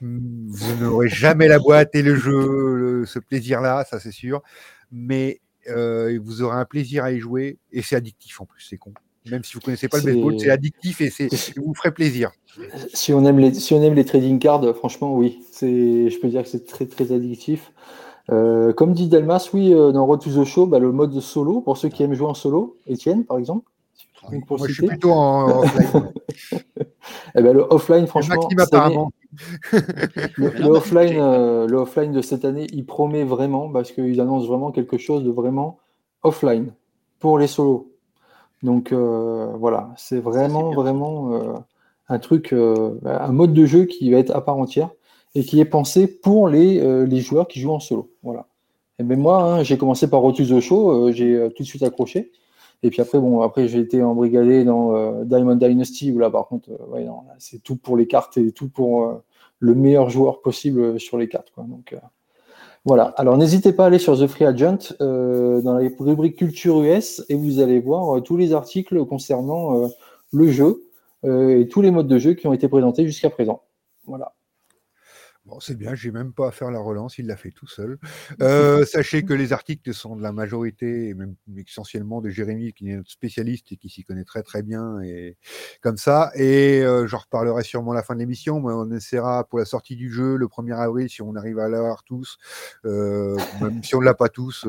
Vous 0.00 0.76
n'aurez 0.80 1.08
jamais 1.08 1.48
la 1.48 1.58
boîte 1.58 1.94
et 1.94 2.02
le 2.02 2.14
jeu, 2.16 3.04
ce 3.06 3.18
plaisir-là, 3.18 3.84
ça 3.88 3.98
c'est 3.98 4.12
sûr. 4.12 4.42
Mais 4.90 5.40
euh, 5.68 6.18
vous 6.22 6.42
aurez 6.42 6.56
un 6.56 6.64
plaisir 6.64 7.04
à 7.04 7.12
y 7.12 7.18
jouer 7.18 7.58
et 7.72 7.82
c'est 7.82 7.96
addictif 7.96 8.40
en 8.40 8.46
plus, 8.46 8.64
c'est 8.68 8.76
con. 8.76 8.92
Même 9.30 9.44
si 9.44 9.54
vous 9.54 9.60
connaissez 9.60 9.88
pas 9.88 9.98
le 9.98 10.04
baseball, 10.04 10.40
c'est 10.40 10.50
addictif 10.50 11.00
et 11.00 11.10
c'est 11.10 11.28
vous 11.56 11.74
ferait 11.74 11.92
plaisir. 11.92 12.32
Si 12.92 13.12
on 13.12 13.24
aime 13.24 13.38
les 13.38 13.54
si 13.54 13.72
on 13.72 13.82
aime 13.82 13.94
les 13.94 14.04
trading 14.04 14.38
cards, 14.38 14.74
franchement 14.76 15.14
oui, 15.14 15.40
c'est 15.52 16.10
je 16.10 16.20
peux 16.20 16.28
dire 16.28 16.42
que 16.42 16.48
c'est 16.48 16.66
très 16.66 16.86
très 16.86 17.12
addictif. 17.12 17.72
Euh, 18.30 18.72
comme 18.72 18.92
dit 18.94 19.08
Delmas, 19.08 19.50
oui, 19.52 19.74
euh, 19.74 19.90
dans 19.92 20.06
Road 20.06 20.20
to 20.20 20.30
the 20.30 20.44
Show, 20.46 20.66
bah, 20.66 20.78
le 20.78 20.92
mode 20.92 21.18
solo, 21.20 21.60
pour 21.60 21.76
ceux 21.76 21.88
qui 21.88 22.02
aiment 22.02 22.14
jouer 22.14 22.28
en 22.28 22.34
solo, 22.34 22.78
Étienne 22.86 23.24
par 23.24 23.38
exemple. 23.38 23.68
Moi, 24.30 24.68
je 24.68 24.72
suis 24.72 24.86
plutôt 24.86 25.10
en 25.10 25.62
offline. 25.62 26.12
eh 27.34 27.42
ben, 27.42 27.52
le 27.52 27.66
offline, 27.70 28.06
franchement, 28.06 28.48
apparemment. 28.56 29.10
le, 30.36 30.64
offline, 30.66 31.16
euh, 31.18 31.66
le 31.66 31.78
offline 31.78 32.12
de 32.12 32.20
cette 32.20 32.44
année, 32.44 32.66
il 32.72 32.84
promet 32.84 33.24
vraiment 33.24 33.70
parce 33.70 33.92
qu'ils 33.92 34.20
annoncent 34.20 34.46
vraiment 34.46 34.70
quelque 34.70 34.98
chose 34.98 35.24
de 35.24 35.30
vraiment 35.30 35.78
offline 36.22 36.72
pour 37.18 37.38
les 37.38 37.46
solos. 37.46 37.90
Donc 38.62 38.92
euh, 38.92 39.52
voilà, 39.58 39.90
c'est 39.96 40.20
vraiment, 40.20 40.72
vraiment 40.72 41.32
euh, 41.32 41.54
un 42.08 42.18
truc, 42.18 42.52
un 42.52 43.32
mode 43.32 43.54
de 43.54 43.64
jeu 43.64 43.86
qui 43.86 44.10
va 44.10 44.18
être 44.18 44.34
à 44.34 44.44
part 44.44 44.58
entière 44.58 44.90
et 45.34 45.44
qui 45.44 45.60
est 45.60 45.64
pensé 45.64 46.06
pour 46.06 46.48
les, 46.48 47.06
les 47.06 47.20
joueurs 47.20 47.48
qui 47.48 47.58
jouent 47.58 47.72
en 47.72 47.80
solo. 47.80 48.10
Voilà. 48.22 48.46
Et 48.98 49.02
même 49.02 49.20
moi, 49.20 49.42
hein, 49.42 49.62
j'ai 49.62 49.78
commencé 49.78 50.08
par 50.08 50.20
Rotus 50.20 50.50
the 50.50 50.60
Show, 50.60 51.10
j'ai 51.12 51.48
tout 51.56 51.62
de 51.62 51.68
suite 51.68 51.82
accroché. 51.82 52.30
Et 52.82 52.90
puis 52.90 53.00
après, 53.00 53.18
bon, 53.18 53.40
après 53.42 53.68
j'ai 53.68 53.78
été 53.78 54.02
embrigadé 54.02 54.64
dans 54.64 54.94
euh, 54.94 55.24
Diamond 55.24 55.54
Dynasty 55.54 56.10
où 56.12 56.18
là, 56.18 56.30
par 56.30 56.48
contre, 56.48 56.70
euh, 56.70 57.08
c'est 57.38 57.62
tout 57.62 57.76
pour 57.76 57.96
les 57.96 58.06
cartes 58.06 58.36
et 58.38 58.52
tout 58.52 58.68
pour 58.68 59.04
euh, 59.04 59.22
le 59.60 59.74
meilleur 59.74 60.10
joueur 60.10 60.40
possible 60.40 60.98
sur 60.98 61.16
les 61.16 61.28
cartes. 61.28 61.50
Quoi. 61.54 61.64
Donc 61.68 61.94
voilà. 62.84 63.04
Alors 63.16 63.36
n'hésitez 63.36 63.72
pas 63.72 63.84
à 63.84 63.86
aller 63.86 64.00
sur 64.00 64.18
The 64.18 64.26
Free 64.26 64.44
Agent 64.44 64.94
dans 64.98 65.78
la 65.78 65.88
rubrique 66.00 66.36
Culture 66.36 66.82
US 66.82 67.24
et 67.28 67.36
vous 67.36 67.60
allez 67.60 67.78
voir 67.78 68.20
tous 68.24 68.36
les 68.36 68.52
articles 68.52 69.04
concernant 69.06 69.88
le 70.32 70.50
jeu 70.50 70.82
et 71.22 71.68
tous 71.70 71.80
les 71.80 71.92
modes 71.92 72.08
de 72.08 72.18
jeu 72.18 72.34
qui 72.34 72.48
ont 72.48 72.52
été 72.52 72.66
présentés 72.66 73.06
jusqu'à 73.06 73.30
présent. 73.30 73.62
Voilà. 74.06 74.32
Bon, 75.52 75.60
c'est 75.60 75.76
bien, 75.76 75.94
j'ai 75.94 76.12
même 76.12 76.32
pas 76.32 76.48
à 76.48 76.50
faire 76.50 76.70
la 76.70 76.78
relance, 76.78 77.18
il 77.18 77.26
l'a 77.26 77.36
fait 77.36 77.50
tout 77.50 77.66
seul. 77.66 77.98
Euh, 78.40 78.84
sachez 78.86 79.24
que 79.24 79.34
les 79.34 79.52
articles 79.52 79.92
sont 79.92 80.16
de 80.16 80.22
la 80.22 80.32
majorité, 80.32 81.08
et 81.08 81.14
même 81.14 81.34
essentiellement 81.56 82.20
de 82.20 82.28
Jérémy, 82.28 82.72
qui 82.72 82.90
est 82.90 82.96
notre 82.96 83.10
spécialiste 83.10 83.70
et 83.70 83.76
qui 83.76 83.88
s'y 83.88 84.02
connaît 84.04 84.24
très 84.24 84.42
très 84.42 84.62
bien, 84.62 85.00
et 85.00 85.36
comme 85.80 85.96
ça. 85.96 86.32
Et 86.34 86.82
euh, 86.82 87.06
j'en 87.06 87.18
reparlerai 87.18 87.62
sûrement 87.62 87.92
à 87.92 87.94
la 87.94 88.02
fin 88.02 88.14
de 88.14 88.20
l'émission, 88.20 88.60
mais 88.60 88.72
on 88.72 88.90
essaiera 88.90 89.44
pour 89.44 89.58
la 89.58 89.64
sortie 89.64 89.96
du 89.96 90.10
jeu 90.10 90.36
le 90.36 90.46
1er 90.46 90.76
avril, 90.76 91.08
si 91.08 91.22
on 91.22 91.36
arrive 91.36 91.58
à 91.58 91.68
l'avoir 91.68 92.04
tous, 92.04 92.38
euh, 92.84 93.36
même 93.60 93.82
si 93.84 93.94
on 93.94 94.00
ne 94.00 94.06
l'a 94.06 94.14
pas 94.14 94.28
tous, 94.28 94.66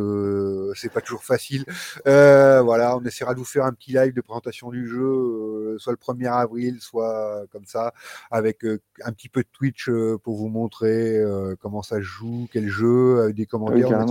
c'est 0.75 0.91
pas 0.91 1.01
toujours 1.01 1.23
facile. 1.23 1.65
voilà, 2.05 2.97
on 2.97 3.03
essaiera 3.03 3.33
de 3.33 3.39
vous 3.39 3.45
faire 3.45 3.65
un 3.65 3.73
petit 3.73 3.93
live 3.93 4.13
de 4.13 4.21
présentation 4.21 4.71
du 4.71 4.87
jeu, 4.87 5.77
soit 5.79 5.93
le 5.93 5.97
1er 5.97 6.31
avril, 6.31 6.79
soit 6.81 7.45
comme 7.51 7.65
ça, 7.65 7.93
avec 8.29 8.63
un 8.63 9.11
petit 9.13 9.29
peu 9.29 9.41
de 9.41 9.49
Twitch 9.53 9.89
pour 10.23 10.35
vous 10.35 10.49
montrer 10.49 10.72
montrer 10.73 11.17
euh, 11.17 11.55
comment 11.61 11.83
ça 11.83 12.01
joue, 12.01 12.47
quel 12.51 12.67
jeu, 12.67 13.21
avec 13.21 13.35
des 13.35 13.45
commentaires. 13.45 14.05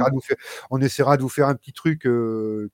on, 0.70 0.80
essaiera 0.80 1.16
de 1.16 1.22
vous 1.22 1.28
faire 1.28 1.48
un 1.48 1.54
petit 1.54 1.72
truc 1.72 2.06
euh, 2.06 2.70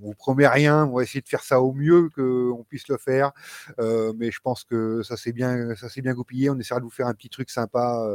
vous 0.00 0.14
promet 0.14 0.46
rien. 0.46 0.86
On 0.86 0.96
va 0.96 1.02
essayer 1.02 1.20
de 1.20 1.28
faire 1.28 1.42
ça 1.42 1.60
au 1.60 1.72
mieux 1.72 2.10
qu'on 2.14 2.64
puisse 2.68 2.88
le 2.88 2.98
faire. 2.98 3.32
Euh, 3.78 4.12
mais 4.16 4.30
je 4.30 4.40
pense 4.40 4.64
que 4.64 5.02
ça 5.02 5.16
s'est 5.16 5.32
bien, 5.32 5.74
ça 5.74 5.88
s'est 5.88 6.02
bien 6.02 6.12
goupillé. 6.12 6.50
On 6.50 6.58
essaiera 6.58 6.80
de 6.80 6.84
vous 6.84 6.90
faire 6.90 7.06
un 7.06 7.14
petit 7.14 7.30
truc 7.30 7.50
sympa 7.50 8.06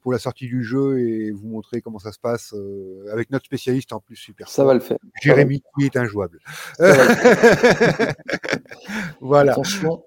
pour 0.00 0.12
la 0.12 0.18
sortie 0.18 0.46
du 0.46 0.64
jeu 0.64 1.00
et 1.00 1.30
vous 1.30 1.48
montrer 1.48 1.80
comment 1.80 1.98
ça 1.98 2.12
se 2.12 2.18
passe 2.18 2.54
avec 3.12 3.30
notre 3.30 3.46
spécialiste 3.46 3.92
en 3.92 4.00
plus 4.00 4.16
super. 4.16 4.48
Ça 4.48 4.64
va 4.64 4.74
le 4.74 4.80
faire. 4.80 4.98
Jérémy 5.22 5.62
qui 5.78 5.86
est 5.86 5.96
injouable. 5.96 6.40
voilà. 9.20 9.52
Attention. 9.52 10.02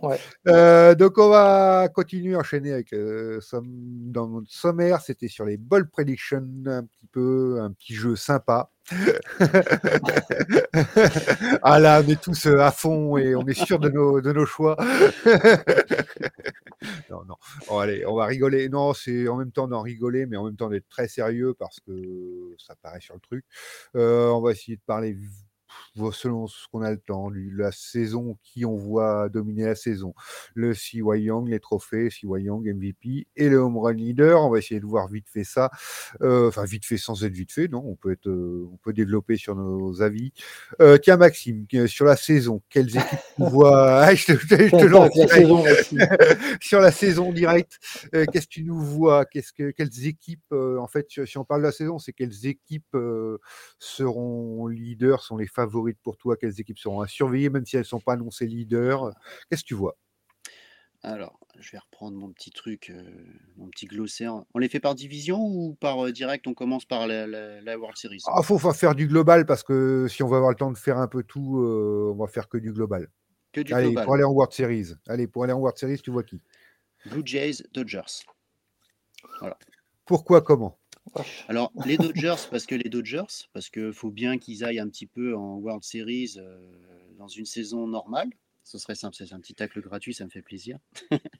Ouais. 0.00 0.18
Euh, 0.48 0.94
donc 0.94 1.18
on 1.18 1.28
va 1.28 1.90
continuer, 1.94 2.34
enchaîner 2.34 2.72
avec 2.72 2.94
euh, 2.94 3.40
dans 3.62 4.26
notre 4.26 4.50
sommaire. 4.50 5.02
C'était 5.02 5.28
sur 5.28 5.44
les 5.44 5.58
ball 5.58 5.86
predictions, 5.88 6.48
un 6.66 6.84
petit 6.84 7.06
peu, 7.12 7.60
un 7.60 7.70
petit 7.72 7.94
jeu 7.94 8.16
sympa. 8.16 8.70
ah 11.62 11.78
là, 11.78 12.02
on 12.04 12.08
est 12.08 12.20
tous 12.20 12.46
euh, 12.46 12.58
à 12.58 12.72
fond 12.72 13.16
et 13.16 13.36
on 13.36 13.46
est 13.46 13.54
sûr 13.54 13.78
de 13.78 13.88
nos, 13.90 14.20
de 14.20 14.32
nos 14.32 14.46
choix. 14.46 14.76
non, 17.10 17.24
non. 17.24 17.36
Bon, 17.68 17.78
allez, 17.78 18.04
on 18.06 18.16
va 18.16 18.26
rigoler. 18.26 18.68
Non, 18.68 18.92
c'est 18.94 19.28
en 19.28 19.36
même 19.36 19.52
temps 19.52 19.68
d'en 19.68 19.82
rigoler, 19.82 20.26
mais 20.26 20.36
en 20.36 20.46
même 20.46 20.56
temps 20.56 20.68
d'être 20.68 20.88
très 20.88 21.06
sérieux 21.06 21.54
parce 21.58 21.78
que 21.80 22.56
ça 22.58 22.74
paraît 22.82 23.00
sur 23.00 23.14
le 23.14 23.20
truc. 23.20 23.44
on 23.94 24.40
va 24.40 24.50
essayer 24.52 24.76
de 24.76 24.82
parler 24.84 25.16
selon 26.12 26.46
ce 26.46 26.66
qu'on 26.70 26.82
a 26.82 26.90
le 26.90 26.98
temps, 26.98 27.30
la 27.30 27.72
saison, 27.72 28.38
qui 28.42 28.64
on 28.64 28.76
voit 28.76 29.28
dominer 29.28 29.64
la 29.64 29.74
saison. 29.74 30.14
Le 30.54 30.74
CY 30.74 30.98
Young, 30.98 31.48
les 31.48 31.60
trophées, 31.60 32.10
CY 32.10 32.26
Young, 32.26 32.66
MVP 32.66 33.26
et 33.36 33.48
le 33.48 33.58
home 33.58 33.78
run 33.78 33.92
leader. 33.92 34.42
On 34.42 34.50
va 34.50 34.58
essayer 34.58 34.80
de 34.80 34.86
voir 34.86 35.08
vite 35.08 35.28
fait 35.28 35.44
ça. 35.44 35.70
Euh, 36.22 36.48
enfin, 36.48 36.64
vite 36.64 36.84
fait 36.84 36.96
sans 36.96 37.24
être 37.24 37.32
vite 37.32 37.52
fait, 37.52 37.68
non 37.68 37.82
On 37.86 37.96
peut, 37.96 38.12
être, 38.12 38.28
euh, 38.28 38.68
on 38.72 38.76
peut 38.76 38.92
développer 38.92 39.36
sur 39.36 39.54
nos 39.56 40.02
avis. 40.02 40.32
Euh, 40.80 40.98
tiens, 40.98 41.16
Maxime, 41.16 41.66
sur 41.86 42.04
la 42.04 42.16
saison, 42.16 42.62
quelles 42.68 42.96
équipes 42.96 43.18
tu 43.36 43.44
vois? 43.44 43.72
Ah, 44.02 44.14
Je 44.14 44.26
te, 44.26 44.68
sur 46.60 46.80
la 46.80 46.92
saison 46.92 47.32
directe, 47.32 47.78
qu'est-ce 48.12 48.46
que 48.46 48.52
tu 48.52 48.64
nous 48.64 48.80
vois? 48.80 49.24
Qu'est-ce 49.26 49.52
que, 49.52 49.70
Quelles 49.70 50.06
équipes, 50.06 50.52
en 50.52 50.86
fait, 50.86 51.06
si 51.24 51.38
on 51.38 51.44
parle 51.44 51.62
de 51.62 51.66
la 51.66 51.72
saison, 51.72 51.98
c'est 51.98 52.12
quelles 52.12 52.46
équipes 52.46 52.96
seront 53.78 54.66
leaders, 54.66 55.22
sont 55.22 55.36
les 55.36 55.46
favoris 55.66 55.94
pour 56.02 56.16
toi 56.16 56.36
Quelles 56.36 56.60
équipes 56.60 56.78
seront 56.78 57.00
à 57.00 57.08
surveiller, 57.08 57.50
même 57.50 57.66
si 57.66 57.76
elles 57.76 57.82
ne 57.82 57.86
sont 57.86 58.00
pas 58.00 58.14
annoncées 58.14 58.46
leaders 58.46 59.10
Qu'est-ce 59.48 59.62
que 59.62 59.68
tu 59.68 59.74
vois? 59.74 59.96
Alors, 61.04 61.40
je 61.58 61.72
vais 61.72 61.78
reprendre 61.78 62.16
mon 62.16 62.30
petit 62.32 62.52
truc, 62.52 62.90
euh, 62.90 63.02
mon 63.56 63.68
petit 63.68 63.86
glossaire. 63.86 64.44
On 64.54 64.58
les 64.58 64.68
fait 64.68 64.78
par 64.78 64.94
division 64.94 65.40
ou 65.40 65.74
par 65.74 66.04
euh, 66.04 66.12
direct? 66.12 66.46
On 66.46 66.54
commence 66.54 66.84
par 66.84 67.08
la, 67.08 67.26
World 67.76 67.96
Series 67.96 68.18
Il 68.18 68.32
ah, 68.32 68.42
faut, 68.42 68.58
faire 68.72 68.94
du 68.94 69.08
global 69.08 69.44
parce 69.44 69.64
que 69.64 70.06
si 70.08 70.22
on 70.22 70.28
va 70.28 70.36
avoir 70.36 70.50
le 70.50 70.56
temps 70.56 70.70
de 70.70 70.78
faire 70.78 70.98
un 70.98 71.08
peu 71.08 71.24
tout, 71.24 71.58
euh, 71.58 72.12
on 72.14 72.16
va 72.16 72.28
faire 72.28 72.48
que 72.48 72.56
du 72.56 72.72
global. 72.72 73.08
Que 73.52 73.62
du 73.62 73.74
Allez, 73.74 73.88
global. 73.88 74.04
pour 74.04 74.14
aller 74.14 74.24
en 74.24 74.30
World 74.30 74.52
Series. 74.52 74.94
Allez, 75.08 75.26
pour 75.26 75.42
aller 75.42 75.52
en 75.52 75.58
World 75.58 75.76
Series, 75.76 75.98
tu 75.98 76.12
vois 76.12 76.22
qui? 76.22 76.40
Blue 77.06 77.22
Jays, 77.24 77.64
Dodgers. 77.72 78.24
Voilà. 79.40 79.58
Pourquoi, 80.04 80.40
comment? 80.40 80.78
Alors, 81.48 81.72
les 81.86 81.96
Dodgers, 81.96 82.48
parce 82.50 82.66
que 82.66 82.74
les 82.74 82.88
Dodgers, 82.88 83.46
parce 83.52 83.70
qu'il 83.70 83.92
faut 83.92 84.10
bien 84.10 84.38
qu'ils 84.38 84.64
aillent 84.64 84.80
un 84.80 84.88
petit 84.88 85.06
peu 85.06 85.34
en 85.36 85.56
World 85.56 85.84
Series 85.84 86.34
euh, 86.36 86.58
dans 87.18 87.28
une 87.28 87.46
saison 87.46 87.86
normale. 87.86 88.30
Ce 88.64 88.78
serait 88.78 88.94
simple, 88.94 89.16
c'est 89.16 89.32
un 89.32 89.40
petit 89.40 89.54
tacle 89.54 89.80
gratuit, 89.80 90.14
ça 90.14 90.24
me 90.24 90.30
fait 90.30 90.42
plaisir. 90.42 90.78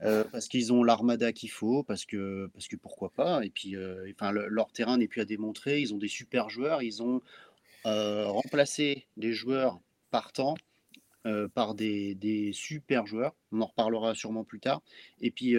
Euh, 0.00 0.24
parce 0.32 0.48
qu'ils 0.48 0.72
ont 0.72 0.82
l'armada 0.82 1.32
qu'il 1.32 1.50
faut, 1.50 1.82
parce 1.84 2.06
que, 2.06 2.50
parce 2.54 2.66
que 2.66 2.74
pourquoi 2.76 3.10
pas. 3.12 3.44
Et 3.44 3.50
puis, 3.50 3.76
euh, 3.76 4.10
enfin, 4.12 4.32
leur 4.32 4.72
terrain 4.72 4.96
n'est 4.96 5.06
plus 5.06 5.20
à 5.20 5.24
démontrer. 5.24 5.80
Ils 5.80 5.92
ont 5.94 5.98
des 5.98 6.08
super 6.08 6.48
joueurs. 6.48 6.82
Ils 6.82 7.02
ont 7.02 7.20
remplacé 7.84 9.06
des 9.18 9.32
joueurs 9.32 9.80
partants 10.10 10.54
par 11.54 11.74
des, 11.74 12.14
des, 12.14 12.52
super 12.52 13.06
joueurs. 13.06 13.36
On 13.52 13.60
en 13.60 13.66
reparlera 13.66 14.14
sûrement 14.14 14.42
plus 14.42 14.60
tard. 14.60 14.82
Et 15.20 15.30
puis, 15.30 15.56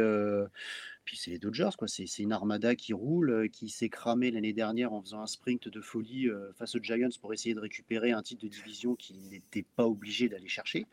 puis 1.06 1.18
c'est 1.18 1.32
les 1.32 1.40
Dodgers, 1.40 1.72
quoi. 1.78 1.88
C'est, 1.88 2.06
une 2.20 2.32
armada 2.32 2.76
qui 2.76 2.94
roule, 2.94 3.30
euh, 3.30 3.48
qui 3.48 3.70
s'est 3.70 3.90
cramée 3.90 4.32
l'année 4.32 4.54
dernière 4.54 4.94
en 4.94 5.02
faisant 5.02 5.22
un 5.22 5.28
sprint 5.28 5.68
de 5.68 5.82
folie 5.82 6.30
euh, 6.30 6.54
face 6.54 6.76
aux 6.76 6.82
Giants 6.82 7.10
pour 7.22 7.34
essayer 7.34 7.54
de 7.56 7.60
récupérer 7.60 8.12
un 8.12 8.22
titre 8.22 8.44
de 8.44 8.48
division 8.48 8.96
qui 8.96 9.16
n'était 9.16 9.66
pas 9.76 9.86
obligé 9.86 10.30
d'aller 10.30 10.48
chercher. 10.48 10.86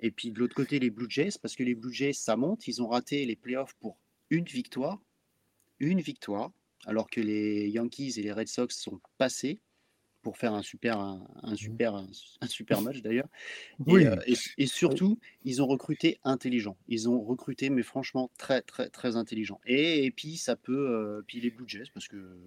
Et 0.00 0.10
puis 0.10 0.30
de 0.30 0.38
l'autre 0.38 0.54
côté, 0.54 0.78
les 0.78 0.90
Blue 0.90 1.08
Jays, 1.08 1.38
parce 1.40 1.54
que 1.54 1.62
les 1.62 1.74
Blue 1.74 1.92
Jays, 1.92 2.12
ça 2.12 2.36
monte. 2.36 2.66
Ils 2.66 2.82
ont 2.82 2.88
raté 2.88 3.24
les 3.24 3.36
playoffs 3.36 3.74
pour 3.74 3.98
une 4.30 4.44
victoire. 4.44 5.00
Une 5.78 6.00
victoire, 6.00 6.52
alors 6.86 7.10
que 7.10 7.20
les 7.20 7.68
Yankees 7.68 8.14
et 8.16 8.22
les 8.22 8.32
Red 8.32 8.48
Sox 8.48 8.74
sont 8.74 9.00
passés 9.18 9.60
pour 10.22 10.38
faire 10.38 10.54
un 10.54 10.62
super, 10.62 10.98
un, 10.98 11.26
mmh. 11.42 11.56
super, 11.56 11.94
un, 11.94 12.46
super 12.46 12.80
match 12.80 13.02
d'ailleurs. 13.02 13.28
Et, 13.86 14.06
euh, 14.06 14.16
et, 14.56 14.66
surtout, 14.66 15.18
ils 15.44 15.60
ont 15.60 15.66
recruté 15.66 16.18
intelligent. 16.24 16.76
Ils 16.88 17.08
ont 17.08 17.20
recruté, 17.20 17.68
mais 17.68 17.82
franchement, 17.82 18.30
très, 18.38 18.62
très, 18.62 18.88
très 18.88 19.16
intelligent. 19.16 19.60
Et, 19.66 20.10
puis, 20.12 20.36
ça 20.36 20.56
peut. 20.56 20.90
Euh, 20.90 21.22
puis 21.26 21.40
les 21.40 21.50
Blue 21.50 21.64
Jays, 21.66 21.90
parce 21.92 22.08
que, 22.08 22.38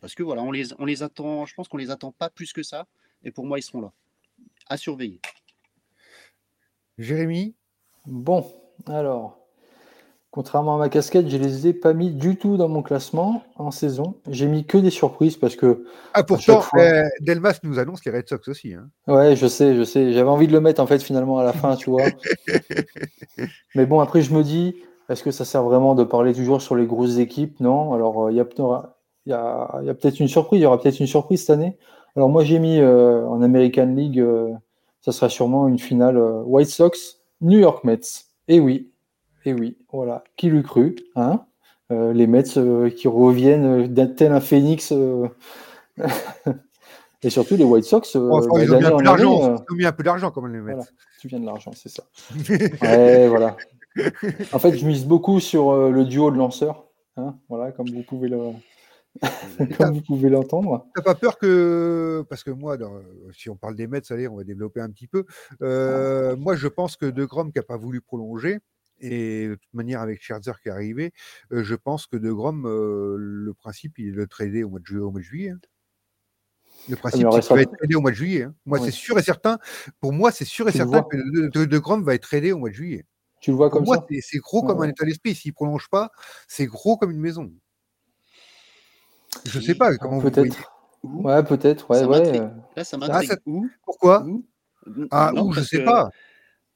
parce 0.00 0.14
que 0.14 0.22
voilà, 0.22 0.42
on 0.42 0.50
les, 0.50 0.72
on 0.78 0.84
les 0.84 1.02
attend. 1.02 1.46
Je 1.46 1.54
pense 1.54 1.68
qu'on 1.68 1.76
les 1.76 1.90
attend 1.90 2.12
pas 2.12 2.30
plus 2.30 2.52
que 2.52 2.62
ça. 2.62 2.86
Et 3.22 3.30
pour 3.30 3.46
moi, 3.46 3.58
ils 3.58 3.62
seront 3.62 3.80
là. 3.80 3.92
À 4.68 4.76
surveiller. 4.76 5.20
Jérémy 6.98 7.54
Bon, 8.06 8.52
alors, 8.86 9.45
Contrairement 10.36 10.74
à 10.74 10.78
ma 10.78 10.90
casquette, 10.90 11.30
je 11.30 11.38
les 11.38 11.66
ai 11.66 11.72
pas 11.72 11.94
mis 11.94 12.10
du 12.10 12.36
tout 12.36 12.58
dans 12.58 12.68
mon 12.68 12.82
classement 12.82 13.42
en 13.56 13.70
saison. 13.70 14.16
J'ai 14.28 14.48
mis 14.48 14.66
que 14.66 14.76
des 14.76 14.90
surprises 14.90 15.38
parce 15.38 15.56
que. 15.56 15.86
Ah, 16.12 16.24
pourtant, 16.24 16.60
eh, 16.78 17.04
Delmas 17.22 17.58
nous 17.62 17.78
annonce 17.78 18.04
les 18.04 18.12
Red 18.12 18.28
Sox 18.28 18.46
aussi. 18.46 18.74
Hein. 18.74 18.90
Ouais, 19.06 19.34
je 19.34 19.46
sais, 19.46 19.74
je 19.74 19.82
sais. 19.82 20.12
J'avais 20.12 20.28
envie 20.28 20.46
de 20.46 20.52
le 20.52 20.60
mettre 20.60 20.82
en 20.82 20.86
fait 20.86 21.02
finalement 21.02 21.38
à 21.38 21.42
la 21.42 21.54
fin, 21.54 21.74
tu 21.74 21.88
vois. 21.88 22.04
Mais 23.74 23.86
bon, 23.86 24.00
après, 24.00 24.20
je 24.20 24.34
me 24.34 24.42
dis, 24.42 24.76
est-ce 25.08 25.22
que 25.22 25.30
ça 25.30 25.46
sert 25.46 25.62
vraiment 25.62 25.94
de 25.94 26.04
parler 26.04 26.34
toujours 26.34 26.60
sur 26.60 26.76
les 26.76 26.84
grosses 26.84 27.16
équipes? 27.16 27.58
Non. 27.60 27.94
Alors, 27.94 28.26
euh, 28.26 28.30
il 28.30 28.36
y 28.36 29.32
a, 29.32 29.94
peut-être 29.94 30.20
une 30.20 30.28
surprise. 30.28 30.60
Il 30.60 30.64
y 30.64 30.66
aura 30.66 30.78
peut-être 30.78 31.00
une 31.00 31.06
surprise 31.06 31.46
cette 31.46 31.56
année. 31.56 31.78
Alors, 32.14 32.28
moi, 32.28 32.44
j'ai 32.44 32.58
mis 32.58 32.78
euh, 32.78 33.26
en 33.26 33.40
American 33.40 33.86
League, 33.86 34.20
euh, 34.20 34.52
ça 35.00 35.12
sera 35.12 35.30
sûrement 35.30 35.66
une 35.66 35.78
finale 35.78 36.18
White 36.18 36.68
Sox, 36.68 37.22
New 37.40 37.58
York 37.58 37.84
Mets. 37.84 38.26
Et 38.48 38.60
oui, 38.60 38.90
et 39.46 39.54
oui, 39.54 39.78
voilà. 39.92 40.24
Qui 40.36 40.50
l'eût 40.50 40.64
cru 40.64 40.96
hein? 41.14 41.46
Euh, 41.92 42.12
Les 42.12 42.26
Mets 42.26 42.58
euh, 42.58 42.90
qui 42.90 43.06
reviennent 43.06 43.86
d'un 43.86 44.08
tel 44.08 44.32
un 44.32 44.40
phénix. 44.40 44.92
Euh, 44.92 45.28
et 47.22 47.30
surtout 47.30 47.56
les 47.56 47.62
White 47.62 47.84
Sox. 47.84 48.14
ils 48.14 48.18
ont 48.18 48.78
mis 48.80 48.84
un 48.84 48.96
peu 48.96 49.04
d'argent. 49.04 49.56
Ils 49.56 49.72
ont 49.72 49.76
mis 49.76 49.86
un 49.86 49.92
peu 49.92 50.02
d'argent 50.02 50.30
comme 50.32 50.52
les 50.52 50.60
Mets. 50.60 50.74
tu 51.20 51.28
viens 51.28 51.38
de 51.38 51.46
l'argent, 51.46 51.70
c'est 51.74 51.88
ça. 51.88 52.02
ouais, 52.82 53.28
voilà. 53.28 53.56
En 54.52 54.58
fait, 54.58 54.76
je 54.76 54.84
mise 54.84 55.06
beaucoup 55.06 55.40
sur 55.40 55.74
le 55.88 56.04
duo 56.04 56.30
de 56.30 56.36
lanceurs. 56.36 56.84
Hein 57.16 57.38
voilà, 57.48 57.72
comme 57.72 57.88
vous 57.88 58.02
pouvez 58.02 58.28
le. 58.28 58.50
Comme 59.78 59.94
vous 59.94 60.02
pouvez 60.02 60.28
l'entendre. 60.28 60.86
T'as 60.94 61.00
pas 61.00 61.14
peur 61.14 61.38
que, 61.38 62.22
parce 62.28 62.44
que 62.44 62.50
moi, 62.50 62.76
si 63.32 63.48
on 63.48 63.56
parle 63.56 63.74
des 63.74 63.86
Mets, 63.86 64.02
allez, 64.10 64.28
on 64.28 64.36
va 64.36 64.44
développer 64.44 64.80
un 64.80 64.90
petit 64.90 65.06
peu. 65.06 65.24
moi, 65.60 66.56
je 66.56 66.68
pense 66.68 66.96
que 66.96 67.06
De 67.06 67.24
Grom 67.24 67.52
qui 67.52 67.58
n'a 67.58 67.62
pas 67.62 67.78
voulu 67.78 68.02
prolonger, 68.02 68.58
et 69.00 69.48
de 69.48 69.54
toute 69.54 69.74
manière, 69.74 70.00
avec 70.00 70.22
Scherzer 70.22 70.52
qui 70.62 70.68
est 70.68 70.72
arrivé, 70.72 71.12
je 71.50 71.74
pense 71.74 72.06
que 72.06 72.16
De 72.16 72.32
Grom, 72.32 72.66
le 72.66 73.54
principe, 73.54 73.98
il 73.98 74.08
est 74.08 74.12
de 74.12 74.24
trader 74.24 74.64
au 74.64 74.70
mois 74.70 74.80
de, 74.80 74.98
au 74.98 75.10
mois 75.10 75.20
de 75.20 75.24
juillet. 75.24 75.50
Hein. 75.50 75.60
Le 76.88 76.94
ah, 76.94 76.98
principe, 76.98 77.26
c'est 77.32 77.40
qu'il 77.40 77.56
va 77.56 77.62
être 77.62 77.76
tradé 77.76 77.94
au 77.94 78.00
mois 78.00 78.10
de 78.10 78.16
juillet. 78.16 78.42
Hein. 78.44 78.54
Moi, 78.64 78.78
c'est 78.80 78.90
sûr 78.90 79.18
et 79.18 79.22
certain. 79.22 79.58
Pour 80.00 80.12
moi, 80.12 80.30
c'est 80.30 80.44
sûr 80.44 80.68
et 80.68 80.72
certain 80.72 81.02
que 81.02 81.16
de, 81.16 81.64
de, 81.64 81.78
Grom 81.78 82.02
va 82.02 82.14
être 82.14 82.22
tradé 82.22 82.52
au 82.52 82.58
mois 82.58 82.68
de 82.68 82.74
juillet. 82.74 83.04
Tu 83.40 83.50
le 83.50 83.56
vois 83.56 83.70
comme 83.70 83.86
ça? 83.86 84.04
C'est 84.20 84.38
gros 84.38 84.62
comme 84.62 84.82
un 84.82 84.88
état 84.88 85.04
d'esprit. 85.04 85.34
S'il 85.34 85.50
ne 85.50 85.54
prolonge 85.54 85.88
pas, 85.90 86.10
c'est 86.48 86.66
gros 86.66 86.96
comme 86.96 87.10
une 87.10 87.20
maison. 87.20 87.52
Je 89.44 89.58
ne 89.58 89.64
sais 89.64 89.74
pas 89.74 89.96
comment 89.96 90.18
vous 90.18 90.30
Peut-être. 90.30 90.72
Ouais, 91.02 91.42
peut-être. 91.44 91.90
Ouais, 91.90 92.04
ouais. 92.04 92.40
Là, 92.74 92.84
ça 92.84 92.96
m'intrigue. 92.96 93.30
Ah, 93.32 93.50
Pourquoi? 93.84 94.26
Ah, 95.10 95.32
où, 95.34 95.52
je 95.52 95.60
ne 95.60 95.64
sais 95.64 95.84
pas 95.84 96.10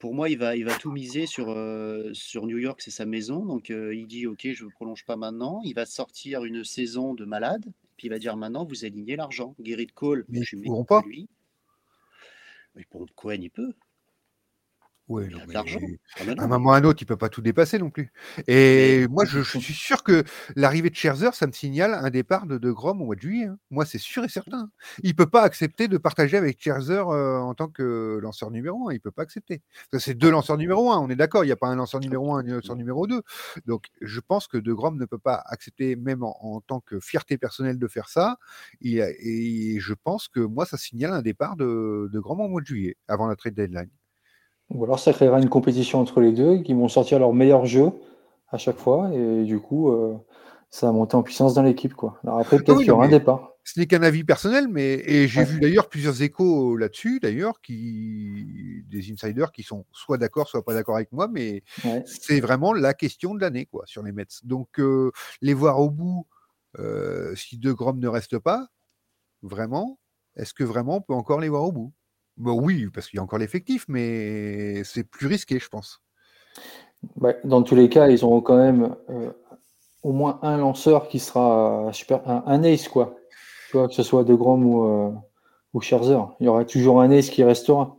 pour 0.01 0.15
moi, 0.15 0.29
il 0.29 0.37
va, 0.37 0.55
il 0.55 0.65
va 0.65 0.73
tout 0.73 0.91
miser 0.91 1.27
sur, 1.27 1.51
euh, 1.51 2.09
sur 2.13 2.47
New 2.47 2.57
York, 2.57 2.81
c'est 2.81 2.91
sa 2.91 3.05
maison. 3.05 3.45
Donc, 3.45 3.69
euh, 3.69 3.93
il 3.95 4.07
dit 4.07 4.25
Ok, 4.25 4.47
je 4.51 4.65
ne 4.65 4.69
prolonge 4.71 5.05
pas 5.05 5.15
maintenant. 5.15 5.61
Il 5.63 5.75
va 5.75 5.85
sortir 5.85 6.43
une 6.43 6.63
saison 6.63 7.13
de 7.13 7.23
malade. 7.23 7.71
Puis 7.97 8.07
il 8.07 8.09
va 8.09 8.17
dire 8.17 8.35
Maintenant, 8.35 8.65
vous 8.65 8.83
alignez 8.83 9.15
l'argent. 9.15 9.55
Gerrit 9.63 9.87
Cole, 9.87 10.25
mais 10.27 10.41
je 10.41 10.57
suis 10.57 10.69
pas. 10.87 11.03
lui. 11.05 11.29
Mais 12.75 12.83
pour 12.89 13.05
Cohen, 13.13 13.37
il 13.41 13.51
peut. 13.51 13.73
Oui, 15.07 15.25
à 15.55 16.43
un 16.43 16.47
moment 16.47 16.69
ou 16.69 16.73
à 16.73 16.77
un 16.77 16.83
autre, 16.83 17.01
il 17.01 17.05
ne 17.05 17.07
peut 17.07 17.17
pas 17.17 17.27
tout 17.27 17.41
dépasser 17.41 17.77
non 17.77 17.89
plus. 17.89 18.13
Et 18.47 19.07
moi, 19.09 19.25
je, 19.25 19.41
suis 19.41 19.73
sûr 19.73 20.03
que 20.03 20.23
l'arrivée 20.55 20.89
de 20.89 20.95
Scherzer, 20.95 21.33
ça 21.33 21.47
me 21.47 21.51
signale 21.51 21.93
un 21.93 22.09
départ 22.09 22.45
de, 22.45 22.57
de 22.57 22.71
Grom 22.71 23.01
au 23.01 23.05
mois 23.05 23.15
de 23.15 23.21
juillet. 23.21 23.45
Hein. 23.45 23.57
Moi, 23.71 23.85
c'est 23.85 23.97
sûr 23.97 24.23
et 24.23 24.29
certain. 24.29 24.69
Il 25.03 25.09
ne 25.09 25.15
peut 25.15 25.29
pas 25.29 25.41
accepter 25.41 25.87
de 25.87 25.97
partager 25.97 26.37
avec 26.37 26.61
Scherzer 26.61 27.03
euh, 27.09 27.39
en 27.39 27.53
tant 27.55 27.67
que 27.67 28.19
lanceur 28.21 28.51
numéro 28.51 28.89
1. 28.89 28.93
Il 28.93 28.95
ne 28.95 28.99
peut 28.99 29.11
pas 29.11 29.23
accepter. 29.23 29.61
C'est 29.99 30.13
deux 30.13 30.31
lanceurs 30.31 30.57
numéro 30.57 30.91
1, 30.91 30.99
on 30.99 31.09
est 31.09 31.15
d'accord. 31.15 31.43
Il 31.43 31.47
n'y 31.47 31.53
a 31.53 31.57
pas 31.57 31.67
un 31.67 31.75
lanceur 31.75 31.99
numéro 31.99 32.33
1 32.35 32.45
et 32.45 32.51
un 32.51 32.55
lanceur 32.55 32.75
numéro 32.77 33.05
2. 33.05 33.21
Donc, 33.65 33.87
je 34.01 34.19
pense 34.21 34.47
que 34.47 34.57
De 34.57 34.73
Grom 34.73 34.97
ne 34.97 35.05
peut 35.05 35.17
pas 35.17 35.43
accepter, 35.45 35.95
même 35.97 36.23
en, 36.23 36.61
tant 36.61 36.79
que 36.79 36.99
fierté 36.99 37.37
personnelle, 37.37 37.79
de 37.79 37.87
faire 37.87 38.07
ça. 38.07 38.37
Et, 38.81 38.99
et, 38.99 39.79
je 39.79 39.93
pense 39.93 40.29
que 40.29 40.39
moi, 40.39 40.65
ça 40.65 40.77
signale 40.77 41.11
un 41.13 41.21
départ 41.21 41.57
de, 41.57 42.09
de 42.11 42.19
Grom 42.19 42.39
au 42.39 42.47
mois 42.47 42.61
de 42.61 42.67
juillet, 42.67 42.97
avant 43.07 43.27
la 43.27 43.35
trade 43.35 43.55
deadline. 43.55 43.89
Ou 44.73 44.83
alors 44.83 44.99
ça 44.99 45.13
créera 45.13 45.39
une 45.39 45.49
compétition 45.49 45.99
entre 45.99 46.21
les 46.21 46.31
deux 46.31 46.57
qui 46.59 46.73
vont 46.73 46.87
sortir 46.87 47.19
leur 47.19 47.33
meilleur 47.33 47.65
jeu 47.65 47.91
à 48.49 48.57
chaque 48.57 48.77
fois 48.77 49.09
et 49.13 49.43
du 49.43 49.59
coup 49.59 49.89
euh, 49.89 50.15
ça 50.69 50.87
va 50.87 50.93
monter 50.93 51.15
en 51.15 51.23
puissance 51.23 51.53
dans 51.53 51.63
l'équipe 51.63 51.93
quoi. 51.93 52.17
Alors 52.23 52.39
après 52.39 52.57
peut-être 52.57 52.79
qu'il 52.79 52.87
y 52.87 52.91
aura 52.91 53.05
un 53.05 53.09
départ. 53.09 53.51
ce 53.63 53.79
n'est 53.79 53.85
qu'un 53.85 54.01
avis 54.01 54.23
personnel, 54.23 54.67
mais 54.67 55.01
et 55.05 55.27
j'ai 55.27 55.43
vu 55.43 55.59
d'ailleurs 55.59 55.87
plusieurs 55.89 56.21
échos 56.21 56.75
là-dessus, 56.77 57.19
d'ailleurs, 57.19 57.61
qui 57.61 58.83
des 58.87 59.11
insiders 59.11 59.51
qui 59.51 59.63
sont 59.63 59.85
soit 59.91 60.17
d'accord, 60.17 60.47
soit 60.47 60.63
pas 60.63 60.73
d'accord 60.73 60.95
avec 60.95 61.11
moi, 61.11 61.27
mais 61.27 61.63
c'est 62.05 62.39
vraiment 62.39 62.73
la 62.73 62.93
question 62.93 63.35
de 63.35 63.41
l'année, 63.41 63.65
quoi, 63.65 63.83
sur 63.85 64.03
les 64.03 64.11
Mets. 64.11 64.25
Donc 64.43 64.79
euh, 64.79 65.11
les 65.41 65.53
voir 65.53 65.79
au 65.79 65.89
bout, 65.89 66.27
euh, 66.79 67.35
si 67.35 67.57
De 67.57 67.71
Grom 67.71 67.99
ne 67.99 68.07
reste 68.07 68.39
pas, 68.39 68.67
vraiment, 69.43 69.99
est-ce 70.35 70.53
que 70.53 70.63
vraiment 70.63 70.97
on 70.97 71.01
peut 71.01 71.13
encore 71.13 71.39
les 71.39 71.49
voir 71.49 71.63
au 71.63 71.71
bout? 71.71 71.93
Bon, 72.41 72.59
oui, 72.59 72.87
parce 72.91 73.07
qu'il 73.07 73.17
y 73.17 73.19
a 73.19 73.23
encore 73.23 73.37
l'effectif, 73.37 73.85
mais 73.87 74.83
c'est 74.83 75.03
plus 75.03 75.27
risqué, 75.27 75.59
je 75.59 75.69
pense. 75.69 76.01
Bah, 77.15 77.33
dans 77.43 77.61
tous 77.61 77.75
les 77.75 77.87
cas, 77.87 78.07
ils 78.07 78.25
auront 78.25 78.41
quand 78.41 78.57
même 78.57 78.95
euh, 79.11 79.29
au 80.01 80.11
moins 80.11 80.39
un 80.41 80.57
lanceur 80.57 81.07
qui 81.07 81.19
sera 81.19 81.91
super, 81.93 82.27
un, 82.27 82.63
ace, 82.63 82.87
quoi. 82.87 83.15
Que 83.71 83.87
ce 83.91 84.01
soit 84.01 84.23
De 84.23 84.33
Grom 84.33 84.65
ou, 84.65 84.83
euh, 84.85 85.11
ou 85.75 85.81
Scherzer. 85.81 86.17
Il 86.39 86.47
y 86.47 86.49
aura 86.49 86.65
toujours 86.65 86.99
un 86.99 87.11
ace 87.11 87.29
qui 87.29 87.43
restera. 87.43 87.95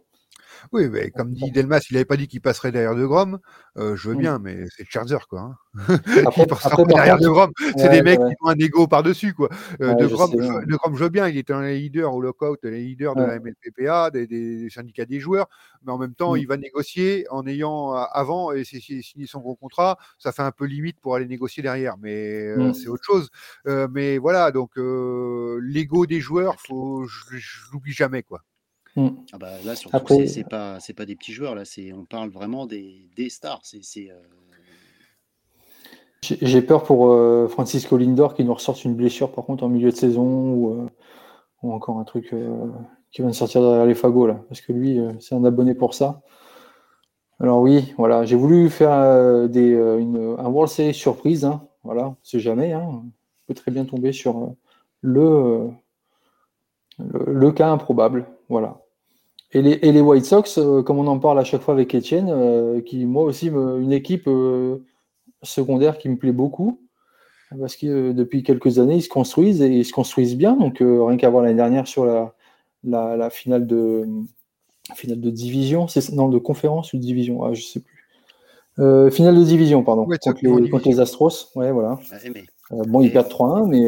Oui, 0.72 0.88
mais 0.88 1.10
comme 1.10 1.34
dit 1.34 1.50
Delmas, 1.50 1.84
il 1.90 1.94
n'avait 1.94 2.06
pas 2.06 2.16
dit 2.16 2.28
qu'il 2.28 2.40
passerait 2.40 2.72
derrière 2.72 2.94
De 2.94 3.04
Grom. 3.04 3.38
Euh, 3.76 3.94
je 3.94 4.08
veux 4.08 4.14
bien, 4.14 4.38
mais 4.38 4.64
c'est 4.74 4.86
Charger, 4.88 5.18
quoi. 5.28 5.40
Hein. 5.40 5.56
Après, 6.26 6.46
il 6.46 6.86
derrière 6.86 7.18
De 7.18 7.28
Grom. 7.28 7.52
C'est 7.76 7.90
des 7.90 8.00
mecs 8.00 8.18
qui 8.18 8.34
ont 8.40 8.48
un 8.48 8.58
ego 8.58 8.86
par-dessus, 8.86 9.34
quoi. 9.34 9.50
Euh, 9.82 9.92
de, 9.94 10.06
Grom, 10.06 10.30
je, 10.32 10.64
de, 10.66 10.76
Grom, 10.76 10.96
je 10.96 11.04
veux 11.04 11.10
bien. 11.10 11.28
Il 11.28 11.36
était 11.36 11.52
un 11.52 11.68
leader 11.68 12.14
au 12.14 12.22
lockout, 12.22 12.58
un 12.64 12.70
leader 12.70 13.14
de 13.14 13.22
la 13.22 13.38
MLPPA, 13.38 14.10
des, 14.10 14.68
syndicats 14.70 15.04
des 15.04 15.20
joueurs. 15.20 15.46
Mais 15.84 15.92
en 15.92 15.98
même 15.98 16.14
temps, 16.14 16.36
il 16.36 16.46
va 16.46 16.56
négocier 16.56 17.26
en 17.30 17.46
ayant 17.46 17.92
avant 17.92 18.52
et 18.52 18.64
signé 18.64 19.26
son 19.26 19.40
gros 19.40 19.56
contrat. 19.56 19.98
Ça 20.18 20.32
fait 20.32 20.42
un 20.42 20.52
peu 20.52 20.64
limite 20.64 20.98
pour 21.00 21.16
aller 21.16 21.26
négocier 21.26 21.62
derrière, 21.62 21.96
mais 22.00 22.46
euh, 22.46 22.72
c'est 22.72 22.88
autre 22.88 23.04
chose. 23.04 23.28
mais 23.66 24.16
voilà, 24.16 24.52
donc 24.52 24.70
l'ego 24.76 26.06
des 26.06 26.20
joueurs, 26.20 26.56
faut, 26.66 27.04
je, 27.04 27.36
je 27.36 27.58
l'oublie 27.72 27.92
jamais, 27.92 28.22
quoi. 28.22 28.42
Mmh. 28.94 29.08
Ah 29.32 29.38
bah 29.38 29.52
là, 29.64 29.74
surtout, 29.74 30.26
c'est 30.26 30.48
pas, 30.48 30.78
pas 30.96 31.06
des 31.06 31.16
petits 31.16 31.32
joueurs, 31.32 31.54
là, 31.54 31.62
on 31.96 32.04
parle 32.04 32.30
vraiment 32.30 32.66
des, 32.66 33.08
des 33.16 33.30
stars. 33.30 33.60
C'est, 33.62 34.10
euh 34.10 34.20
J'ai 36.22 36.62
peur 36.62 36.82
pour 36.82 37.10
euh, 37.10 37.48
Francisco 37.48 37.96
Lindor 37.96 38.34
qui 38.34 38.44
nous 38.44 38.54
ressorte 38.54 38.84
une 38.84 38.94
blessure 38.94 39.32
par 39.32 39.44
contre 39.44 39.64
en 39.64 39.68
milieu 39.68 39.90
de 39.90 39.96
saison 39.96 40.52
ou, 40.52 40.70
euh, 40.72 40.86
ou 41.62 41.72
encore 41.72 41.98
un 41.98 42.04
truc 42.04 42.34
qui 43.10 43.22
va 43.22 43.28
nous 43.28 43.34
sortir 43.34 43.62
derrière 43.62 43.86
les 43.86 43.94
fagots 43.94 44.26
là, 44.26 44.42
parce 44.48 44.60
que 44.60 44.72
lui, 44.72 45.00
c'est 45.20 45.34
un 45.34 45.44
abonné 45.44 45.74
pour 45.74 45.94
ça. 45.94 46.22
Alors 47.40 47.60
oui, 47.60 47.92
voilà, 47.98 48.24
j'ai 48.24 48.36
voulu 48.36 48.70
faire 48.70 49.48
des, 49.48 49.72
une, 49.72 50.36
un 50.38 50.48
World 50.48 50.70
Series 50.70 50.94
surprise, 50.94 51.44
hein, 51.44 51.66
voilà, 51.82 52.08
on 52.08 52.16
sait 52.22 52.40
jamais, 52.40 52.72
hein, 52.72 52.84
on 52.86 53.10
peut 53.46 53.54
très 53.54 53.70
bien 53.70 53.84
tomber 53.84 54.12
sur 54.12 54.54
le, 55.00 55.70
le, 56.98 57.32
le 57.32 57.52
cas 57.52 57.68
improbable, 57.70 58.26
voilà. 58.52 58.82
Et 59.54 59.62
les, 59.62 60.00
White 60.00 60.26
Sox, 60.26 60.58
euh, 60.58 60.82
comme 60.82 60.98
on 60.98 61.06
en 61.06 61.18
parle 61.18 61.38
à 61.38 61.44
chaque 61.44 61.62
fois 61.62 61.74
avec 61.74 61.94
Étienne, 61.94 62.28
euh, 62.30 62.80
qui 62.82 63.04
moi 63.06 63.24
aussi 63.24 63.48
une 63.48 63.92
équipe 63.92 64.26
euh, 64.26 64.78
secondaire 65.42 65.96
qui 65.98 66.10
me 66.10 66.16
plaît 66.16 66.32
beaucoup, 66.32 66.80
parce 67.58 67.76
que 67.76 68.12
depuis 68.12 68.42
quelques 68.42 68.78
années 68.78 68.96
ils 68.96 69.02
se 69.02 69.08
construisent 69.08 69.60
et 69.62 69.68
ils 69.68 69.84
se 69.84 69.92
construisent 69.92 70.36
bien. 70.36 70.54
Donc 70.54 70.78
rien 70.80 71.16
qu'à 71.16 71.30
voir 71.30 71.42
l'année 71.42 71.56
dernière 71.56 71.86
sur 71.86 72.04
la, 72.04 72.34
la, 72.84 73.30
finale 73.30 73.66
de 73.66 74.06
finale 74.94 75.20
de 75.20 75.30
division, 75.30 75.88
c'est 75.88 76.12
non 76.12 76.28
de 76.28 76.38
conférence 76.38 76.92
ou 76.92 76.98
de 76.98 77.02
division, 77.02 77.42
ah, 77.44 77.54
je 77.54 77.62
sais 77.62 77.80
plus. 77.80 79.10
finale 79.10 79.38
de 79.38 79.44
division, 79.44 79.82
pardon, 79.82 80.06
contre, 80.06 80.88
les, 80.88 81.00
Astros. 81.00 81.50
Ouais, 81.56 81.72
voilà. 81.72 81.98
bon, 82.70 83.00
ils 83.00 83.12
perdent 83.12 83.30
3-1, 83.30 83.66
mais 83.66 83.86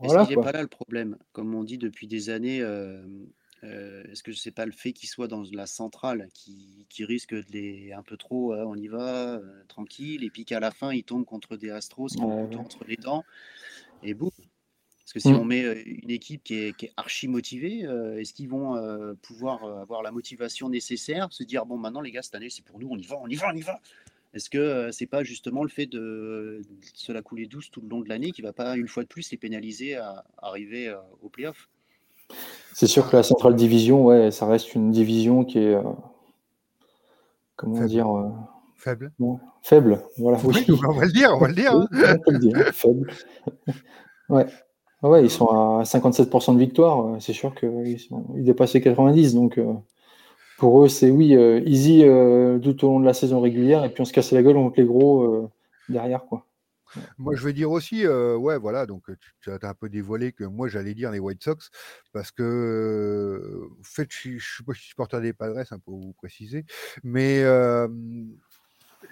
voilà. 0.00 0.22
Est-ce 0.22 0.34
pas 0.34 0.52
là 0.52 0.62
le 0.62 0.68
problème 0.68 1.16
Comme 1.32 1.54
on 1.54 1.64
dit 1.64 1.78
depuis 1.78 2.06
des 2.06 2.30
années, 2.30 2.62
euh, 3.62 4.02
est-ce 4.10 4.22
que 4.22 4.32
c'est 4.32 4.50
pas 4.50 4.64
le 4.64 4.72
fait 4.72 4.92
qu'il 4.92 5.08
soit 5.08 5.28
dans 5.28 5.42
la 5.52 5.66
centrale 5.66 6.28
qui, 6.32 6.86
risque 7.00 7.34
de 7.34 7.44
les 7.50 7.92
un 7.92 8.02
peu 8.02 8.16
trop, 8.16 8.54
on 8.54 8.76
y 8.76 8.88
va, 8.88 9.34
euh, 9.34 9.64
tranquille, 9.68 10.22
et 10.22 10.30
puis 10.30 10.44
qu'à 10.44 10.60
la 10.60 10.70
fin 10.70 10.92
il 10.92 11.02
tombe 11.02 11.24
contre 11.24 11.56
des 11.56 11.70
Astros 11.70 12.08
qui 12.08 12.20
ont 12.20 12.50
entre 12.58 12.84
les 12.86 12.96
dents, 12.96 13.24
et 14.02 14.12
boum. 14.12 14.30
Parce 15.00 15.12
que 15.14 15.20
si 15.20 15.28
on 15.28 15.44
mmh. 15.44 15.48
met 15.48 15.64
euh, 15.64 15.82
une 15.86 16.10
équipe 16.10 16.44
qui 16.44 16.54
est, 16.54 16.92
archi 16.96 17.26
motivée, 17.26 17.80
est-ce 18.18 18.32
qu'ils 18.34 18.48
vont 18.48 18.76
pouvoir 19.22 19.64
avoir 19.80 20.02
la 20.02 20.12
motivation 20.12 20.68
nécessaire, 20.68 21.32
se 21.32 21.42
dire 21.42 21.66
bon 21.66 21.78
maintenant 21.78 22.00
les 22.00 22.10
gars 22.10 22.22
cette 22.22 22.34
année 22.34 22.50
c'est 22.50 22.64
pour 22.64 22.78
nous, 22.78 22.88
on 22.90 22.96
y 22.96 23.06
va, 23.06 23.16
on 23.20 23.28
y 23.28 23.36
va, 23.36 23.50
on 23.52 23.56
y 23.56 23.62
va? 23.62 23.80
Est-ce 24.32 24.48
que 24.48 24.90
c'est 24.92 25.06
pas 25.06 25.24
justement 25.24 25.62
le 25.64 25.68
fait 25.68 25.86
de, 25.86 26.62
se 26.94 27.10
la 27.12 27.22
couler 27.22 27.46
douce 27.46 27.70
tout 27.70 27.80
le 27.80 27.88
long 27.88 28.00
de 28.00 28.08
l'année 28.08 28.30
qui 28.30 28.42
va 28.42 28.52
pas 28.52 28.76
une 28.76 28.88
fois 28.88 29.02
de 29.02 29.08
plus 29.08 29.30
les 29.30 29.36
pénaliser 29.36 29.96
à 29.96 30.24
arriver 30.40 30.94
au 31.22 31.28
playoff? 31.28 31.68
C'est 32.72 32.86
sûr 32.86 33.08
que 33.10 33.16
la 33.16 33.22
centrale 33.22 33.56
division, 33.56 34.04
ouais, 34.04 34.30
ça 34.30 34.46
reste 34.46 34.74
une 34.74 34.90
division 34.90 35.44
qui 35.44 35.58
est. 35.58 35.74
Euh, 35.74 35.82
comment 37.56 37.84
dire 37.84 38.08
euh, 38.08 38.28
Faible. 38.76 39.12
faible, 39.62 40.02
voilà. 40.16 40.38
Oui, 40.44 40.64
on 40.70 40.92
va 40.92 41.04
le 41.04 41.12
dire, 41.12 41.32
on 41.34 41.38
va 41.38 41.48
le 41.48 41.54
dire. 41.54 41.74
Hein. 41.74 41.86
le 42.26 42.38
dire, 42.38 42.56
faible. 42.72 43.12
ouais. 44.30 44.46
ouais, 45.02 45.22
ils 45.22 45.30
sont 45.30 45.48
à 45.48 45.82
57% 45.82 46.54
de 46.54 46.58
victoire. 46.58 47.20
C'est 47.20 47.34
sûr 47.34 47.54
qu'ils 47.54 47.98
ils 48.36 48.44
dépassent 48.44 48.72
les 48.72 48.80
90. 48.80 49.34
Donc, 49.34 49.60
pour 50.60 50.84
eux, 50.84 50.88
c'est 50.88 51.10
oui, 51.10 51.34
easy 51.66 52.02
tout 52.62 52.84
au 52.84 52.88
long 52.88 53.00
de 53.00 53.06
la 53.06 53.14
saison 53.14 53.40
régulière. 53.40 53.84
Et 53.84 53.88
puis, 53.88 54.02
on 54.02 54.04
se 54.04 54.12
casse 54.12 54.30
la 54.30 54.42
gueule 54.42 54.54
contre 54.54 54.78
les 54.78 54.86
gros 54.86 55.50
derrière, 55.88 56.24
quoi. 56.26 56.46
Moi, 57.18 57.34
je 57.34 57.42
veux 57.42 57.52
dire 57.52 57.70
aussi, 57.70 58.06
ouais, 58.06 58.58
voilà, 58.58 58.84
donc 58.84 59.04
tu, 59.40 59.50
as 59.50 59.58
un 59.62 59.74
peu 59.74 59.88
dévoilé 59.88 60.32
que 60.32 60.44
moi, 60.44 60.68
j'allais 60.68 60.92
dire 60.92 61.10
les 61.10 61.18
White 61.18 61.42
Sox, 61.42 61.70
parce 62.12 62.30
que, 62.30 63.68
en 63.80 63.84
fait, 63.84 64.08
je 64.10 64.30
ne 64.30 64.38
suis 64.38 64.64
pas 64.64 64.74
supporter 64.74 65.20
des 65.20 65.32
Padres, 65.32 65.58
hein, 65.58 65.78
pour 65.84 65.98
vous 65.98 66.12
préciser, 66.12 66.66
mais 67.02 67.42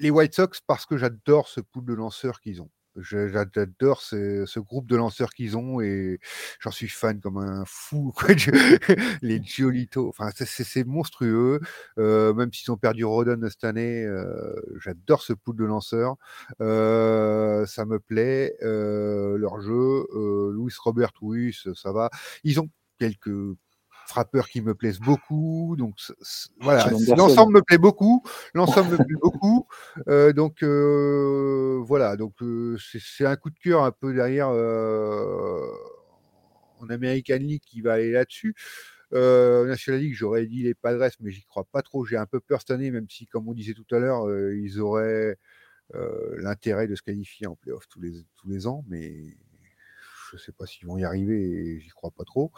les 0.00 0.10
White 0.10 0.34
Sox, 0.34 0.60
parce 0.66 0.86
que 0.86 0.96
j'adore 0.96 1.48
ce 1.48 1.60
pool 1.60 1.84
de 1.84 1.94
lanceurs 1.94 2.40
qu'ils 2.40 2.60
ont. 2.60 2.70
J'adore 3.00 4.02
ce, 4.02 4.58
groupe 4.58 4.86
de 4.86 4.96
lanceurs 4.96 5.30
qu'ils 5.30 5.56
ont 5.56 5.80
et 5.80 6.18
j'en 6.60 6.70
suis 6.70 6.88
fan 6.88 7.20
comme 7.20 7.38
un 7.38 7.64
fou. 7.66 8.12
les 9.22 9.42
Giolito, 9.42 10.08
enfin, 10.08 10.30
c'est 10.34 10.84
monstrueux. 10.84 11.60
Euh, 11.98 12.34
même 12.34 12.52
s'ils 12.52 12.70
ont 12.70 12.76
perdu 12.76 13.04
Rodon 13.04 13.40
cette 13.48 13.64
année, 13.64 14.04
euh, 14.04 14.54
j'adore 14.80 15.22
ce 15.22 15.32
pool 15.32 15.56
de 15.56 15.64
lanceurs. 15.64 16.16
Euh, 16.60 17.66
ça 17.66 17.84
me 17.84 17.98
plaît. 17.98 18.56
leur 18.60 19.60
jeu, 19.60 20.06
Louis 20.52 20.72
Robert, 20.82 21.12
oui, 21.22 21.56
ça 21.74 21.92
va. 21.92 22.10
Ils 22.44 22.60
ont 22.60 22.68
quelques 22.98 23.30
frappeurs 24.08 24.48
qui 24.48 24.60
me 24.62 24.74
plaisent 24.74 25.00
beaucoup. 25.00 25.76
Donc 25.78 25.94
voilà, 26.60 26.90
l'ensemble 27.16 27.54
me 27.54 27.62
plaît 27.62 27.78
beaucoup. 27.78 28.22
L'ensemble 28.54 28.92
me 28.92 28.96
plaît 29.04 29.16
beaucoup. 29.20 29.66
Euh, 30.08 30.32
donc 30.32 30.62
euh, 30.62 31.80
voilà, 31.84 32.16
donc 32.16 32.34
euh, 32.42 32.76
c'est 32.80 33.26
un 33.26 33.36
coup 33.36 33.50
de 33.50 33.58
cœur 33.58 33.84
un 33.84 33.92
peu 33.92 34.14
derrière 34.14 34.48
en 36.80 36.88
American 36.88 37.36
League 37.36 37.62
qui 37.64 37.80
va 37.82 37.94
aller 37.94 38.10
là-dessus. 38.10 38.54
National 39.12 40.00
League, 40.00 40.14
j'aurais 40.14 40.46
dit 40.46 40.62
les 40.62 40.74
Padres, 40.74 41.08
mais 41.20 41.30
j'y 41.30 41.44
crois 41.44 41.64
pas 41.64 41.82
trop. 41.82 42.04
J'ai 42.04 42.16
un 42.16 42.26
peu 42.26 42.40
peur 42.40 42.60
cette 42.60 42.70
année, 42.70 42.90
même 42.90 43.08
si, 43.08 43.26
comme 43.26 43.48
on 43.48 43.54
disait 43.54 43.74
tout 43.74 43.86
à 43.94 43.98
l'heure, 43.98 44.26
ils 44.52 44.80
auraient 44.80 45.38
l'intérêt 46.38 46.88
de 46.88 46.94
se 46.94 47.02
qualifier 47.02 47.46
en 47.46 47.56
playoff 47.56 47.88
tous 47.88 48.00
les, 48.00 48.12
tous 48.36 48.48
les 48.48 48.66
ans, 48.66 48.84
mais 48.88 49.36
je 50.30 50.36
ne 50.36 50.40
sais 50.40 50.52
pas 50.52 50.66
s'ils 50.66 50.86
vont 50.86 50.98
y 50.98 51.04
arriver 51.04 51.80
j'y 51.80 51.88
crois 51.88 52.10
pas 52.10 52.24
trop. 52.24 52.52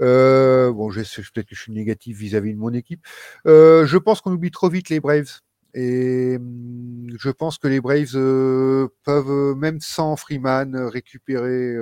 Euh, 0.00 0.72
bon, 0.72 0.90
peut-être 0.90 1.46
que 1.46 1.54
je 1.54 1.60
suis 1.60 1.72
négatif 1.72 2.16
vis-à-vis 2.18 2.54
de 2.54 2.58
mon 2.58 2.72
équipe. 2.72 3.04
Euh, 3.46 3.86
je 3.86 3.98
pense 3.98 4.20
qu'on 4.20 4.32
oublie 4.32 4.50
trop 4.50 4.68
vite 4.68 4.88
les 4.88 5.00
Braves. 5.00 5.40
Et 5.74 6.36
hum, 6.36 7.06
je 7.18 7.30
pense 7.30 7.56
que 7.56 7.66
les 7.66 7.80
Braves 7.80 8.14
euh, 8.14 8.88
peuvent, 9.04 9.56
même 9.56 9.80
sans 9.80 10.16
Freeman, 10.16 10.76
récupérer 10.76 11.74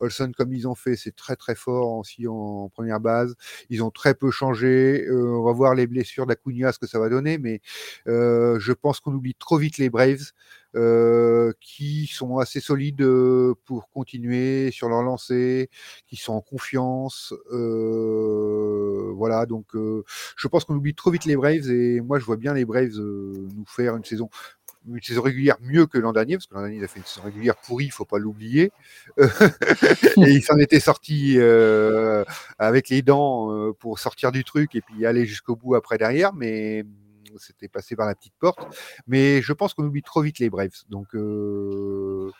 Olson 0.00 0.32
comme 0.36 0.52
ils 0.52 0.66
ont 0.66 0.74
fait. 0.74 0.96
C'est 0.96 1.14
très 1.14 1.36
très 1.36 1.54
fort 1.54 1.98
aussi 1.98 2.26
en, 2.26 2.68
première 2.70 3.00
base. 3.00 3.34
Ils 3.70 3.82
ont 3.84 3.90
très 3.90 4.14
peu 4.14 4.30
changé. 4.30 5.06
on 5.10 5.44
va 5.44 5.52
voir 5.52 5.74
les 5.74 5.86
blessures 5.86 6.26
d'Acuna, 6.26 6.72
ce 6.72 6.78
que 6.78 6.86
ça 6.86 6.98
va 6.98 7.08
donner. 7.08 7.38
Mais 7.38 7.60
je 8.06 8.72
pense 8.72 9.00
qu'on 9.00 9.14
oublie 9.14 9.34
trop 9.34 9.58
vite 9.58 9.78
les 9.78 9.90
Braves. 9.90 10.32
Euh, 10.74 11.52
qui 11.60 12.06
sont 12.06 12.38
assez 12.38 12.58
solides 12.60 13.02
euh, 13.02 13.54
pour 13.66 13.90
continuer 13.90 14.70
sur 14.70 14.88
leur 14.88 15.02
lancée, 15.02 15.68
qui 16.06 16.16
sont 16.16 16.32
en 16.32 16.40
confiance. 16.40 17.34
Euh, 17.52 19.12
voilà, 19.14 19.44
donc 19.44 19.66
je 19.74 20.48
pense 20.48 20.64
qu'on 20.64 20.74
oublie 20.74 20.94
trop 20.94 21.10
vite 21.10 21.26
les 21.26 21.36
Braves 21.36 21.70
et 21.70 22.00
moi 22.00 22.18
je 22.18 22.24
vois 22.24 22.38
bien 22.38 22.54
les 22.54 22.64
Braves 22.64 22.96
nous 22.96 23.66
faire 23.66 23.96
une 23.96 24.04
saison 24.04 24.30
une 24.88 25.00
saison 25.00 25.22
régulière 25.22 25.58
mieux 25.60 25.86
que 25.86 25.98
l'an 25.98 26.12
dernier, 26.12 26.36
parce 26.36 26.46
que 26.46 26.54
l'an 26.54 26.62
dernier, 26.62 26.78
il 26.78 26.84
a 26.84 26.88
fait 26.88 26.98
une 26.98 27.04
saison 27.04 27.22
régulière 27.24 27.54
pourrie, 27.54 27.84
il 27.84 27.92
faut 27.92 28.04
pas 28.04 28.18
l'oublier. 28.18 28.72
et 29.18 30.30
il 30.30 30.42
s'en 30.42 30.56
était 30.56 30.80
sorti 30.80 31.38
avec 32.58 32.88
les 32.88 33.02
dents 33.02 33.72
pour 33.74 33.98
sortir 33.98 34.32
du 34.32 34.42
truc 34.42 34.74
et 34.74 34.80
puis 34.80 35.04
aller 35.04 35.26
jusqu'au 35.26 35.54
bout 35.54 35.74
après 35.74 35.98
derrière. 35.98 36.32
Mais 36.32 36.84
c'était 37.38 37.68
passé 37.68 37.96
par 37.96 38.06
la 38.06 38.14
petite 38.14 38.34
porte. 38.38 38.60
Mais 39.06 39.42
je 39.42 39.52
pense 39.52 39.74
qu'on 39.74 39.84
oublie 39.84 40.02
trop 40.02 40.22
vite 40.22 40.38
les 40.38 40.50
Braves. 40.50 40.84
Donc, 40.88 41.14
euh, 41.14 42.30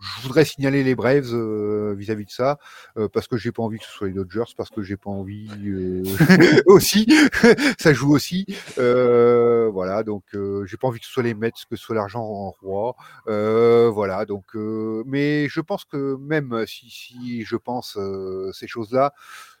je 0.00 0.22
voudrais 0.22 0.44
signaler 0.44 0.84
les 0.84 0.94
Braves 0.94 1.32
euh, 1.32 1.94
vis-à-vis 1.96 2.26
de 2.26 2.30
ça, 2.30 2.58
euh, 2.98 3.08
parce 3.08 3.28
que 3.28 3.36
j'ai 3.36 3.50
pas 3.50 3.62
envie 3.62 3.78
que 3.78 3.84
ce 3.84 3.90
soit 3.90 4.08
les 4.08 4.12
Dodgers, 4.12 4.52
parce 4.56 4.68
que 4.68 4.82
j'ai 4.82 4.96
pas 4.96 5.10
envie 5.10 5.48
aussi, 6.66 7.06
ça 7.78 7.92
joue 7.92 8.12
aussi. 8.12 8.46
voilà, 8.76 10.02
donc 10.02 10.24
j'ai 10.64 10.76
pas 10.76 10.88
envie 10.88 11.00
que 11.00 11.06
ce 11.06 11.12
soit 11.12 11.22
les 11.22 11.34
Mets, 11.34 11.50
que 11.50 11.76
ce 11.76 11.82
soit 11.82 11.94
l'argent 11.94 12.22
en 12.22 12.50
roi. 12.50 12.94
voilà, 13.26 14.26
donc, 14.26 14.54
mais 14.54 15.48
je 15.48 15.60
pense 15.60 15.84
que 15.84 16.16
même 16.16 16.66
si, 16.66 16.90
si 16.90 17.44
je 17.44 17.56
pense 17.56 17.98
ces 18.52 18.66
choses-là, 18.66 19.14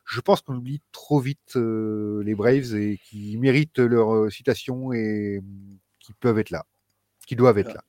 je 0.06 0.20
pense 0.20 0.40
qu'on 0.40 0.54
oublie 0.54 0.80
trop 0.92 1.20
vite 1.20 1.56
les 1.56 2.34
Braves 2.34 2.74
et 2.74 2.98
qui 3.04 3.36
méritent 3.36 3.78
leur 3.78 4.30
citation 4.32 4.92
et 4.92 5.42
qui 6.00 6.12
peuvent 6.14 6.38
être 6.38 6.50
là, 6.50 6.64
qui 7.26 7.36
doivent 7.36 7.58
être 7.58 7.74
là. 7.74 7.84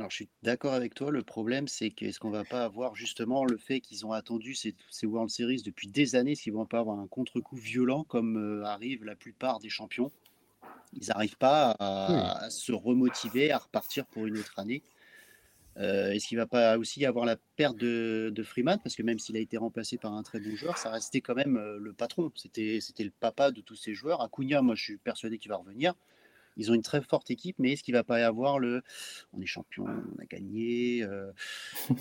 Alors, 0.00 0.08
je 0.10 0.16
suis 0.16 0.28
d'accord 0.42 0.72
avec 0.72 0.94
toi. 0.94 1.10
Le 1.10 1.22
problème, 1.22 1.68
c'est 1.68 1.90
qu'est-ce 1.90 2.18
qu'on 2.18 2.30
va 2.30 2.42
pas 2.42 2.64
avoir 2.64 2.94
justement 2.94 3.44
le 3.44 3.58
fait 3.58 3.80
qu'ils 3.80 4.06
ont 4.06 4.12
attendu 4.12 4.54
ces, 4.54 4.74
World 5.02 5.28
Series 5.28 5.60
depuis 5.62 5.88
des 5.88 6.16
années, 6.16 6.32
est-ce 6.32 6.44
qu'ils 6.44 6.54
vont 6.54 6.64
pas 6.64 6.78
avoir 6.78 6.98
un 6.98 7.06
contre-coup 7.06 7.56
violent 7.56 8.04
comme 8.04 8.38
euh, 8.38 8.64
arrivent 8.64 9.04
la 9.04 9.14
plupart 9.14 9.58
des 9.58 9.68
champions? 9.68 10.10
Ils 10.94 11.08
n'arrivent 11.08 11.36
pas 11.36 11.76
à, 11.78 12.48
se 12.48 12.72
remotiver, 12.72 13.52
à 13.52 13.58
repartir 13.58 14.06
pour 14.06 14.26
une 14.26 14.38
autre 14.38 14.58
année. 14.58 14.82
Euh, 15.76 16.10
est-ce 16.10 16.26
qu'il 16.26 16.36
va 16.36 16.46
pas 16.46 16.76
aussi 16.78 17.04
avoir 17.06 17.24
la 17.24 17.36
perte 17.56 17.76
de, 17.76 18.42
Freeman? 18.44 18.78
Parce 18.82 18.96
que 18.96 19.02
même 19.02 19.18
s'il 19.18 19.36
a 19.36 19.40
été 19.40 19.56
remplacé 19.56 19.98
par 19.98 20.12
un 20.12 20.22
très 20.22 20.40
bon 20.40 20.54
joueur, 20.56 20.78
ça 20.78 20.90
restait 20.90 21.20
quand 21.20 21.34
même 21.34 21.56
euh, 21.56 21.78
le 21.78 21.92
patron. 21.92 22.30
C'était 22.34 22.80
le 22.98 23.12
papa 23.18 23.50
de 23.50 23.60
tous 23.60 23.76
ces 23.76 23.94
joueurs. 23.94 24.20
Acuna, 24.20 24.62
moi, 24.62 24.74
je 24.74 24.82
suis 24.82 24.96
persuadé 24.98 25.38
qu'il 25.38 25.50
va 25.50 25.56
revenir. 25.56 25.94
Ils 26.56 26.70
ont 26.70 26.74
une 26.74 26.82
très 26.82 27.00
forte 27.00 27.30
équipe, 27.30 27.56
mais 27.58 27.72
est-ce 27.72 27.82
qu'il 27.82 27.94
va 27.94 28.04
pas 28.04 28.20
y 28.20 28.22
avoir 28.22 28.58
le 28.58 28.82
on 29.32 29.40
est 29.40 29.46
champion, 29.46 29.86
on 29.86 30.22
a 30.22 30.26
gagné 30.26 31.02
euh, 31.02 31.30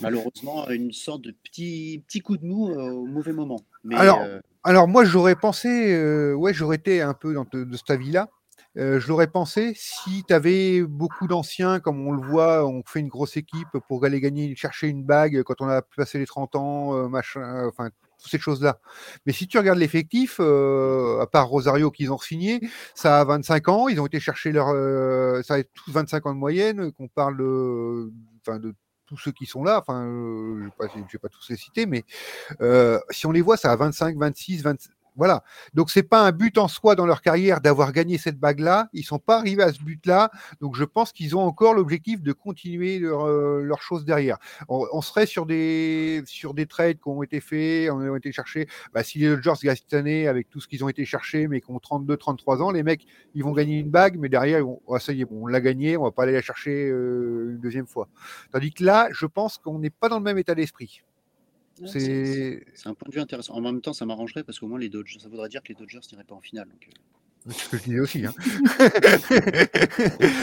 Malheureusement, 0.02 0.70
une 0.70 0.92
sorte 0.92 1.22
de 1.22 1.32
petit, 1.32 2.04
petit 2.08 2.20
coup 2.20 2.38
de 2.38 2.46
mou 2.46 2.72
euh, 2.72 2.92
au 2.92 3.06
mauvais 3.06 3.32
moment. 3.32 3.62
Mais, 3.84 3.96
alors, 3.96 4.20
euh, 4.22 4.40
alors, 4.64 4.88
moi, 4.88 5.06
j'aurais 5.06 5.36
pensé, 5.36 6.34
ouais, 6.34 6.54
j'aurais 6.54 6.78
été 6.78 7.02
un 7.02 7.14
peu 7.14 7.34
dans 7.34 7.46
de, 7.52 7.78
cet 7.78 7.90
avis-là. 7.92 8.30
Je 8.76 9.08
l'aurais 9.08 9.28
pensé 9.28 9.74
si 9.76 10.24
tu 10.28 10.34
avais 10.34 10.82
beaucoup 10.82 11.28
d'anciens, 11.28 11.80
comme 11.80 12.06
on 12.08 12.12
le 12.12 12.22
voit, 12.22 12.66
on 12.66 12.84
fait 12.86 13.00
une 13.00 13.08
grosse 13.08 13.38
équipe 13.38 13.68
pour 13.88 14.06
aller 14.06 14.20
gagner, 14.22 14.56
chercher 14.56 14.88
une 14.88 15.04
bague 15.04 15.44
quand 15.44 15.62
on 15.62 15.68
a 15.68 15.82
passé 15.82 16.20
les 16.20 16.26
30 16.26 16.56
ans, 16.56 17.10
machin, 17.10 17.68
enfin, 17.68 17.90
toutes 18.20 18.32
ces 18.32 18.40
choses-là. 18.40 18.80
Mais 19.26 19.34
si 19.34 19.48
tu 19.48 19.58
regardes 19.58 19.80
l'effectif, 19.80 20.38
euh, 20.40 21.20
à 21.22 21.28
part 21.28 21.48
Rosario 21.48 21.90
qu'ils 21.92 22.12
ont 22.12 22.18
signé, 22.18 22.60
ça 22.94 23.20
a 23.20 23.24
25 23.26 23.68
ans, 23.70 23.88
ils 23.88 24.00
ont 24.00 24.06
été 24.06 24.20
chercher 24.20 24.52
leur. 24.52 24.70
Euh, 24.70 25.42
ça 25.44 25.56
a 25.56 25.64
tous 25.64 25.92
25 25.92 26.26
ans 26.28 26.34
de 26.34 26.40
moyenne, 26.40 26.92
qu'on 26.92 27.08
parle 27.08 27.38
de, 27.38 28.12
de 28.60 28.76
tous 29.06 29.18
ceux 29.18 29.32
qui 29.32 29.46
sont 29.46 29.64
là, 29.64 29.80
enfin, 29.80 30.06
euh, 30.06 30.70
je 30.94 31.00
ne 31.00 31.04
vais, 31.12 31.18
pas 31.20 31.30
tous 31.30 31.50
les 31.50 31.58
citer, 31.58 31.86
mais 31.88 32.04
si 33.10 33.26
on 33.26 33.32
les 33.32 33.42
voit, 33.42 33.58
ça 33.58 33.72
a 33.72 33.76
25, 33.76 34.18
26, 34.18 34.62
27. 34.64 34.92
Voilà. 35.20 35.44
Donc 35.74 35.92
c'est 35.92 36.04
pas 36.04 36.22
un 36.26 36.32
but 36.32 36.58
en 36.58 36.70
soi 36.70 36.96
dans 36.96 37.06
leur 37.06 37.22
carrière 37.22 37.60
d'avoir 37.60 37.92
gagné 37.92 38.18
cette 38.18 38.40
bague-là. 38.40 38.88
Ils 38.94 39.04
sont 39.04 39.20
pas 39.20 39.38
arrivés 39.38 39.64
à 39.64 39.74
ce 39.74 39.80
but-là. 39.84 40.32
Donc 40.62 40.78
je 40.78 40.86
pense 40.86 41.12
qu'ils 41.12 41.36
ont 41.36 41.42
encore 41.42 41.74
l'objectif 41.74 42.22
de 42.22 42.32
continuer 42.32 43.00
leur, 43.00 43.28
euh, 43.28 43.62
leur 43.62 43.82
chose 43.82 44.06
derrière. 44.06 44.38
On, 44.70 45.02
serait 45.02 45.26
sur 45.26 45.46
des 45.46 46.24
sur 46.26 46.54
des 46.54 46.68
trades 46.68 47.00
qui 47.00 47.10
ont 47.10 47.22
été 47.22 47.42
faits, 47.42 47.92
on 47.92 48.14
a 48.14 48.18
été 48.18 48.32
cherchés. 48.32 48.70
Bah, 48.94 49.04
si 49.04 49.20
les 49.20 49.28
Dodgers 49.28 49.54
gagnent 49.62 49.76
année 49.92 50.28
avec 50.28 50.50
tout 50.50 50.62
ce 50.62 50.70
qu'ils 50.70 50.86
ont 50.86 50.90
été 50.90 51.04
cherchés, 51.04 51.48
mais 51.50 51.60
qui 51.60 51.70
ont 51.72 51.80
32, 51.80 52.16
33 52.16 52.62
ans, 52.62 52.72
les 52.72 52.84
mecs, 52.84 53.06
ils 53.36 53.44
vont 53.44 53.52
gagner 53.52 53.78
une 53.78 53.90
bague, 53.90 54.18
mais 54.18 54.30
derrière, 54.30 54.66
oh, 54.68 55.00
ça 55.00 55.12
y 55.12 55.22
est, 55.22 55.28
on 55.30 55.48
l'a 55.48 55.60
gagné, 55.60 55.98
on 55.98 56.04
va 56.04 56.12
pas 56.12 56.24
aller 56.24 56.34
la 56.34 56.42
chercher 56.42 56.90
euh, 56.90 57.52
une 57.52 57.60
deuxième 57.60 57.88
fois. 57.88 58.08
Tandis 58.54 58.72
que 58.72 58.86
là, 58.86 59.10
je 59.12 59.26
pense 59.26 59.58
qu'on 59.58 59.80
n'est 59.80 59.90
pas 59.90 60.08
dans 60.08 60.18
le 60.18 60.24
même 60.24 60.38
état 60.38 60.56
d'esprit. 60.56 61.04
C'est 61.86 62.64
un 62.86 62.94
point 62.94 63.10
de 63.10 63.14
vue 63.14 63.22
intéressant. 63.22 63.54
En 63.54 63.62
même 63.62 63.82
temps, 63.82 63.94
ça 63.94 64.06
m'arrangerait 64.06 64.44
parce 64.44 64.60
qu'au 64.60 64.68
moins 64.68 64.80
les 64.80 64.90
Dodgers, 64.90 65.20
ça 65.20 65.30
voudrait 65.30 65.50
dire 65.50 65.62
que 65.64 65.70
les 65.70 65.76
Dodgers 65.76 66.00
n'iraient 66.12 66.24
pas 66.24 66.36
en 66.36 66.42
finale. 66.42 66.68
Euh. 66.70 66.92
C'est 67.48 67.66
ce 67.66 67.70
que 67.70 67.78
je 67.78 67.84
disais 67.84 68.00
aussi. 68.00 68.26
Hein. 68.26 68.34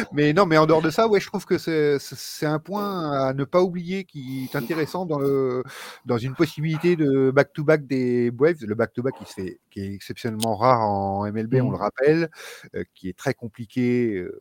mais 0.13 0.33
non, 0.33 0.47
mais 0.47 0.57
en 0.57 0.67
dehors 0.67 0.81
de 0.81 0.91
ça, 0.91 1.09
ouais, 1.09 1.21
je 1.21 1.27
trouve 1.27 1.45
que 1.45 1.59
c'est 1.59 2.47
un 2.47 2.59
point 2.59 3.29
à 3.29 3.35
ne 3.35 3.45
pas 3.45 3.63
oublier 3.63 4.05
qui 4.05 4.49
est 4.51 4.57
intéressant 4.57 5.05
dans, 5.05 5.19
le, 5.19 5.63
dans 6.07 6.17
une 6.17 6.35
possibilité 6.35 6.97
de 6.97 7.31
back-to-back 7.31 7.87
des 7.87 8.31
Braves. 8.31 8.65
Le 8.65 8.75
back-to-back 8.75 9.15
qui, 9.19 9.25
fait, 9.27 9.61
qui 9.71 9.81
est 9.81 9.93
exceptionnellement 9.93 10.57
rare 10.57 10.81
en 10.81 11.31
MLB, 11.31 11.57
on 11.57 11.71
le 11.71 11.77
mmh. 11.77 11.81
rappelle, 11.81 12.31
euh, 12.75 12.85
qui 12.95 13.09
est 13.09 13.17
très 13.17 13.35
compliqué. 13.35 14.15
Euh, 14.15 14.41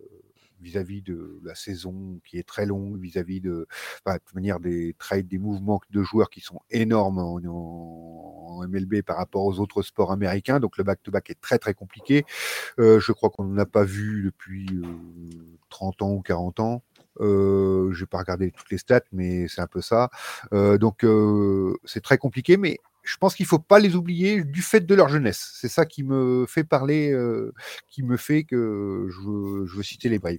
vis-à-vis 0.62 1.02
de 1.02 1.39
la 1.44 1.56
saison 1.56 2.20
qui 2.26 2.38
est 2.38 2.48
très 2.48 2.65
longue, 2.65 3.00
vis-à-vis 3.00 3.41
de, 3.41 3.68
enfin, 4.06 4.18
de 4.18 4.36
manière 4.36 4.60
des 4.60 4.96
trades, 4.98 5.28
des 5.28 5.38
mouvements 5.38 5.82
de 5.89 6.04
joueurs 6.04 6.30
qui 6.30 6.41
sont 6.41 6.60
énormes 6.70 7.20
en, 7.20 8.65
MLB 8.68 9.02
par 9.02 9.18
rapport 9.18 9.44
aux 9.44 9.60
autres 9.60 9.82
sports 9.82 10.12
américains. 10.12 10.60
Donc 10.60 10.78
le 10.78 10.84
back-to-back 10.84 11.30
est 11.30 11.41
très 11.41 11.60
très 11.60 11.74
compliqué. 11.74 12.26
Euh, 12.80 13.00
je 13.00 13.12
crois 13.12 13.30
qu'on 13.30 13.46
n'a 13.46 13.65
pas 13.65 13.84
vu 13.84 14.24
depuis 14.24 14.68
30 15.70 16.02
euh, 16.02 16.06
ans 16.06 16.12
ou 16.13 16.22
40 16.22 16.60
ans. 16.62 16.84
Euh, 17.19 17.91
je 17.93 18.01
vais 18.01 18.06
pas 18.06 18.19
regarder 18.19 18.51
toutes 18.51 18.69
les 18.71 18.78
stats, 18.78 19.01
mais 19.12 19.47
c'est 19.47 19.62
un 19.62 19.67
peu 19.67 19.82
ça. 19.82 20.10
Euh, 20.54 20.78
donc 20.78 21.04
euh, 21.04 21.75
c'est 21.86 22.01
très 22.01 22.17
compliqué, 22.17 22.58
mais 22.58 22.80
je 23.06 23.17
pense 23.17 23.36
qu'il 23.36 23.45
faut 23.45 23.60
pas 23.60 23.80
les 23.80 23.95
oublier 23.95 24.43
du 24.43 24.62
fait 24.62 24.82
de 24.82 24.95
leur 24.95 25.08
jeunesse. 25.08 25.51
C'est 25.54 25.67
ça 25.67 25.86
qui 25.86 26.04
me 26.04 26.45
fait 26.47 26.63
parler, 26.63 27.12
euh, 27.12 27.54
qui 27.88 28.04
me 28.04 28.17
fait 28.17 28.43
que 28.43 29.08
je 29.10 29.19
veux, 29.21 29.65
je 29.65 29.78
veux 29.78 29.84
citer 29.84 30.10
les 30.10 30.19
Braves. 30.19 30.38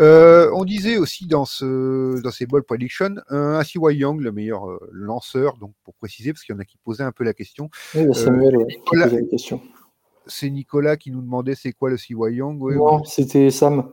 Euh, 0.00 0.50
on 0.54 0.64
disait 0.64 0.98
aussi 0.98 1.26
dans 1.26 1.46
ce 1.46 2.20
dans 2.20 2.30
ces 2.30 2.46
ball 2.46 2.62
prediction 2.62 3.16
un 3.28 3.62
CY 3.64 3.78
Young, 3.92 4.20
le 4.20 4.32
meilleur 4.32 4.68
euh, 4.70 4.78
lanceur, 4.92 5.56
donc 5.56 5.72
pour 5.82 5.94
préciser 5.94 6.32
parce 6.32 6.44
qu'il 6.44 6.54
y 6.54 6.56
en 6.56 6.60
a 6.60 6.64
qui 6.64 6.76
posaient 6.84 7.04
un 7.04 7.12
peu 7.12 7.24
la 7.24 7.32
question. 7.32 7.70
Oui, 7.94 8.14
Samuel, 8.14 8.56
Nicolas, 8.68 9.06
la 9.06 9.22
question. 9.22 9.60
C'est 10.26 10.50
Nicolas 10.50 10.96
qui 10.96 11.10
nous 11.10 11.22
demandait 11.22 11.54
c'est 11.54 11.72
quoi 11.72 11.90
le 11.90 11.96
CY 11.96 12.14
Young. 12.14 12.58
non, 12.76 13.04
c'était 13.04 13.50
Sam. 13.50 13.90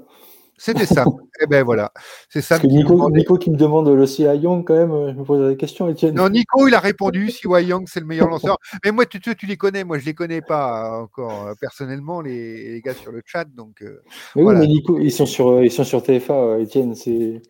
C'était 0.62 0.86
ça. 0.86 1.06
eh 1.42 1.48
ben 1.48 1.64
voilà. 1.64 1.92
C'est 2.30 2.42
ça. 2.42 2.60
Nico, 2.60 3.10
Nico, 3.10 3.36
qui 3.40 3.50
me 3.50 3.58
demande 3.58 3.90
le 3.90 4.06
CY 4.06 4.26
Young, 4.38 4.64
quand 4.64 4.76
même, 4.76 5.12
je 5.12 5.20
me 5.20 5.24
pose 5.24 5.42
la 5.42 5.56
question, 5.56 5.90
Étienne. 5.90 6.14
Non, 6.14 6.30
Nico, 6.30 6.68
il 6.68 6.76
a 6.76 6.80
répondu 6.80 7.32
CY 7.32 7.48
Young, 7.64 7.88
c'est 7.88 8.00
le 8.00 8.06
meilleur 8.06 8.30
lanceur. 8.30 8.60
Mais 8.86 8.92
moi, 8.92 9.08
tu, 9.08 9.20
tu, 9.20 9.48
les 9.48 9.58
connais, 9.58 9.84
moi, 9.84 9.98
je 9.98 10.06
les 10.06 10.14
connais 10.14 10.42
pas 10.42 11.02
encore 11.02 11.48
euh, 11.48 11.54
personnellement, 11.60 12.22
les, 12.22 12.74
les, 12.74 12.82
gars 12.82 12.94
sur 12.94 13.12
le 13.12 13.24
chat. 13.26 13.46
Donc, 13.46 13.82
euh, 13.82 14.04
mais 14.36 14.44
oui, 14.44 14.54
mais 14.54 14.68
Nico, 14.68 15.00
ils 15.00 15.12
sont 15.12 15.26
sur, 15.26 15.50
euh, 15.50 15.66
ils 15.66 15.72
sont 15.72 15.84
sur 15.84 16.04
TFA, 16.04 16.60
Étienne. 16.60 16.94
C'est, 16.94 17.42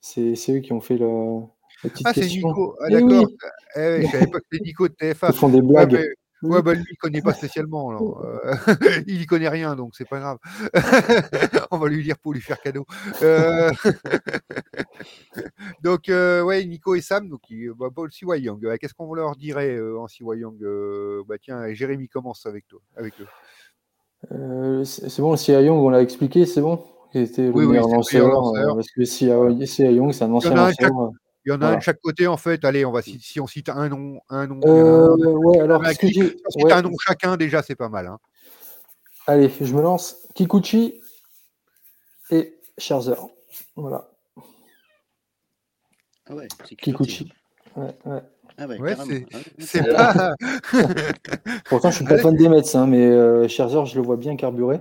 c'est, 0.00 0.36
eux 0.50 0.60
qui 0.60 0.72
ont 0.72 0.80
fait 0.80 0.96
le. 0.96 1.08
ah, 2.04 2.12
c'est 2.14 2.26
Nico. 2.26 2.76
Ah, 2.80 2.86
eh 2.88 2.92
d'accord. 2.92 3.26
Eh 3.74 3.96
oui. 3.98 4.06
je 4.06 4.10
savais 4.12 4.26
pas 4.28 4.38
que 4.38 4.44
c'était 4.52 4.64
Nico 4.64 4.86
de 4.86 4.94
TFA. 4.94 5.30
Ils 5.30 5.34
font 5.34 5.48
des 5.48 5.60
blagues. 5.60 5.94
Ouais, 5.94 6.14
bah 6.42 6.74
lui, 6.74 6.84
il 6.90 6.96
connaît 6.96 7.22
pas 7.22 7.34
spécialement. 7.34 7.90
Alors, 7.90 8.24
euh, 8.24 8.54
il 9.06 9.20
y 9.20 9.26
connaît 9.26 9.48
rien, 9.48 9.76
donc 9.76 9.94
c'est 9.94 10.08
pas 10.08 10.18
grave. 10.18 10.38
On 11.70 11.78
va 11.78 11.88
lui 11.88 12.02
dire 12.02 12.18
pour 12.18 12.32
lui 12.32 12.40
faire 12.40 12.60
cadeau. 12.60 12.86
Euh... 13.22 13.70
donc, 15.82 16.08
euh, 16.08 16.42
ouais, 16.42 16.64
Nico 16.64 16.94
et 16.94 17.00
Sam, 17.00 17.28
donc 17.28 17.40
bah, 17.78 17.88
Paul 17.94 18.10
Siwa 18.10 18.38
Young. 18.38 18.76
Qu'est-ce 18.78 18.94
qu'on 18.94 19.12
leur 19.14 19.36
dirait 19.36 19.76
euh, 19.76 19.98
en 19.98 20.08
Siwa 20.08 20.36
Young 20.36 20.58
Bah 21.28 21.36
tiens, 21.40 21.72
Jérémy 21.72 22.08
commence 22.08 22.46
avec 22.46 22.66
toi, 22.66 22.80
avec 22.96 23.14
eux. 23.20 24.84
c'est 24.84 25.20
bon, 25.20 25.36
Siwa 25.36 25.60
Young, 25.60 25.78
on 25.78 25.90
l'a 25.90 26.02
expliqué, 26.02 26.46
c'est 26.46 26.62
bon? 26.62 26.84
Il 27.12 27.22
était 27.22 27.42
le 27.42 27.50
oui, 27.50 27.66
meilleur 27.66 27.86
oui, 27.86 27.94
lanceur. 27.94 28.74
parce 28.74 28.90
que 28.90 29.04
Siwa 29.04 29.50
Young, 29.50 30.12
c'est 30.12 30.24
un 30.24 30.32
ancien 30.32 30.54
lanceur. 30.54 31.12
Il 31.46 31.50
y 31.50 31.52
en 31.52 31.62
a 31.62 31.68
un 31.68 31.76
de 31.76 31.82
chaque 31.82 32.00
côté, 32.00 32.26
en 32.26 32.36
fait. 32.36 32.64
Allez, 32.64 32.84
on 32.84 32.92
va 32.92 33.00
si, 33.02 33.40
on 33.40 33.46
cite 33.46 33.70
un 33.70 33.88
nom, 33.88 34.20
un 34.28 34.46
nom. 34.46 34.60
Euh, 34.64 35.16
ouais, 35.16 35.60
alors 35.60 35.82
que 35.82 35.92
si 35.94 36.34
on 36.46 36.50
cite 36.50 36.72
un 36.72 36.82
nom 36.82 36.92
chacun, 36.98 37.36
déjà, 37.36 37.62
c'est 37.62 37.74
pas 37.74 37.88
mal. 37.88 38.06
Hein. 38.06 38.18
Allez, 39.26 39.50
je 39.60 39.74
me 39.74 39.80
lance. 39.80 40.16
Kikuchi 40.34 41.00
et 42.30 42.58
Scherzer. 42.76 43.16
Voilà. 43.76 44.10
Ah 46.28 46.34
ouais, 46.34 46.48
c'est 46.68 46.76
Kikuchi. 46.76 47.32
Ouais, 47.76 47.94
ouais. 48.04 48.22
Ah 48.58 48.66
ouais, 48.66 48.78
ouais 48.78 48.96
c'est 49.58 49.82
pas. 49.84 50.34
Pourtant, 51.64 51.90
je 51.90 51.96
suis 51.96 52.04
pas 52.04 52.18
fan 52.18 52.36
des 52.36 52.48
Mets, 52.48 52.76
hein, 52.76 52.86
mais 52.86 53.06
euh, 53.06 53.48
Scherzer, 53.48 53.86
je 53.86 53.96
le 53.96 54.02
vois 54.02 54.16
bien 54.16 54.36
carburé. 54.36 54.80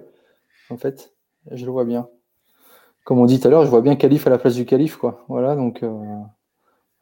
En 0.69 0.77
fait, 0.77 1.13
je 1.51 1.65
le 1.65 1.71
vois 1.71 1.85
bien. 1.85 2.09
Comme 3.05 3.19
on 3.19 3.25
dit 3.25 3.39
tout 3.39 3.47
à 3.47 3.51
l'heure, 3.51 3.63
je 3.63 3.69
vois 3.69 3.81
bien 3.81 3.95
Calife 3.95 4.27
à 4.27 4.29
la 4.29 4.37
place 4.37 4.55
du 4.55 4.65
Calife, 4.65 4.97
quoi. 4.97 5.23
Voilà, 5.29 5.55
donc. 5.55 5.83
Euh... 5.83 6.21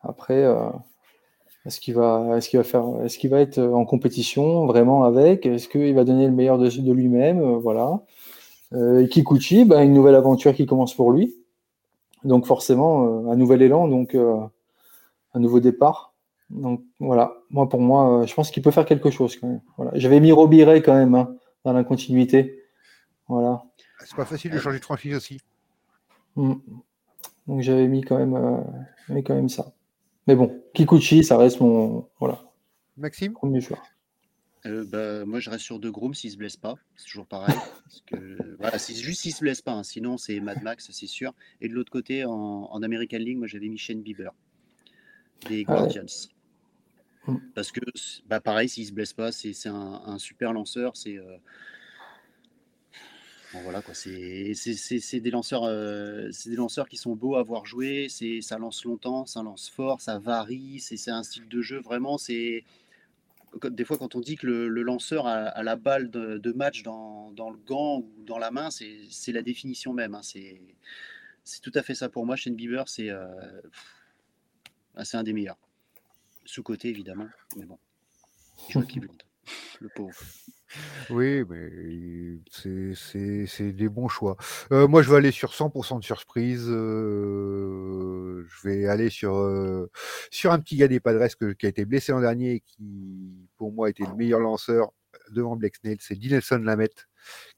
Après, 0.02 0.44
euh, 0.44 0.70
est-ce 1.66 1.80
qu'il 1.80 1.96
va, 1.96 2.38
est-ce 2.38 2.50
qu'il 2.50 2.58
va 2.58 2.64
faire, 2.64 2.86
est-ce 3.04 3.18
qu'il 3.18 3.30
va 3.30 3.40
être 3.40 3.60
en 3.60 3.86
compétition 3.86 4.66
vraiment 4.66 5.04
avec? 5.04 5.46
Est-ce 5.46 5.68
qu'il 5.68 5.94
va 5.96 6.04
donner 6.04 6.28
le 6.28 6.34
meilleur 6.34 6.58
de, 6.58 6.70
de 6.70 6.94
lui-même? 6.94 7.40
Euh, 7.42 7.58
Voilà. 7.58 8.02
Euh, 8.74 9.08
Kikuchi, 9.08 9.66
bah, 9.66 9.84
une 9.84 9.94
nouvelle 9.94 10.16
aventure 10.16 10.54
qui 10.54 10.66
commence 10.66 10.94
pour 10.94 11.12
lui. 11.12 11.36
Donc 12.24 12.46
forcément, 12.46 13.30
un 13.32 13.36
nouvel 13.36 13.62
élan, 13.62 13.88
donc 13.88 14.16
un 14.16 15.40
nouveau 15.40 15.60
départ. 15.60 16.14
Donc 16.50 16.82
voilà, 17.00 17.36
moi 17.50 17.70
pour 17.70 17.80
moi, 17.80 18.26
je 18.26 18.34
pense 18.34 18.52
qu'il 18.52 18.64
peut 18.64 18.72
faire 18.72 18.86
quelque 18.86 19.12
chose 19.12 19.38
quand 19.38 19.48
même. 19.48 19.62
Voilà. 19.78 19.92
J'avais 19.94 20.20
mis 20.20 20.32
Robiret 20.32 20.82
quand 20.82 20.96
même 20.96 21.16
hein, 21.16 21.36
dans 21.64 21.74
la 21.74 21.84
continuité. 21.84 22.64
Voilà. 23.30 23.64
C'est 24.04 24.16
pas 24.16 24.26
facile 24.26 24.52
de 24.52 24.58
changer 24.58 24.80
de 24.80 24.84
franchise 24.84 25.16
aussi. 25.16 25.40
Mm. 26.36 26.56
Donc 27.48 27.62
j'avais 27.62 27.88
mis 27.88 28.02
quand 28.02 28.18
même, 28.18 28.64
quand 29.24 29.36
même 29.36 29.50
ça. 29.50 29.72
Mais 30.28 30.36
bon, 30.36 30.62
Kikuchi, 30.74 31.24
ça 31.24 31.38
reste 31.38 31.60
mon 31.62 32.08
voilà, 32.20 32.44
Maxime 32.98 33.34
premier 33.34 33.62
joueur. 33.62 33.82
Euh, 34.66 34.84
bah, 34.86 35.24
moi, 35.26 35.40
je 35.40 35.50
reste 35.50 35.64
sur 35.64 35.80
De 35.80 35.90
Groom 35.90 36.14
s'il 36.14 36.32
se 36.32 36.38
blesse 36.38 36.58
pas. 36.58 36.76
C'est 36.98 37.06
toujours 37.06 37.28
pareil. 37.28 37.56
Parce 37.86 38.02
que, 38.08 38.56
voilà, 38.58 38.78
c'est 38.80 38.96
juste 38.96 39.22
s'il 39.22 39.34
se 39.34 39.40
blesse 39.40 39.62
pas. 39.62 39.72
hein. 39.72 39.84
Sinon, 39.84 40.18
c'est 40.18 40.40
Mad 40.42 40.62
Max, 40.64 40.90
c'est 40.92 41.08
sûr. 41.08 41.34
Et 41.62 41.70
de 41.70 41.74
l'autre 41.74 41.92
côté, 41.92 42.26
en, 42.26 42.32
en 42.34 42.84
American 42.84 43.20
League, 43.20 43.38
moi, 43.38 43.48
j'avais 43.48 43.70
mis 43.70 43.78
Shane 43.78 44.02
Bieber 44.02 44.32
des 45.48 45.64
Ah 45.68 45.74
ouais. 45.74 45.80
Guardians. 45.80 46.28
Mm. 47.28 47.36
Parce 47.56 47.72
que, 47.72 47.80
bah, 48.28 48.42
pareil, 48.42 48.68
s'il 48.68 48.86
se 48.86 48.92
blesse 48.92 49.14
pas, 49.14 49.32
c'est 49.32 49.54
c'est 49.54 49.70
un, 49.70 50.02
un 50.06 50.18
super 50.18 50.52
lanceur. 50.52 50.98
C'est 50.98 51.18
euh, 51.18 51.38
voilà 53.54 53.82
quoi. 53.82 53.94
C'est 53.94 55.20
des 55.20 55.32
lanceurs, 55.32 55.64
euh, 55.64 56.30
c'est 56.32 56.50
des 56.50 56.56
lanceurs 56.56 56.90
qui 56.90 56.98
sont 56.98 57.16
beaux 57.16 57.36
à 57.36 57.44
voir 57.44 57.66
jouer. 57.66 58.08
C'est 58.10 58.42
ça 58.42 58.58
lance 58.58 58.84
longtemps, 58.84 59.26
ça 59.26 59.42
lance 59.42 59.70
fort, 59.70 60.02
ça 60.02 60.20
varie. 60.20 60.80
C'est 60.80 61.10
un 61.10 61.24
style 61.24 61.48
de 61.48 61.62
jeu 61.62 61.80
vraiment. 61.80 62.18
C'est 62.18 62.64
des 63.64 63.86
fois, 63.86 63.98
quand 63.98 64.16
on 64.16 64.20
dit 64.20 64.36
que 64.36 64.46
le, 64.46 64.84
lanceur 64.84 65.26
a, 65.28 65.64
la 65.64 65.76
balle 65.76 66.10
de, 66.12 66.52
match 66.52 66.84
dans, 66.84 67.32
le 67.32 67.58
gant 67.66 68.00
ou 68.00 68.24
dans 68.24 68.38
la 68.38 68.52
main, 68.52 68.70
c'est 68.70 69.32
la 69.32 69.42
définition 69.42 69.94
même. 69.94 70.16
hein. 70.16 70.22
C'est 70.24 71.62
tout 71.62 71.72
à 71.76 71.82
fait 71.82 71.96
ça 71.96 72.10
pour 72.10 72.26
moi. 72.26 72.36
Shane 72.36 72.56
Bieber, 72.56 72.88
c'est 72.90 73.10
euh, 73.10 73.26
ah, 74.96 75.04
un 75.14 75.24
des 75.24 75.34
meilleurs. 75.34 75.58
Sous-côté, 76.46 76.90
évidemment, 76.90 77.30
mais 77.56 77.66
bon. 77.66 77.80
le 79.82 79.90
pauvre. 79.96 80.16
Oui, 81.10 81.44
mais 81.50 82.40
c'est- 82.52 83.72
des 83.72 83.90
bons 83.90 84.08
choix. 84.10 84.36
Euh, 84.72 84.88
moi, 84.88 85.02
je 85.02 85.10
vais 85.10 85.18
aller 85.18 85.32
sur 85.32 85.54
100% 85.54 86.00
de 86.00 86.04
surprise. 86.04 86.68
euh, 86.70 88.46
je 88.48 88.68
vais 88.68 88.86
aller 88.88 89.10
sur, 89.10 89.36
euh, 89.38 89.90
sur 90.32 90.52
un 90.52 90.60
petit 90.60 90.78
gars 90.78 90.88
des 90.88 91.00
Padres 91.00 91.26
qui 91.58 91.66
a 91.66 91.70
été 91.70 91.86
blessé 91.86 92.12
l'an 92.12 92.22
dernier 92.22 92.56
et 92.56 92.60
qui, 92.62 93.48
pour 93.58 93.72
moi, 93.74 93.90
était 93.90 94.04
le 94.06 94.16
meilleur 94.16 94.40
lanceur 94.40 94.92
devant 95.32 95.56
Blake 95.56 95.76
Snell. 95.78 95.98
C'est 96.00 96.16
Dinelson 96.16 96.60
Lamette, 96.60 97.08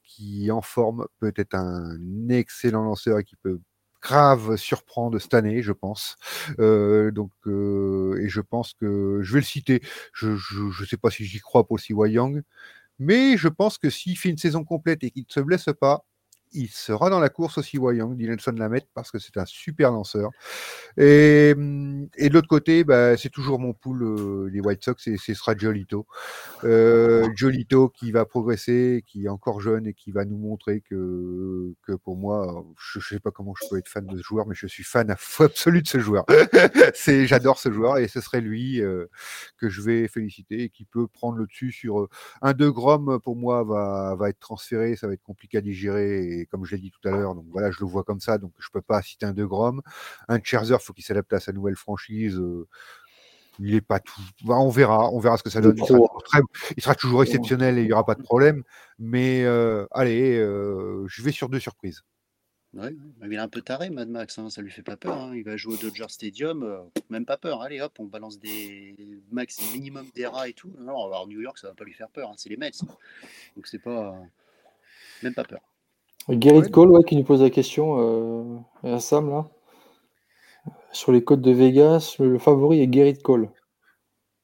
qui, 0.02 0.50
en 0.50 0.62
forme, 0.62 1.06
peut 1.18 1.32
être 1.36 1.54
un 1.54 2.28
excellent 2.28 2.82
lanceur 2.84 3.18
et 3.18 3.24
qui 3.24 3.36
peut 3.36 3.60
grave 4.02 4.56
surprendre 4.56 5.18
cette 5.18 5.34
année, 5.34 5.62
je 5.62 5.72
pense. 5.72 6.16
Euh, 6.58 7.10
donc, 7.10 7.30
euh, 7.46 8.20
et 8.22 8.28
je 8.28 8.40
pense 8.40 8.74
que 8.74 9.20
je 9.22 9.32
vais 9.34 9.40
le 9.40 9.44
citer. 9.44 9.82
Je 10.14 10.28
ne 10.30 10.86
sais 10.86 10.96
pas 10.96 11.10
si 11.10 11.24
j'y 11.24 11.40
crois 11.40 11.66
pour 11.66 11.80
Cy 11.80 11.92
Young. 11.94 12.42
Mais 12.98 13.36
je 13.38 13.48
pense 13.48 13.78
que 13.78 13.90
s'il 13.90 14.18
fait 14.18 14.30
une 14.30 14.38
saison 14.38 14.64
complète 14.64 15.04
et 15.04 15.10
qu'il 15.10 15.24
ne 15.28 15.32
se 15.32 15.40
blesse 15.40 15.68
pas, 15.80 16.04
il 16.52 16.68
sera 16.68 17.10
dans 17.10 17.20
la 17.20 17.28
course 17.28 17.58
aussi 17.58 17.76
Young, 17.76 18.16
Dylan 18.16 18.38
Lamette, 18.56 18.88
parce 18.94 19.10
que 19.10 19.18
c'est 19.18 19.36
un 19.36 19.44
super 19.44 19.92
lanceur. 19.92 20.30
Et, 20.96 21.50
et 22.16 22.28
de 22.28 22.34
l'autre 22.34 22.48
côté, 22.48 22.84
bah, 22.84 23.16
c'est 23.16 23.28
toujours 23.28 23.58
mon 23.58 23.72
pool 23.72 24.02
euh, 24.02 24.50
des 24.50 24.60
White 24.60 24.84
Sox, 24.84 25.06
et 25.06 25.16
ce 25.16 25.34
sera 25.34 25.56
Jolito. 25.56 26.06
Euh, 26.64 27.28
Jolito 27.34 27.88
qui 27.88 28.12
va 28.12 28.24
progresser, 28.24 29.04
qui 29.06 29.24
est 29.24 29.28
encore 29.28 29.60
jeune 29.60 29.86
et 29.86 29.94
qui 29.94 30.10
va 30.10 30.24
nous 30.24 30.38
montrer 30.38 30.80
que, 30.80 31.74
que 31.86 31.92
pour 31.92 32.16
moi, 32.16 32.64
je 32.92 32.98
ne 32.98 33.02
sais 33.02 33.20
pas 33.20 33.30
comment 33.30 33.54
je 33.60 33.68
peux 33.68 33.78
être 33.78 33.88
fan 33.88 34.06
de 34.06 34.16
ce 34.16 34.22
joueur, 34.22 34.46
mais 34.46 34.54
je 34.54 34.66
suis 34.66 34.84
fan 34.84 35.10
à 35.10 35.16
absolu 35.40 35.82
de 35.82 35.88
ce 35.88 35.98
joueur. 35.98 36.24
c'est, 36.94 37.26
j'adore 37.26 37.58
ce 37.58 37.70
joueur 37.72 37.98
et 37.98 38.08
ce 38.08 38.20
serait 38.20 38.40
lui 38.40 38.80
euh, 38.80 39.06
que 39.58 39.68
je 39.68 39.82
vais 39.82 40.08
féliciter 40.08 40.64
et 40.64 40.68
qui 40.68 40.84
peut 40.84 41.06
prendre 41.06 41.38
le 41.38 41.46
dessus 41.46 41.72
sur 41.72 42.00
euh, 42.00 42.08
un 42.42 42.52
De 42.52 42.68
Grom. 42.68 43.20
Pour 43.20 43.36
moi, 43.36 43.64
va, 43.64 44.14
va 44.18 44.28
être 44.28 44.40
transféré, 44.40 44.96
ça 44.96 45.06
va 45.06 45.14
être 45.14 45.22
compliqué 45.22 45.58
à 45.58 45.60
digérer 45.60 46.39
comme 46.46 46.64
je 46.64 46.74
l'ai 46.74 46.80
dit 46.80 46.90
tout 46.90 47.06
à 47.08 47.10
l'heure, 47.12 47.34
donc 47.34 47.46
voilà, 47.50 47.70
je 47.70 47.78
le 47.80 47.86
vois 47.86 48.04
comme 48.04 48.20
ça, 48.20 48.38
donc 48.38 48.52
je 48.58 48.68
peux 48.72 48.82
pas 48.82 49.02
citer 49.02 49.26
un 49.26 49.32
De 49.32 49.44
Grom. 49.44 49.82
Un 50.28 50.40
Scherzer, 50.42 50.78
faut 50.80 50.92
qu'il 50.92 51.04
s'adapte 51.04 51.32
à 51.32 51.40
sa 51.40 51.52
nouvelle 51.52 51.76
franchise. 51.76 52.36
euh, 52.38 52.66
il 53.58 53.74
est 53.74 53.80
pas 53.82 54.00
tout. 54.00 54.20
bah, 54.44 54.56
on 54.58 54.70
verra, 54.70 55.10
on 55.12 55.18
verra 55.18 55.36
ce 55.36 55.42
que 55.42 55.50
ça 55.50 55.60
donne. 55.60 55.76
Il 55.76 55.80
sera, 55.86 55.98
toujours 55.98 56.22
très- 56.24 56.40
il 56.76 56.82
sera 56.82 56.94
toujours 56.94 57.22
exceptionnel 57.22 57.76
et 57.78 57.82
il 57.82 57.86
n'y 57.86 57.92
aura 57.92 58.06
pas 58.06 58.14
de 58.14 58.22
problème. 58.22 58.62
Mais 58.98 59.44
euh, 59.44 59.86
allez, 59.90 60.38
euh, 60.38 61.04
je 61.08 61.22
vais 61.22 61.32
sur 61.32 61.48
deux 61.50 61.58
surprises. 61.60 62.00
Ouais, 62.72 62.94
il 63.24 63.32
est 63.32 63.36
un 63.36 63.48
peu 63.48 63.60
taré, 63.62 63.90
Mad 63.90 64.08
Max, 64.08 64.38
hein, 64.38 64.48
ça 64.48 64.62
lui 64.62 64.70
fait 64.70 64.84
pas 64.84 64.96
peur. 64.96 65.18
hein. 65.18 65.34
Il 65.34 65.42
va 65.42 65.56
jouer 65.56 65.74
au 65.74 65.76
Dodger 65.76 66.06
Stadium, 66.08 66.62
euh, 66.62 66.78
même 67.10 67.26
pas 67.26 67.36
peur. 67.36 67.62
Allez 67.62 67.80
hop, 67.80 67.92
on 67.98 68.04
balance 68.04 68.38
des 68.38 68.94
max 69.32 69.60
minimum 69.74 70.06
des 70.14 70.26
rats 70.26 70.48
et 70.48 70.52
tout. 70.52 70.72
Non, 70.78 71.04
alors 71.06 71.26
New 71.26 71.40
York, 71.40 71.58
ça 71.58 71.66
va 71.68 71.74
pas 71.74 71.84
lui 71.84 71.92
faire 71.94 72.08
peur. 72.10 72.30
hein, 72.30 72.34
C'est 72.38 72.48
les 72.48 72.56
Mets. 72.56 72.70
Donc 73.56 73.66
c'est 73.66 73.80
pas. 73.80 74.16
Même 75.24 75.34
pas 75.34 75.44
peur. 75.44 75.60
Garrett 76.30 76.64
Ouais. 76.64 76.70
Cole 76.70 76.90
ouais, 76.90 77.04
qui 77.04 77.16
nous 77.16 77.24
pose 77.24 77.42
la 77.42 77.50
question 77.50 77.96
euh, 77.98 78.58
à 78.82 79.00
Sam 79.00 79.30
là. 79.30 79.48
Sur 80.92 81.12
les 81.12 81.22
côtes 81.22 81.40
de 81.40 81.52
Vegas, 81.52 82.16
le, 82.18 82.30
le 82.30 82.38
favori 82.38 82.80
est 82.80 82.88
Garrett 82.88 83.22
Cole. 83.22 83.48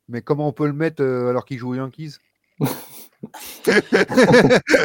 Mais 0.08 0.22
comment 0.22 0.48
on 0.48 0.52
peut 0.52 0.66
le 0.66 0.72
mettre 0.72 1.02
euh, 1.02 1.30
alors 1.30 1.44
qu'il 1.44 1.58
joue 1.58 1.70
aux 1.70 1.74
Yankees 1.74 2.18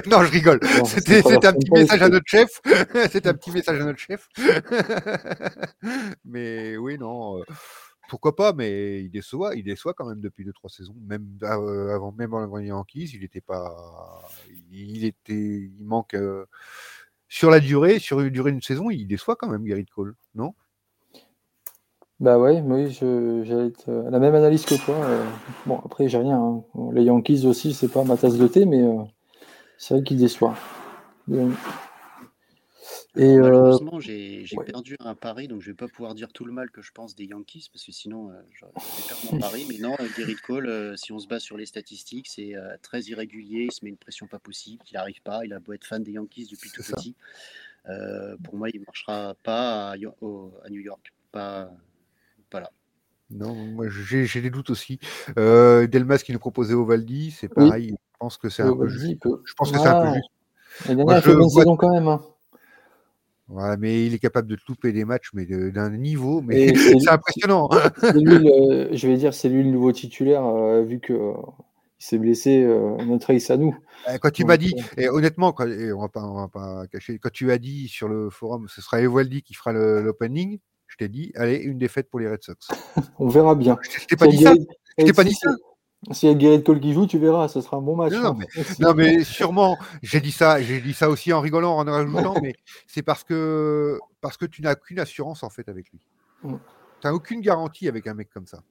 Non, 0.08 0.24
je 0.24 0.32
rigole. 0.32 0.60
C'était 0.86 1.20
un 1.20 1.22
traverse 1.22 1.56
petit 1.56 1.72
message 1.72 2.02
à 2.02 2.10
notre 2.10 2.26
chef. 2.28 2.62
C'était 3.12 3.30
un 3.30 3.34
petit 3.34 3.52
message 3.52 3.80
à 3.80 3.86
notre 3.86 4.00
chef. 4.00 4.28
mais 6.26 6.78
oui, 6.78 6.98
non. 6.98 7.44
Pourquoi 8.12 8.36
pas 8.36 8.52
Mais 8.54 9.02
il 9.04 9.10
déçoit, 9.10 9.56
il 9.56 9.64
déçoit 9.64 9.94
quand 9.94 10.06
même 10.06 10.20
depuis 10.20 10.44
deux 10.44 10.52
trois 10.54 10.70
saisons. 10.70 10.96
Même 11.08 11.26
euh, 11.44 11.96
avant, 11.96 12.12
même 12.12 12.34
avant 12.34 12.58
les 12.58 12.68
Yankees, 12.68 13.12
il 13.16 13.24
était 13.24 13.40
pas. 13.42 13.74
Il 14.70 15.06
était, 15.06 15.34
il 15.34 15.86
manque 15.86 16.14
euh, 16.16 16.46
sur 17.30 17.50
la 17.50 17.62
durée, 17.62 18.00
sur 18.00 18.20
une 18.20 18.30
durée 18.30 18.52
d'une 18.52 18.62
saison, 18.62 18.90
il 18.90 19.06
déçoit 19.08 19.38
quand 19.38 19.48
même 19.48 19.64
Garrett 19.64 19.90
Cole, 19.90 20.16
non? 20.36 20.54
Bah 22.20 22.38
ouais, 22.38 22.62
mais 22.62 22.86
oui, 22.86 23.00
la 23.88 24.20
même 24.20 24.36
analyse 24.36 24.66
que 24.66 24.76
toi. 24.76 24.96
euh. 24.96 25.26
Bon, 25.66 25.80
après, 25.86 26.08
j'ai 26.10 26.20
rien. 26.20 26.38
hein. 26.40 26.64
Les 26.94 27.04
Yankees 27.04 27.46
aussi, 27.48 27.74
c'est 27.74 27.88
pas 27.88 28.04
ma 28.04 28.18
tasse 28.18 28.38
de 28.38 28.48
thé, 28.48 28.66
mais 28.66 28.84
c'est 29.78 29.96
vrai 29.96 30.04
qu'il 30.04 30.18
déçoit. 30.18 30.56
Et 33.18 33.24
euh, 33.38 33.42
Malheureusement, 33.42 34.00
j'ai 34.00 34.46
ouais. 34.56 34.66
perdu 34.66 34.96
un 35.00 35.16
pari, 35.16 35.48
donc 35.50 35.62
je 35.62 35.72
vais 35.72 35.76
pas 35.76 35.88
pouvoir 35.90 36.16
dire 36.16 36.32
tout 36.32 36.46
le 36.46 36.54
mal 36.54 36.72
que 36.72 36.82
je 36.82 36.92
pense 36.94 37.14
des 37.14 37.26
Yankees, 37.26 37.70
parce 37.72 37.84
que 37.86 37.92
sinon, 37.92 38.30
euh, 38.32 38.36
je 38.52 38.66
perdre 39.08 39.34
mon 39.34 39.40
pari. 39.40 39.66
Mais 39.68 39.78
non, 39.80 39.94
euh, 40.00 40.08
Garrett 40.18 40.40
Cole, 40.42 40.98
si 40.98 41.12
on 41.12 41.20
se 41.20 41.28
base 41.28 41.42
sur 41.42 41.58
les 41.58 41.66
statistiques, 41.66 42.28
c'est 42.30 42.54
très 42.82 43.02
irrégulier, 43.02 43.66
il 43.66 43.72
se 43.74 43.84
met 43.84 43.90
une 43.90 43.98
pression 43.98 44.28
pas 44.28 44.40
possible, 44.40 44.84
il 44.90 44.94
n'arrive 44.94 45.22
pas, 45.24 45.44
il 45.46 45.52
a 45.54 45.60
beau 45.60 45.74
être 45.74 45.86
fan 45.86 46.02
des 46.02 46.14
Yankees 46.14 46.48
depuis 46.52 46.72
tout 46.72 46.84
ça. 46.84 46.96
petit. 46.96 47.16
Euh, 47.90 48.38
pour 48.44 48.56
moi, 48.56 48.70
il 48.70 48.80
ne 48.80 48.86
marchera 48.86 49.36
pas 49.44 49.92
à, 49.92 49.98
Yo- 49.98 50.16
au- 50.22 50.54
à 50.64 50.70
New 50.70 50.82
York. 50.82 51.12
Pas, 51.32 51.70
pas 52.50 52.60
là. 52.60 52.72
Non, 53.30 53.54
moi 53.56 53.88
j'ai 53.90 54.42
des 54.42 54.50
doutes 54.50 54.70
aussi. 54.70 55.00
Euh, 55.38 55.88
Delmas 55.88 56.20
qui 56.20 56.34
nous 56.34 56.40
proposait 56.40 56.74
Ovaldi, 56.74 57.32
c'est 57.32 57.48
Oui. 57.48 57.66
pareil. 57.66 57.90
Je 57.90 58.18
pense 58.20 58.38
que 58.38 58.50
c'est 58.50 58.64
un 58.64 58.76
peu 58.76 58.88
juste. 58.88 59.18
Je 59.46 59.54
pense 59.56 59.72
que 59.72 59.78
c'est 59.80 59.88
un 59.88 60.00
peu 60.02 60.08
Ah, 60.08 60.14
juste. 60.16 60.30
Il 60.90 61.10
a 61.12 61.22
fait 61.22 61.28
je 61.28 61.32
une 61.32 61.40
bonne 61.40 61.50
saison 61.50 61.76
quand 61.76 61.94
même. 61.94 62.08
hein. 62.08 62.22
Voilà, 63.52 63.76
mais 63.78 64.06
il 64.06 64.14
est 64.14 64.20
capable 64.20 64.48
de 64.48 64.56
te 64.56 64.62
louper 64.68 64.94
des 64.94 65.04
matchs, 65.06 65.32
mais 65.34 65.46
d'un 65.46 65.90
niveau, 65.90 66.42
mais 66.42 66.74
c'est 67.06 67.10
impressionnant. 67.10 67.70
hein. 67.72 67.92
c'est 68.00 68.14
lui, 68.14 68.38
le- 68.40 68.90
je 68.94 69.08
vais 69.08 69.18
dire, 69.18 69.34
c'est 69.34 69.50
lui 69.50 69.64
le 69.64 69.70
nouveau 69.70 69.92
titulaire, 69.92 70.46
euh, 70.46 70.82
vu 70.84 71.00
que 71.00 71.12
euh, 71.14 71.34
il 72.00 72.06
s'est 72.06 72.18
blessé, 72.18 72.64
euh, 72.64 72.96
notre 73.06 73.32
à 73.52 73.58
nous. 73.58 73.78
Euh, 74.08 74.18
Quand 74.22 74.32
tu 74.32 74.46
m'as 74.46 74.58
dit, 74.58 74.74
euh, 74.98 75.02
et 75.04 75.10
honnêtement, 75.10 75.52
quand, 75.52 75.68
et 75.68 75.92
on 75.92 76.00
va 76.02 76.08
pas, 76.10 76.24
on 76.24 76.36
va 76.36 76.48
pas 76.48 76.88
cacher, 76.88 77.20
quand 77.20 77.32
tu 77.32 77.52
as 77.52 77.58
dit 77.58 77.88
sur 77.90 78.08
le 78.08 78.30
forum, 78.30 78.68
ce 78.70 78.82
sera 78.82 79.02
Evaldi 79.02 79.42
qui 79.44 79.54
fera 79.54 79.74
l'opening, 79.74 80.60
je 80.88 80.96
t'ai 80.98 81.10
dit, 81.10 81.32
allez, 81.36 81.58
une 81.58 81.78
défaite 81.78 82.10
pour 82.10 82.20
les 82.20 82.30
Red 82.30 82.42
Sox. 82.44 82.70
on 83.20 83.28
verra 83.28 83.56
bien. 83.56 83.78
Je 84.00 84.06
t'ai 84.08 84.16
pas 84.16 84.28
dit 84.28 84.38
ça. 84.44 84.54
Je 84.98 85.06
t'ai 85.06 85.14
pas 85.14 85.24
dit 85.24 85.34
ça. 85.34 85.52
S'il 86.10 86.30
y 86.30 86.32
a 86.32 86.36
Garrett 86.36 86.66
Cole 86.66 86.80
qui 86.80 86.94
joue, 86.94 87.06
tu 87.06 87.20
verras, 87.20 87.48
ce 87.48 87.62
sera 87.62 87.78
un 87.78 87.82
bon 87.82 87.96
match. 87.96 88.14
Non, 88.14 88.30
hein. 88.30 88.38
mais- 88.40 88.48
Aussi. 88.62 88.82
Non, 88.82 88.94
mais 88.96 89.24
sûrement, 89.24 89.78
j'ai 90.02 90.20
dit 90.20 90.32
ça, 90.32 90.60
j'ai 90.60 90.82
dit 90.82 90.94
ça 90.94 91.10
aussi 91.10 91.32
en 91.32 91.42
rigolant, 91.42 91.78
en 91.78 91.84
rajoutant, 91.84 92.34
mais 92.42 92.56
c'est 92.88 93.04
parce 93.04 93.24
que, 93.24 94.00
parce 94.20 94.36
que 94.38 94.46
tu 94.46 94.64
n'as 94.64 94.74
aucune 94.74 95.00
assurance 95.00 95.44
en 95.44 95.50
fait 95.50 95.70
avec 95.70 95.92
lui. 95.92 96.00
Mm. 96.44 96.56
Tu 97.02 97.08
n'as 97.08 97.14
aucune 97.14 97.42
garantie 97.42 97.88
avec 97.88 98.08
un 98.08 98.16
mec 98.16 98.30
comme 98.34 98.48
ça. 98.48 98.64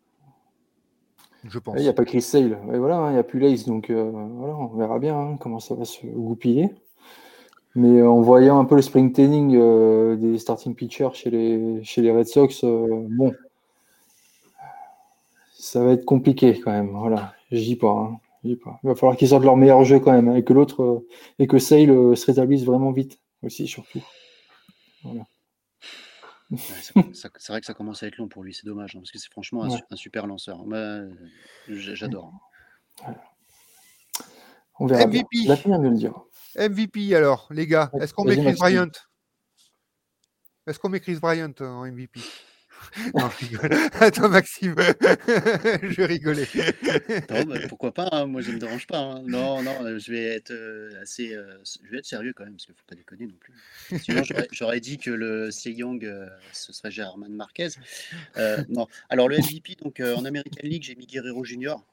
Je 1.45 1.59
pense. 1.59 1.77
Il 1.79 1.83
n'y 1.83 1.89
a 1.89 1.93
pas 1.93 2.05
Chris 2.05 2.21
Sale. 2.21 2.59
Et 2.73 2.79
voilà, 2.79 2.99
hein, 2.99 3.11
il 3.11 3.15
n'y 3.15 3.19
a 3.19 3.23
plus 3.23 3.39
Lace, 3.39 3.65
donc 3.65 3.91
euh, 3.91 4.11
voilà, 4.13 4.57
on 4.57 4.67
verra 4.77 4.99
bien 4.99 5.19
hein, 5.19 5.37
comment 5.41 5.61
ça 5.61 5.75
va 5.75 5.85
se 5.85 6.05
goupiller. 6.07 6.71
Mais 7.77 8.01
euh, 8.01 8.11
en 8.11 8.21
voyant 8.21 8.59
un 8.59 8.65
peu 8.65 8.75
le 8.75 8.83
spring 8.83 9.13
training 9.13 9.57
euh, 9.57 10.17
des 10.17 10.37
starting 10.39 10.75
pitchers 10.75 11.15
chez 11.15 11.31
les, 11.31 11.83
chez 11.85 12.03
les 12.03 12.11
Red 12.11 12.27
Sox, 12.27 12.65
bon, 12.65 13.33
ça 15.61 15.85
va 15.85 15.93
être 15.93 16.05
compliqué 16.05 16.59
quand 16.61 16.71
même. 16.73 16.91
Voilà, 16.91 17.35
je 17.53 17.59
dis 17.59 17.77
pas. 17.77 17.91
hein, 17.93 18.21
pas. 18.65 18.81
Il 18.83 18.89
va 18.89 18.95
falloir 18.95 19.17
qu'ils 19.17 19.29
sortent 19.29 19.45
leur 19.45 19.57
meilleur 19.57 19.85
jeu 19.85 20.01
quand 20.01 20.13
même, 20.13 20.29
hein, 20.29 20.37
et 20.37 20.45
que 20.45 20.53
l'autre 20.53 20.83
euh, 20.83 21.07
et 21.39 21.47
que 21.47 21.59
Sale 21.59 21.91
euh, 21.91 22.15
se 22.15 22.27
rétablisse 22.27 22.65
vraiment 22.65 22.91
vite 22.93 23.19
aussi, 23.43 23.67
surtout. 23.69 24.03
Ouais, 25.05 25.21
c'est 27.13 27.49
vrai 27.49 27.61
que 27.61 27.67
ça 27.67 27.75
commence 27.75 28.03
à 28.03 28.07
être 28.09 28.17
long 28.17 28.29
pour 28.29 28.43
lui, 28.43 28.53
c'est 28.55 28.67
dommage, 28.67 28.97
hein, 28.97 29.01
parce 29.01 29.11
que 29.13 29.19
c'est 29.19 29.31
franchement 29.31 29.63
un, 29.65 29.71
Ouais. 29.71 29.77
su- 29.77 29.85
un 29.91 29.97
super 29.97 30.27
lanceur. 30.27 30.65
Euh, 30.73 31.09
j'adore. 31.69 32.33
On 34.79 34.87
verra. 34.87 35.07
MVP. 35.07 35.27
Le 35.47 35.95
dira. 35.95 36.25
MVP 36.57 37.15
alors, 37.15 37.47
les 37.51 37.67
gars, 37.67 37.91
est-ce 38.01 38.13
qu'on 38.15 38.25
met 38.25 38.37
Chris. 38.37 38.55
Bryant? 38.59 38.89
Est-ce 40.67 40.79
qu'on 40.79 40.89
met 40.89 41.01
Chris 41.01 41.17
Bryant 41.21 41.53
en 41.61 41.87
MVP 41.87 42.21
non, 43.15 43.29
je 43.31 43.47
rigole. 43.47 43.73
Attends, 44.01 44.29
Maxime, 44.29 44.75
je 45.83 46.03
rigolais. 46.03 46.49
Non, 47.31 47.45
bah, 47.45 47.59
pourquoi 47.69 47.93
pas 47.93 48.09
hein, 48.13 48.27
Moi, 48.27 48.41
je 48.41 48.51
ne 48.51 48.55
me 48.57 48.61
dérange 48.61 48.87
pas. 48.87 48.99
hein. 48.99 49.23
Non, 49.27 49.63
non, 49.63 49.99
je 49.99 50.11
vais 50.11 50.25
être 50.25 50.51
euh, 50.51 51.01
assez, 51.03 51.35
euh, 51.35 51.59
je 51.85 51.91
vais 51.91 51.99
être 51.99 52.07
sérieux 52.07 52.33
quand 52.35 52.45
même, 52.45 52.55
parce 52.55 52.67
qu'il 52.67 52.75
faut 52.75 52.85
pas 52.87 52.95
déconner 52.97 53.27
non 53.27 53.37
plus. 53.39 53.55
Sinon, 54.01 54.23
j'aurais- 54.53 54.81
dit 54.81 54.99
que 54.99 55.11
le 55.11 55.51
Cy 55.51 55.73
Young, 55.73 56.05
euh, 56.05 56.27
ce 56.53 56.73
serait 56.73 56.91
German 56.91 57.33
Marquez. 57.33 57.69
Euh, 58.39 58.63
non. 58.69 58.87
Alors 59.11 59.29
le 59.29 59.37
MVP, 59.37 59.77
donc 59.83 60.01
en 60.01 60.25
American 60.25 60.63
League, 60.63 60.83
j'ai 60.85 60.95
mis 60.95 61.07
Guerrero 61.07 61.45
Junior 61.45 61.85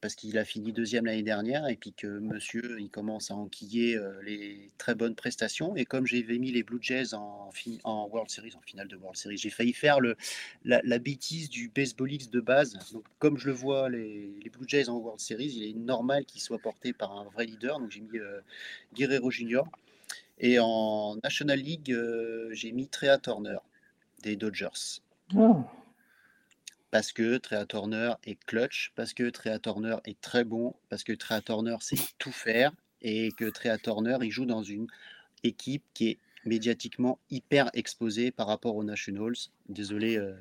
parce 0.00 0.14
qu'il 0.14 0.38
a 0.38 0.44
fini 0.44 0.72
deuxième 0.72 1.06
l'année 1.06 1.22
dernière 1.22 1.66
et 1.68 1.76
puis 1.76 1.92
que 1.92 2.06
Monsieur, 2.06 2.80
il 2.80 2.90
commence 2.90 3.30
à 3.30 3.34
enquiller 3.34 3.96
euh, 3.96 4.20
les 4.22 4.70
très 4.78 4.94
bonnes 4.94 5.14
prestations. 5.14 5.74
Et 5.76 5.84
comme 5.84 6.06
j'avais 6.06 6.38
mis 6.38 6.52
les 6.52 6.62
Blue 6.62 6.78
Jays 6.80 7.14
en, 7.14 7.50
World 7.84 8.30
Series, 8.30 8.54
en 8.56 8.60
finale 8.60 8.88
de 8.88 8.96
World 8.96 9.16
Series, 9.16 9.38
j'ai 9.38 9.50
failli 9.50 9.72
faire 9.72 10.00
le, 10.00 10.16
la, 10.64 10.98
bêtise 10.98 11.50
du 11.50 11.68
baseball 11.68 12.12
X 12.12 12.30
de 12.30 12.40
base. 12.40 12.78
Donc 12.92 13.04
comme 13.18 13.38
je 13.38 13.46
le 13.46 13.52
vois 13.52 13.88
les, 13.88 14.32
les 14.42 14.50
Blue 14.50 14.66
Jays 14.66 14.88
en 14.88 14.96
World 14.96 15.20
Series, 15.20 15.52
il 15.56 15.64
est 15.64 15.74
normal 15.74 16.24
qu'il 16.24 16.40
soit 16.40 16.58
porté 16.58 16.92
par 16.92 17.18
un 17.18 17.24
vrai 17.24 17.46
leader. 17.46 17.80
Donc 17.80 17.90
j'ai 17.90 18.00
mis 18.00 18.18
euh, 18.18 18.40
Guerrero 18.94 19.30
Junior. 19.30 19.68
Et 20.38 20.58
en 20.58 21.16
National 21.22 21.58
League, 21.58 21.92
euh, 21.92 22.48
j'ai 22.52 22.72
mis 22.72 22.88
Trea 22.88 23.18
Turner 23.18 23.58
des 24.22 24.36
Dodgers 24.36 25.00
Ah, 25.36 25.64
parce 26.90 27.12
que 27.12 27.38
Trea 27.38 27.66
Turner 27.66 28.14
est 28.24 28.38
clutch, 28.44 28.92
parce 28.96 29.14
que 29.14 29.30
Trea 29.30 29.58
Turner 29.58 29.96
est 30.04 30.20
très 30.20 30.44
bon, 30.44 30.74
parce 30.88 31.04
que 31.04 31.12
Trea 31.12 31.40
Turner 31.40 31.76
sait 31.80 31.96
tout 32.18 32.32
faire 32.32 32.72
et 33.02 33.30
que 33.32 33.48
Trea 33.48 33.78
Turner 33.78 34.18
il 34.22 34.30
joue 34.30 34.46
dans 34.46 34.62
une 34.62 34.86
équipe 35.42 35.84
qui 35.94 36.08
est 36.10 36.18
médiatiquement 36.44 37.18
hyper 37.30 37.70
exposée 37.74 38.30
par 38.30 38.46
rapport 38.46 38.76
aux 38.76 38.84
Nationals. 38.84 39.36
Désolé, 39.68 40.16
euh, 40.16 40.34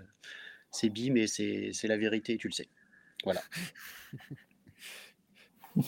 c'est 0.71 0.89
bi, 0.89 1.11
mais 1.11 1.27
c'est 1.27 1.71
c'est 1.73 1.87
la 1.87 1.97
vérité, 1.97 2.37
tu 2.37 2.47
le 2.47 2.53
sais. 2.53 2.69
Voilà. 3.23 3.41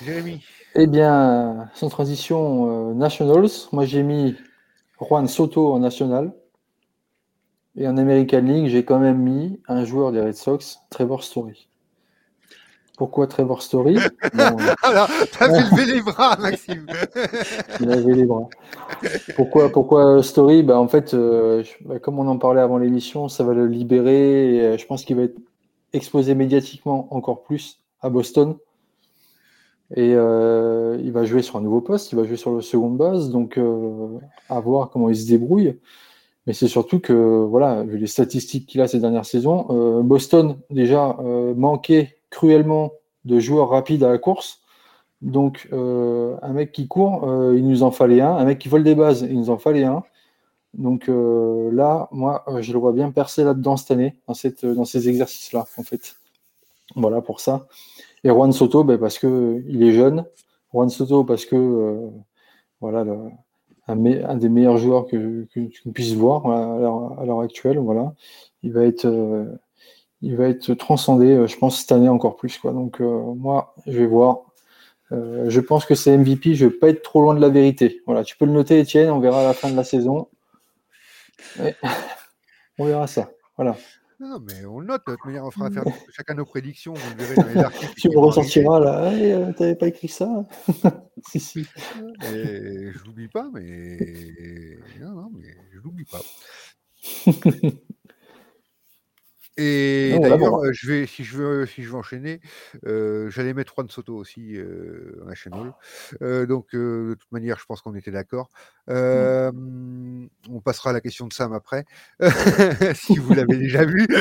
Jérémy, 0.00 0.44
Eh 0.74 0.86
bien, 0.86 1.70
sans 1.74 1.88
transition, 1.88 2.90
euh, 2.90 2.94
Nationals. 2.94 3.48
Moi, 3.72 3.86
j'ai 3.86 4.02
mis 4.02 4.36
Juan 5.00 5.26
Soto 5.28 5.72
en 5.72 5.78
national. 5.78 6.32
Et 7.76 7.86
en 7.86 7.96
American 7.98 8.40
League, 8.40 8.68
j'ai 8.68 8.84
quand 8.84 8.98
même 8.98 9.18
mis 9.18 9.60
un 9.68 9.84
joueur 9.84 10.10
des 10.10 10.20
Red 10.20 10.34
Sox, 10.34 10.78
Trevor 10.88 11.22
Story. 11.22 11.68
Pourquoi 12.96 13.26
Trevor 13.26 13.62
Story? 13.62 13.98
Bon, 14.34 14.56
Alors, 14.82 15.08
t'as 15.38 15.48
lever 15.48 15.92
les 15.92 16.00
bras, 16.00 16.36
Maxime. 16.38 16.86
il 17.80 17.92
avait 17.92 18.14
les 18.14 18.24
bras. 18.24 18.48
Pourquoi, 19.36 19.68
pourquoi 19.70 20.22
Story? 20.22 20.62
Bah, 20.62 20.80
En 20.80 20.88
fait, 20.88 21.12
euh, 21.12 21.62
bah, 21.84 21.98
comme 21.98 22.18
on 22.18 22.26
en 22.26 22.38
parlait 22.38 22.62
avant 22.62 22.78
l'émission, 22.78 23.28
ça 23.28 23.44
va 23.44 23.52
le 23.52 23.66
libérer. 23.66 24.56
Et, 24.56 24.60
euh, 24.62 24.78
je 24.78 24.86
pense 24.86 25.04
qu'il 25.04 25.16
va 25.16 25.24
être 25.24 25.38
exposé 25.92 26.34
médiatiquement 26.34 27.08
encore 27.14 27.42
plus 27.42 27.82
à 28.00 28.08
Boston. 28.08 28.56
Et 29.94 30.14
euh, 30.14 30.98
il 31.02 31.12
va 31.12 31.24
jouer 31.26 31.42
sur 31.42 31.56
un 31.56 31.60
nouveau 31.60 31.82
poste, 31.82 32.12
il 32.12 32.16
va 32.16 32.24
jouer 32.24 32.36
sur 32.36 32.52
le 32.52 32.62
second 32.62 32.90
base, 32.90 33.30
donc 33.30 33.60
à 34.48 34.60
voir 34.60 34.90
comment 34.90 35.10
il 35.10 35.16
se 35.16 35.28
débrouille. 35.28 35.78
Mais 36.46 36.52
c'est 36.52 36.68
surtout 36.68 37.00
que, 37.00 37.12
voilà, 37.12 37.82
vu 37.82 37.98
les 37.98 38.06
statistiques 38.06 38.66
qu'il 38.66 38.80
a 38.80 38.86
ces 38.86 39.00
dernières 39.00 39.26
saisons, 39.26 39.66
euh, 39.70 40.02
Boston 40.02 40.58
déjà 40.70 41.16
euh, 41.20 41.54
manquait 41.54 42.18
cruellement 42.30 42.92
de 43.24 43.40
joueurs 43.40 43.70
rapides 43.70 44.04
à 44.04 44.08
la 44.08 44.18
course. 44.18 44.60
Donc, 45.22 45.68
euh, 45.72 46.36
un 46.42 46.52
mec 46.52 46.70
qui 46.70 46.86
court, 46.86 47.24
il 47.54 47.66
nous 47.66 47.82
en 47.82 47.90
fallait 47.90 48.20
un. 48.20 48.36
Un 48.36 48.44
mec 48.44 48.58
qui 48.58 48.68
vole 48.68 48.84
des 48.84 48.94
bases, 48.94 49.22
il 49.22 49.36
nous 49.36 49.50
en 49.50 49.58
fallait 49.58 49.84
un. 49.84 50.04
Donc 50.74 51.08
là, 51.08 52.08
moi, 52.12 52.44
je 52.60 52.72
le 52.72 52.78
vois 52.78 52.92
bien 52.92 53.10
percer 53.10 53.42
là-dedans 53.42 53.76
cette 53.76 53.90
année, 53.92 54.16
dans, 54.28 54.34
cette, 54.34 54.64
dans 54.66 54.84
ces 54.84 55.08
exercices-là, 55.08 55.64
en 55.78 55.82
fait. 55.82 56.16
Voilà 56.94 57.22
pour 57.22 57.40
ça. 57.40 57.66
Et 58.24 58.28
Juan 58.28 58.52
Soto, 58.52 58.84
ben, 58.84 58.98
parce 58.98 59.18
que 59.18 59.64
il 59.66 59.82
est 59.82 59.92
jeune. 59.92 60.26
Juan 60.72 60.90
Soto, 60.90 61.24
parce 61.24 61.46
que 61.46 62.10
voilà, 62.80 63.04
un, 63.88 64.36
des 64.36 64.48
meilleurs 64.48 64.78
joueurs 64.78 65.06
que, 65.06 65.46
tu 65.52 65.70
puisses 65.92 66.14
voir 66.14 66.46
à 66.46 67.24
l'heure- 67.24 67.40
actuelle. 67.40 67.78
Voilà. 67.78 68.14
Il 68.62 68.72
va 68.72 68.84
être, 68.84 69.04
euh, 69.06 69.44
il 70.22 70.36
va 70.36 70.48
être 70.48 70.74
transcendé, 70.74 71.26
euh, 71.26 71.46
je 71.46 71.56
pense, 71.56 71.80
cette 71.80 71.92
année 71.92 72.08
encore 72.08 72.36
plus. 72.36 72.58
Quoi. 72.58 72.72
Donc 72.72 73.00
euh, 73.00 73.22
moi, 73.34 73.74
je 73.86 73.98
vais 73.98 74.06
voir. 74.06 74.40
Je 75.12 75.60
pense 75.60 75.84
que 75.86 75.94
c'est 75.94 76.16
MVP. 76.16 76.56
Je 76.56 76.64
ne 76.64 76.70
vais 76.70 76.76
pas 76.76 76.88
être 76.88 77.02
trop 77.02 77.22
loin 77.22 77.34
de 77.34 77.40
la 77.40 77.48
vérité. 77.48 78.02
Voilà, 78.06 78.24
tu 78.24 78.36
peux 78.36 78.44
le 78.44 78.50
noter, 78.50 78.80
Étienne. 78.80 79.08
On 79.10 79.20
verra 79.20 79.42
à 79.42 79.44
la 79.44 79.54
fin 79.54 79.70
de 79.70 79.76
la 79.76 79.84
saison. 79.84 80.26
On 82.78 82.84
verra 82.84 83.06
ça. 83.06 83.30
Voilà. 83.56 83.76
Non, 84.18 84.28
non, 84.28 84.40
mais 84.40 84.64
on 84.64 84.80
le 84.80 84.86
note. 84.86 85.02
De 85.06 85.12
toute 85.14 85.24
manière, 85.26 85.44
on 85.44 85.50
fera 85.50 85.70
faire 85.70 85.84
chacun 86.10 86.34
nos 86.34 86.46
prédictions. 86.46 86.94
Vous 86.94 87.10
le 87.18 87.24
verrez 87.24 87.34
dans 87.36 87.48
les 87.48 87.56
articles. 87.64 87.94
Tu 88.00 88.08
me 88.08 88.18
ressortiras 88.18 88.80
là. 88.80 89.12
Hey, 89.12 89.32
euh, 89.32 89.52
T'avais 89.52 89.74
pas 89.76 89.88
écrit 89.88 90.08
ça 90.08 90.46
Si, 91.28 91.40
si. 91.40 91.66
arriver. 92.20 92.38
Et 92.88 92.92
je 92.92 93.04
l'oublie 93.04 93.28
pas, 93.28 93.48
mais. 93.52 93.98
Non, 95.00 95.10
non, 95.10 95.30
mais 95.34 95.54
je 95.72 95.78
l'oublie 95.80 96.04
pas. 96.04 96.20
Et 99.58 100.12
Non, 100.14 100.20
d'ailleurs, 100.20 100.64
euh, 100.64 100.72
je 100.72 100.86
vais, 100.86 101.06
si 101.06 101.24
je 101.24 101.36
veux, 101.38 101.66
si 101.66 101.82
je 101.82 101.88
veux 101.88 101.94
enchaîner, 101.96 102.40
euh, 102.86 103.30
j'allais 103.30 103.54
mettre 103.54 103.72
Juan 103.74 103.88
Soto 103.88 104.14
aussi 104.14 104.56
euh, 104.56 105.18
en 105.22 105.26
National. 105.26 105.72
Euh, 106.20 106.44
donc, 106.44 106.74
euh, 106.74 107.10
de 107.10 107.14
toute 107.14 107.32
manière, 107.32 107.58
je 107.58 107.64
pense 107.64 107.80
qu'on 107.80 107.94
était 107.94 108.10
d'accord. 108.10 108.50
Euh, 108.90 109.50
On 110.50 110.60
passera 110.60 110.90
à 110.90 110.92
la 110.92 111.00
question 111.00 111.26
de 111.26 111.32
Sam 111.32 111.54
après, 111.54 111.86
si 112.94 113.16
vous 113.16 113.32
l'avez 113.34 113.56
déjà 113.56 113.84
vu. 113.84 114.06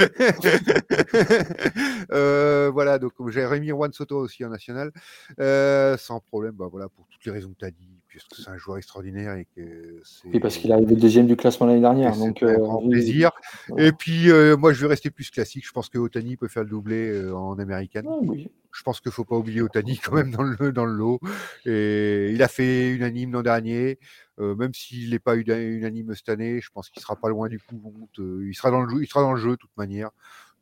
Euh, 2.12 2.70
voilà, 2.72 3.00
donc 3.00 3.14
j'ai 3.30 3.46
remis 3.46 3.70
Juan 3.70 3.92
Soto 3.92 4.18
aussi 4.18 4.46
en 4.46 4.50
National, 4.50 4.92
euh, 5.40 5.98
sans 5.98 6.20
problème. 6.20 6.54
Bah, 6.54 6.68
voilà, 6.72 6.88
pour 6.90 7.08
toutes 7.08 7.26
les 7.26 7.32
raisons 7.32 7.50
que 7.50 7.58
tu 7.58 7.66
as 7.66 7.72
dit, 7.72 7.90
puisque 8.16 8.42
c'est 8.42 8.50
un 8.50 8.58
joueur 8.58 8.78
extraordinaire 8.78 9.36
et 9.36 9.46
que 9.56 10.00
c'est. 10.04 10.30
Et 10.34 10.40
parce 10.40 10.58
qu'il 10.58 10.72
est 10.72 10.74
arrivé 10.74 10.96
deuxième 10.96 11.28
du 11.28 11.36
classement 11.36 11.68
l'année 11.68 11.82
dernière. 11.82 12.16
Et 12.16 12.18
Donc, 12.18 12.44
un 12.44 12.48
euh, 12.48 12.58
grand 12.58 12.82
oui, 12.82 12.92
plaisir. 12.92 13.32
Et 13.78 13.92
puis, 13.92 14.32
euh, 14.32 14.56
moi, 14.56 14.72
je 14.72 14.82
vais 14.82 14.88
rester 14.88 15.12
plus 15.12 15.30
classique. 15.30 15.66
Je 15.68 15.72
pense 15.72 15.90
que 15.90 15.98
Otani 15.98 16.38
peut 16.38 16.48
faire 16.48 16.64
le 16.64 16.70
doublé 16.70 17.10
euh, 17.10 17.36
en 17.36 17.60
américaine. 17.60 18.06
Ah, 18.08 18.18
oui. 18.22 18.50
Je 18.72 18.84
pense 18.84 19.02
qu'il 19.02 19.10
ne 19.10 19.14
faut 19.14 19.26
pas 19.26 19.36
oublier 19.38 19.62
Otani 19.62 19.98
quand 20.04 20.14
même 20.14 20.32
dans 20.32 20.44
le, 20.44 20.72
dans 20.72 20.86
le 20.86 20.94
lot. 20.94 21.20
Et 21.66 22.32
il 22.32 22.42
a 22.42 22.48
fait 22.48 22.92
unanime 22.92 23.34
l'an 23.34 23.42
dernier. 23.42 24.00
Euh, 24.40 24.56
même 24.56 24.74
s'il 24.74 25.12
n'est 25.12 25.20
pas 25.20 25.36
una- 25.36 25.62
unanime 25.62 26.14
cette 26.14 26.30
année, 26.30 26.60
je 26.60 26.70
pense 26.70 26.90
qu'il 26.90 27.02
sera 27.02 27.16
pas 27.16 27.30
loin 27.30 27.48
du 27.48 27.60
coup. 27.60 28.10
il, 28.18 28.54
sera 28.54 28.70
dans 28.70 28.82
le 28.82 28.90
jeu, 28.90 29.02
il 29.02 29.08
sera 29.08 29.22
dans 29.22 29.34
le 29.34 29.40
jeu 29.40 29.52
de 29.52 29.56
toute 29.56 29.76
manière. 29.78 30.10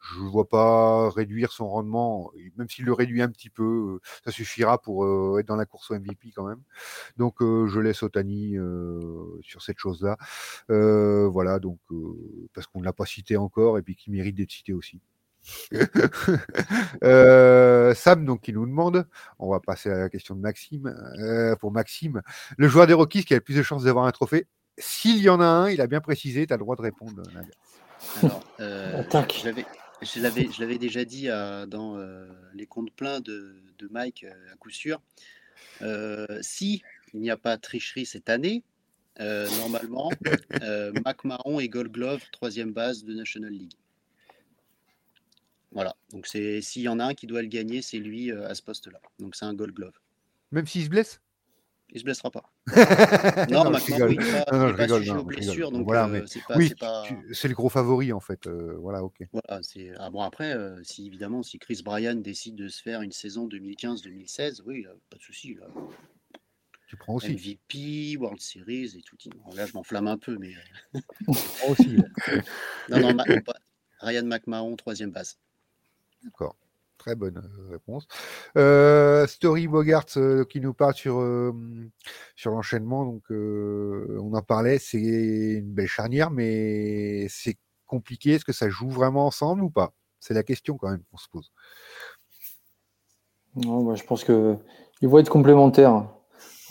Je 0.03 0.19
ne 0.19 0.27
vois 0.27 0.49
pas 0.49 1.09
réduire 1.09 1.51
son 1.51 1.69
rendement, 1.69 2.31
même 2.57 2.67
s'il 2.67 2.85
le 2.85 2.93
réduit 2.93 3.21
un 3.21 3.29
petit 3.29 3.49
peu, 3.49 3.63
euh, 3.63 4.01
ça 4.25 4.31
suffira 4.31 4.81
pour 4.81 5.05
euh, 5.05 5.37
être 5.39 5.47
dans 5.47 5.55
la 5.55 5.65
course 5.65 5.91
au 5.91 5.95
MVP 5.95 6.31
quand 6.35 6.45
même. 6.45 6.61
Donc 7.17 7.41
euh, 7.41 7.67
je 7.67 7.79
laisse 7.79 8.03
Otani 8.03 8.57
euh, 8.57 9.39
sur 9.41 9.61
cette 9.61 9.79
chose-là. 9.79 10.17
Euh, 10.69 11.27
voilà, 11.29 11.59
donc 11.59 11.79
euh, 11.91 12.49
parce 12.53 12.67
qu'on 12.67 12.79
ne 12.79 12.85
l'a 12.85 12.93
pas 12.93 13.05
cité 13.05 13.37
encore 13.37 13.77
et 13.77 13.81
puis 13.81 13.95
qu'il 13.95 14.13
mérite 14.13 14.35
d'être 14.35 14.51
cité 14.51 14.73
aussi. 14.73 14.99
Euh, 17.03 17.93
Sam, 17.95 18.25
donc, 18.25 18.41
qui 18.41 18.53
nous 18.53 18.65
demande, 18.65 19.05
on 19.39 19.49
va 19.51 19.59
passer 19.59 19.89
à 19.89 19.97
la 19.97 20.09
question 20.09 20.35
de 20.35 20.39
Maxime. 20.39 20.95
Euh, 21.19 21.55
pour 21.57 21.71
Maxime, 21.71 22.21
le 22.57 22.67
joueur 22.67 22.87
des 22.87 22.93
Rockies 22.93 23.25
qui 23.25 23.33
a 23.33 23.37
le 23.37 23.41
plus 23.41 23.57
de 23.57 23.63
chances 23.63 23.83
d'avoir 23.83 24.05
un 24.05 24.11
trophée, 24.11 24.47
s'il 24.77 25.17
y 25.17 25.29
en 25.29 25.41
a 25.41 25.45
un, 25.45 25.69
il 25.69 25.81
a 25.81 25.87
bien 25.87 25.99
précisé, 25.99 26.47
tu 26.47 26.53
as 26.53 26.57
le 26.57 26.61
droit 26.61 26.75
de 26.75 26.81
répondre. 26.81 27.21
Alors, 28.21 28.43
euh. 28.59 29.03
Je 30.03 30.21
l'avais- 30.61 30.77
déjà 30.77 31.05
dit 31.05 31.29
euh, 31.29 31.65
dans 31.65 31.97
euh, 31.97 32.25
les 32.53 32.65
comptes 32.65 32.91
pleins 32.91 33.19
de, 33.21 33.55
Mike, 33.89 34.23
euh, 34.23 34.53
à 34.53 34.55
coup 34.55 34.69
sûr. 34.69 35.01
Euh, 35.81 36.39
si 36.41 36.81
il 37.13 37.21
n'y 37.21 37.29
a 37.29 37.37
pas 37.37 37.57
tricherie 37.57 38.05
cette 38.05 38.29
année, 38.29 38.63
normalement, 39.19 40.11
Mac 41.05 41.23
Mahon 41.23 41.59
et 41.59 41.69
Gold 41.69 41.91
Glove, 41.91 42.21
troisième 42.31 42.73
base 42.73 43.03
de 43.03 43.13
National 43.13 43.51
League. 43.51 43.73
Voilà, 45.71 45.95
donc 46.11 46.27
c'est 46.27 46.61
s'il 46.61 46.83
y 46.83 46.87
en 46.87 46.99
a 46.99 47.05
un 47.05 47.13
qui 47.13 47.27
doit 47.27 47.41
le 47.41 47.47
gagner, 47.47 47.81
c'est 47.81 47.99
lui 47.99 48.31
à 48.31 48.53
ce 48.55 48.61
poste-là. 48.61 48.99
Donc 49.19 49.35
c'est 49.35 49.45
un 49.45 49.53
Gold 49.53 49.73
Glove. 49.73 49.93
Même 50.51 50.65
s'il 50.67 50.83
se 50.83 50.89
blesse? 50.89 51.19
Il 51.93 51.99
se 51.99 52.03
blessera 52.03 52.31
pas. 52.31 52.43
Non, 53.51 53.65
Non, 53.65 53.77
je 53.77 53.91
pas, 53.91 54.51
Non, 54.51 54.59
non, 54.59 54.67
je 54.69 54.75
pas 54.75 54.83
rigole, 54.83 55.05
non, 55.05 55.23
blessures, 55.23 55.71
donc 55.71 55.85
Voilà, 55.85 56.07
euh, 56.07 56.25
c'est 56.25 56.43
pas, 56.43 56.57
Oui, 56.57 56.73
le 56.79 57.53
gros 57.53 57.69
favori 57.69 58.11
en 58.11 58.19
fait. 58.19 58.47
euh, 58.47 58.75
voilà, 58.79 59.03
ok. 59.03 59.19
Voilà, 59.31 59.61
c'est 59.61 59.91
ah 59.99 60.09
bon 60.09 60.21
après 60.21 60.55
euh, 60.55 60.81
si 60.83 61.05
évidemment 61.05 61.43
si 61.43 61.59
Chris 61.59 61.81
Bryan 61.85 62.19
décide 62.19 62.55
de 62.55 62.67
se 62.67 62.81
faire 62.81 63.03
une 63.03 63.11
saison 63.11 63.47
2015-2016, 63.47 64.61
oui, 64.65 64.83
là, 64.83 64.89
pas 65.11 65.17
de 65.17 65.21
souci 65.21 65.53
là. 65.53 65.67
Tu 66.87 66.97
prends 66.97 67.15
aussi. 67.15 67.33
MVP, 67.33 68.17
World 68.17 68.41
Series 68.41 68.97
et 68.97 69.01
tout. 69.01 69.17
Là 69.55 69.67
je 69.67 69.73
m'enflamme 69.73 70.07
un 70.07 70.17
peu 70.17 70.35
mais 70.39 70.53
Tu 70.93 71.01
prends 71.59 71.69
aussi. 71.69 71.97
non 72.89 72.99
non, 72.99 73.17
Ryan 73.99 74.25
McMahon 74.25 74.75
troisième 74.75 75.11
base. 75.11 75.37
D'accord. 76.23 76.55
Très 77.03 77.15
bonne 77.15 77.37
euh, 77.37 77.71
réponse. 77.71 78.07
Euh, 78.57 79.27
Story 79.27 79.67
Bogart 79.67 80.05
euh, 80.15 80.45
qui 80.45 80.61
nous 80.61 80.73
parle 80.73 80.93
sur, 80.93 81.21
sur 82.37 82.51
l'enchaînement. 82.51 83.03
Donc, 83.03 83.23
on 83.29 84.33
en 84.33 84.41
parlait. 84.41 84.79
C'est 84.79 85.01
une 85.01 85.73
belle 85.73 85.87
charnière, 85.87 86.31
mais 86.31 87.27
c'est 87.27 87.57
compliqué 87.87 88.31
Est-ce 88.31 88.45
que 88.45 88.53
ça 88.53 88.69
joue 88.69 88.89
vraiment 88.89 89.25
ensemble 89.27 89.63
ou 89.63 89.69
pas? 89.69 89.91
C'est 90.21 90.33
la 90.33 90.43
question 90.43 90.77
quand 90.77 90.89
même 90.91 91.03
qu'on 91.11 91.17
se 91.17 91.27
pose. 91.27 91.51
Bah, 93.55 93.95
je 93.95 94.03
pense 94.03 94.23
que 94.23 94.55
ils 95.01 95.09
vont 95.09 95.19
être 95.19 95.29
complémentaires. 95.29 96.07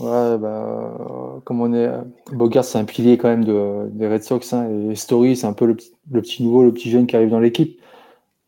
bah, 0.00 0.96
comme 1.44 1.60
on 1.60 1.74
est, 1.74 1.90
Bogart 2.32 2.64
c'est 2.64 2.78
un 2.78 2.86
pilier 2.86 3.18
quand 3.18 3.28
même 3.28 3.44
de, 3.44 3.90
des 3.90 4.08
Red 4.08 4.22
Sox 4.22 4.54
hein, 4.54 4.66
et 4.90 4.94
Story 4.94 5.36
c'est 5.36 5.46
un 5.46 5.52
peu 5.52 5.66
le, 5.66 5.74
petit 5.74 6.42
nouveau, 6.42 6.64
le 6.64 6.72
petit 6.72 6.90
jeune 6.90 7.06
qui 7.06 7.16
arrive 7.16 7.28
dans 7.28 7.38
l'équipe. 7.38 7.78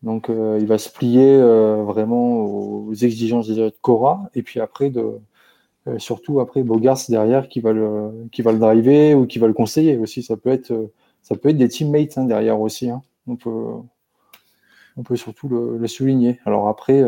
Donc 0.04 0.28
euh, 0.28 0.58
il 0.60 0.66
va 0.66 0.76
se 0.76 0.90
plier 0.90 1.34
euh, 1.34 1.82
vraiment 1.82 2.36
aux 2.36 2.92
exigences 2.92 3.48
de 3.48 3.72
Cora 3.80 4.28
et 4.34 4.42
puis 4.42 4.60
après 4.60 4.92
euh, 4.96 5.98
surtout 5.98 6.40
après 6.40 6.62
Bogart 6.62 6.98
derrière 7.08 7.48
qui 7.48 7.60
va 7.60 7.72
le 7.72 8.12
qui 8.30 8.42
va 8.42 8.52
le 8.52 8.58
driver 8.58 9.14
ou 9.14 9.26
qui 9.26 9.38
va 9.38 9.46
le 9.46 9.54
conseiller 9.54 9.96
aussi. 9.96 10.22
Ça 10.22 10.36
peut 10.36 10.50
être 10.50 10.90
ça 11.22 11.36
peut 11.36 11.48
être 11.48 11.56
des 11.56 11.70
teammates 11.70 12.18
hein, 12.18 12.26
derrière 12.26 12.60
aussi. 12.60 12.90
Hein. 12.90 13.00
On 13.26 13.36
peut 13.36 15.16
surtout 15.16 15.48
le, 15.48 15.86
souligner. 15.86 16.38
Alors 16.44 16.68
après 16.68 17.02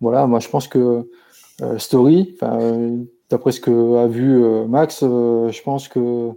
voilà, 0.00 0.28
moi 0.28 0.38
je 0.38 0.48
pense 0.48 0.68
que 0.68 1.10
Story, 1.76 2.36
d'après 3.30 3.50
ce 3.50 3.60
que 3.60 3.96
a 3.96 4.06
vu 4.06 4.40
Max, 4.68 5.00
je 5.00 5.62
pense 5.62 5.88
que 5.88 6.30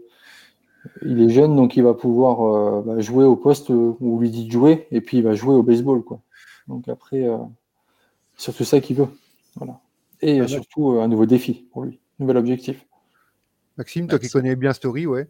il 1.03 1.21
est 1.21 1.29
jeune, 1.29 1.55
donc 1.55 1.75
il 1.77 1.83
va 1.83 1.93
pouvoir 1.93 2.41
euh, 2.41 2.81
bah, 2.81 2.99
jouer 3.01 3.25
au 3.25 3.35
poste 3.35 3.69
où 3.69 3.97
on 4.01 4.19
lui 4.19 4.29
dit 4.29 4.45
de 4.45 4.51
jouer, 4.51 4.87
et 4.91 5.01
puis 5.01 5.17
il 5.17 5.23
va 5.23 5.33
jouer 5.33 5.55
au 5.55 5.63
baseball. 5.63 6.03
Quoi. 6.03 6.21
Donc 6.67 6.87
après, 6.87 7.27
euh, 7.27 7.37
surtout 8.37 8.63
ça 8.63 8.79
qu'il 8.79 8.97
veut. 8.97 9.07
Voilà. 9.55 9.79
Et 10.21 10.41
euh, 10.41 10.47
surtout 10.47 10.91
un 10.91 11.07
nouveau 11.07 11.25
défi 11.25 11.65
pour 11.71 11.83
lui, 11.83 11.99
nouvel 12.19 12.37
objectif. 12.37 12.85
Maxime, 13.77 14.07
toi 14.07 14.19
qui 14.19 14.29
connais 14.29 14.55
bien 14.55 14.73
Story, 14.73 15.05
ouais. 15.05 15.27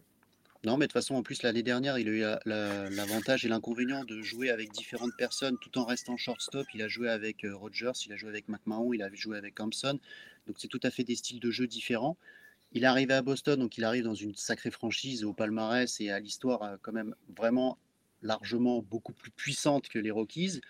Non, 0.64 0.76
mais 0.76 0.86
de 0.86 0.92
toute 0.92 0.94
façon, 0.94 1.14
en 1.14 1.22
plus, 1.22 1.42
l'année 1.42 1.62
dernière, 1.62 1.98
il 1.98 2.08
a 2.08 2.10
eu 2.10 2.50
l'avantage 2.90 3.44
et 3.44 3.48
l'inconvénient 3.48 4.04
de 4.04 4.20
jouer 4.22 4.50
avec 4.50 4.72
différentes 4.72 5.14
personnes 5.16 5.56
tout 5.60 5.78
en 5.78 5.84
restant 5.84 6.16
shortstop. 6.16 6.66
Il 6.74 6.82
a 6.82 6.88
joué 6.88 7.08
avec 7.08 7.46
Rogers, 7.48 7.92
il 8.06 8.12
a 8.12 8.16
joué 8.16 8.30
avec 8.30 8.48
McMahon, 8.48 8.92
il 8.92 9.02
a 9.02 9.12
joué 9.14 9.36
avec 9.36 9.54
Thompson. 9.54 9.98
Donc, 10.46 10.56
c'est 10.58 10.66
tout 10.66 10.80
à 10.82 10.90
fait 10.90 11.04
des 11.04 11.14
styles 11.14 11.38
de 11.38 11.50
jeu 11.52 11.68
différents. 11.68 12.16
Il 12.76 12.84
est 12.84 12.88
arrivé 12.88 13.14
à 13.14 13.22
Boston, 13.22 13.58
donc 13.58 13.78
il 13.78 13.84
arrive 13.84 14.04
dans 14.04 14.14
une 14.14 14.34
sacrée 14.34 14.70
franchise 14.70 15.24
au 15.24 15.32
palmarès 15.32 15.98
et 15.98 16.10
à 16.10 16.20
l'histoire 16.20 16.62
euh, 16.62 16.76
quand 16.82 16.92
même 16.92 17.14
vraiment 17.34 17.78
largement 18.20 18.82
beaucoup 18.82 19.14
plus 19.14 19.30
puissante 19.30 19.88
que 19.88 19.98
les 19.98 20.10
Rockies. 20.10 20.60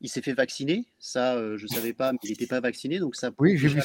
Il 0.00 0.08
s'est 0.08 0.22
fait 0.22 0.32
vacciner, 0.32 0.86
ça 0.98 1.34
euh, 1.34 1.58
je 1.58 1.64
ne 1.64 1.68
savais 1.68 1.92
pas, 1.92 2.12
mais 2.12 2.18
il 2.22 2.30
n'était 2.30 2.46
pas 2.46 2.60
vacciné, 2.60 3.00
donc 3.00 3.16
ça 3.16 3.32
oui, 3.38 3.58
j'ai 3.58 3.68
vu 3.68 3.82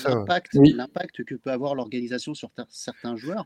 l'impact 0.54 1.26
que 1.26 1.36
peut 1.36 1.52
avoir 1.52 1.76
l'organisation 1.76 2.34
sur 2.34 2.52
certains 2.70 3.18
joueurs. 3.18 3.46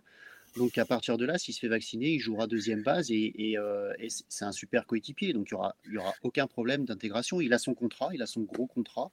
Donc 0.56 0.78
à 0.78 0.86
partir 0.86 1.18
de 1.18 1.26
là, 1.26 1.40
s'il 1.40 1.56
se 1.56 1.60
fait 1.60 1.68
vacciner, 1.68 2.10
il 2.10 2.20
jouera 2.20 2.46
deuxième 2.46 2.84
base 2.84 3.10
et, 3.10 3.56
euh, 3.58 3.92
c'est 4.08 4.46
un 4.46 4.52
super 4.52 4.86
coéquipier, 4.86 5.34
donc 5.34 5.50
il 5.50 5.56
n'y 5.56 5.60
aura, 5.60 5.76
y 5.90 5.98
aura 5.98 6.14
aucun 6.22 6.46
problème 6.46 6.86
d'intégration. 6.86 7.42
Il 7.42 7.54
a 7.54 7.58
son 7.58 7.74
contrat, 7.74 8.12
il 8.14 8.22
a 8.22 8.28
son 8.28 8.42
gros 8.42 8.68
contrat. 8.68 9.12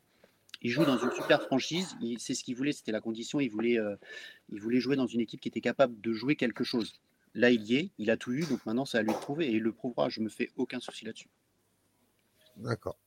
Il 0.62 0.70
joue 0.70 0.84
dans 0.84 0.98
une 0.98 1.12
super 1.12 1.42
franchise. 1.42 1.96
C'est 2.18 2.34
ce 2.34 2.42
qu'il 2.42 2.56
voulait, 2.56 2.72
c'était 2.72 2.92
la 2.92 3.00
condition. 3.00 3.40
Il 3.40 3.48
voulait, 3.48 3.78
euh, 3.78 3.96
il 4.50 4.60
voulait 4.60 4.80
jouer 4.80 4.96
dans 4.96 5.06
une 5.06 5.20
équipe 5.20 5.40
qui 5.40 5.48
était 5.48 5.60
capable 5.60 6.00
de 6.00 6.12
jouer 6.12 6.36
quelque 6.36 6.64
chose. 6.64 7.00
Là, 7.34 7.50
il 7.50 7.62
y 7.62 7.76
est, 7.76 7.90
il 7.98 8.10
a 8.10 8.16
tout 8.16 8.32
eu, 8.32 8.44
donc 8.44 8.64
maintenant, 8.66 8.84
c'est 8.84 8.98
à 8.98 9.02
lui 9.02 9.12
de 9.12 9.18
prouver. 9.18 9.46
Et 9.46 9.52
il 9.52 9.62
le 9.62 9.72
prouvera, 9.72 10.08
je 10.08 10.20
me 10.20 10.28
fais 10.28 10.50
aucun 10.56 10.80
souci 10.80 11.04
là-dessus. 11.04 11.28
D'accord. 12.58 12.98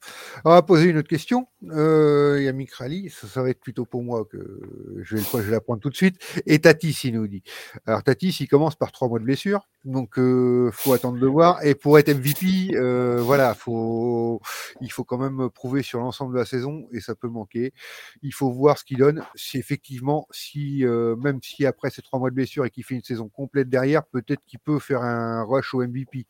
On 0.46 0.52
va 0.52 0.62
poser 0.62 0.86
une 0.86 0.98
autre 0.98 1.10
question. 1.10 1.46
Euh, 1.72 2.42
Yamik 2.42 2.72
Rally, 2.72 3.10
ça, 3.10 3.42
va 3.42 3.50
être 3.50 3.60
plutôt 3.60 3.86
pour 3.86 4.02
moi 4.02 4.24
que 4.24 4.62
je 5.02 5.18
vais, 5.18 5.44
je 5.44 5.52
la 5.52 5.60
prendre 5.60 5.82
tout 5.82 5.90
de 5.90 5.96
suite. 5.96 6.16
Et 6.46 6.60
Tatis, 6.60 7.02
il 7.04 7.16
nous 7.16 7.28
dit. 7.28 7.44
Alors 7.86 8.02
Tatis, 8.02 8.38
il 8.40 8.48
commence 8.48 8.76
par 8.76 8.94
trois 8.94 9.10
mois 9.10 9.20
de 9.20 9.26
blessure, 9.26 9.68
donc 9.84 10.18
euh, 10.18 10.72
faut 10.72 10.94
attendre 10.94 11.20
de 11.20 11.28
voir. 11.28 11.66
Et 11.66 11.76
pour 11.76 12.00
être 12.00 12.10
MVP, 12.10 12.78
euh, 12.78 13.18
voilà, 13.22 13.54
il 14.80 14.92
faut 14.92 15.04
quand 15.06 15.18
même 15.18 15.50
prouver 15.50 15.84
sur 15.84 16.00
l'ensemble 16.00 16.34
de 16.34 16.40
la 16.40 16.46
saison 16.46 16.88
et 16.94 17.02
ça 17.02 17.14
peut 17.14 17.28
manquer. 17.28 17.74
Il 18.22 18.34
faut 18.34 18.52
voir 18.52 18.78
ce 18.78 18.86
qu'il 18.86 19.00
donne. 19.00 19.26
Si 19.36 19.58
effectivement, 19.58 20.28
si 20.32 20.86
euh, 20.86 21.18
même 21.18 21.42
si 21.42 21.66
après 21.66 21.90
ces 21.90 22.02
trois 22.02 22.20
mois 22.20 22.30
de 22.30 22.36
blessure 22.36 22.66
et 22.66 22.70
qu'il 22.70 22.86
fait 22.86 22.96
une 22.96 23.04
saison 23.04 23.28
complète 23.28 23.68
derrière, 23.68 24.06
peut-être 24.06 24.46
qu'il 24.46 24.60
peut 24.60 24.80
faire 24.80 25.02
un 25.02 25.44
rush 25.44 25.74
au 25.74 25.86
MVP 25.86 26.28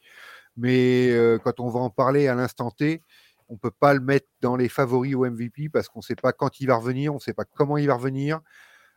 mais 0.57 1.09
euh, 1.11 1.37
quand 1.37 1.59
on 1.59 1.69
va 1.69 1.79
en 1.79 1.89
parler 1.89 2.27
à 2.27 2.35
l'instant 2.35 2.71
T, 2.71 3.01
on 3.49 3.53
ne 3.53 3.59
peut 3.59 3.71
pas 3.71 3.93
le 3.93 3.99
mettre 3.99 4.27
dans 4.41 4.55
les 4.55 4.69
favoris 4.69 5.15
au 5.15 5.25
MVP 5.29 5.69
parce 5.69 5.89
qu'on 5.89 5.99
ne 5.99 6.03
sait 6.03 6.15
pas 6.15 6.33
quand 6.33 6.59
il 6.59 6.67
va 6.67 6.75
revenir, 6.75 7.11
on 7.11 7.15
ne 7.15 7.19
sait 7.19 7.33
pas 7.33 7.45
comment 7.45 7.77
il 7.77 7.87
va 7.87 7.95
revenir. 7.95 8.41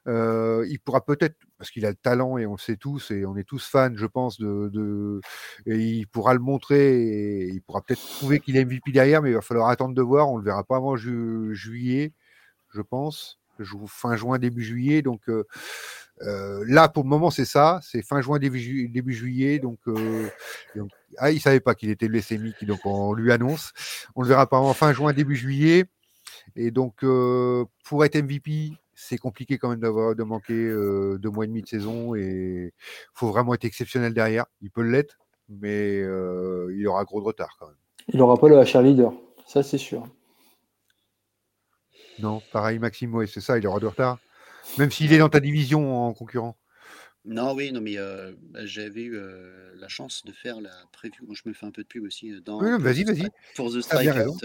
Euh, 0.06 0.66
il 0.68 0.78
pourra 0.80 1.04
peut-être, 1.04 1.36
parce 1.58 1.70
qu'il 1.70 1.86
a 1.86 1.90
le 1.90 1.96
talent 1.96 2.36
et 2.36 2.46
on 2.46 2.52
le 2.52 2.58
sait 2.58 2.76
tous, 2.76 3.10
et 3.10 3.24
on 3.24 3.36
est 3.36 3.44
tous 3.44 3.66
fans, 3.66 3.94
je 3.94 4.06
pense, 4.06 4.38
de, 4.38 5.20
et 5.66 5.78
il 5.78 6.06
pourra 6.06 6.34
le 6.34 6.40
montrer, 6.40 7.02
et 7.02 7.48
il 7.48 7.62
pourra 7.62 7.80
peut-être 7.80 8.02
prouver 8.18 8.40
qu'il 8.40 8.56
est 8.56 8.64
MVP 8.64 8.92
derrière, 8.92 9.22
mais 9.22 9.30
il 9.30 9.34
va 9.34 9.40
falloir 9.40 9.68
attendre 9.68 9.94
de 9.94 10.02
voir. 10.02 10.30
On 10.30 10.36
le 10.36 10.44
verra 10.44 10.62
pas 10.64 10.76
avant 10.76 10.96
juillet, 10.96 12.12
je 12.70 12.82
pense, 12.82 13.40
fin 13.86 14.16
juin, 14.16 14.38
début 14.38 14.62
juillet. 14.62 15.02
Donc 15.02 15.28
euh, 15.28 15.44
euh, 16.22 16.64
là, 16.68 16.88
pour 16.88 17.02
le 17.02 17.08
moment, 17.08 17.30
c'est 17.30 17.44
ça, 17.44 17.80
c'est 17.82 18.02
fin 18.02 18.20
juin, 18.20 18.38
début, 18.38 19.12
juillet. 19.12 19.58
Donc, 19.58 19.78
euh, 19.88 20.28
ah, 21.18 21.30
il 21.30 21.40
savait 21.40 21.60
pas 21.60 21.74
qu'il 21.74 21.90
était 21.90 22.08
leucémique, 22.08 22.64
donc 22.64 22.80
on 22.84 23.14
lui 23.14 23.32
annonce. 23.32 23.72
On 24.14 24.22
le 24.22 24.28
verra 24.28 24.48
en 24.50 24.74
fin 24.74 24.92
juin, 24.92 25.12
début 25.12 25.36
juillet. 25.36 25.84
Et 26.56 26.70
donc, 26.70 27.02
euh, 27.02 27.64
pour 27.84 28.04
être 28.04 28.16
MVP, 28.16 28.72
c'est 28.94 29.18
compliqué 29.18 29.58
quand 29.58 29.70
même 29.70 29.80
d'avoir 29.80 30.14
de 30.14 30.22
manquer 30.22 30.70
deux 31.18 31.30
mois 31.30 31.44
et 31.44 31.48
demi 31.48 31.62
de 31.62 31.68
saison 31.68 32.14
et 32.14 32.72
faut 33.12 33.28
vraiment 33.28 33.54
être 33.54 33.64
exceptionnel 33.64 34.14
derrière. 34.14 34.46
Il 34.60 34.70
peut 34.70 34.82
l'être, 34.82 35.18
mais 35.48 35.98
il 35.98 36.86
aura 36.86 37.04
gros 37.04 37.20
de 37.20 37.26
retard 37.26 37.56
quand 37.58 37.66
même. 37.66 37.76
Il 38.08 38.18
n'aura 38.18 38.36
pas 38.36 38.48
le 38.48 38.56
HR 38.62 38.82
leader, 38.82 39.12
ça 39.46 39.62
c'est 39.62 39.78
sûr. 39.78 40.06
Non, 42.20 42.40
pareil, 42.52 42.78
Maxime, 42.78 43.26
c'est 43.26 43.40
ça, 43.40 43.58
il 43.58 43.66
aura 43.66 43.80
du 43.80 43.86
retard. 43.86 44.18
Même 44.78 44.90
s'il 44.90 45.12
est 45.12 45.18
dans 45.18 45.28
ta 45.28 45.40
division 45.40 46.06
en 46.06 46.12
concurrent. 46.12 46.56
Non, 47.26 47.54
oui, 47.54 47.72
non, 47.72 47.80
mais 47.80 47.96
euh, 47.96 48.32
bah, 48.50 48.66
j'avais 48.66 49.02
eu 49.02 49.16
euh, 49.16 49.72
la 49.76 49.88
chance 49.88 50.24
de 50.26 50.32
faire 50.32 50.60
la 50.60 50.70
preview. 50.92 51.24
Moi, 51.24 51.34
je 51.34 51.48
me 51.48 51.54
fais 51.54 51.64
un 51.64 51.70
peu 51.70 51.82
de 51.82 51.88
pub 51.88 52.04
aussi. 52.04 52.32
Euh, 52.32 52.40
dans 52.40 52.58
vas-y, 52.78 53.04
vas-y. 53.04 53.30
Pour 53.56 53.72
The 53.72 53.80
Strikeout, 53.80 54.38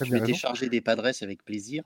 je 0.00 0.12
m'étais 0.12 0.34
chargé 0.34 0.68
des 0.68 0.80
Padres 0.80 1.10
avec 1.22 1.44
plaisir. 1.44 1.84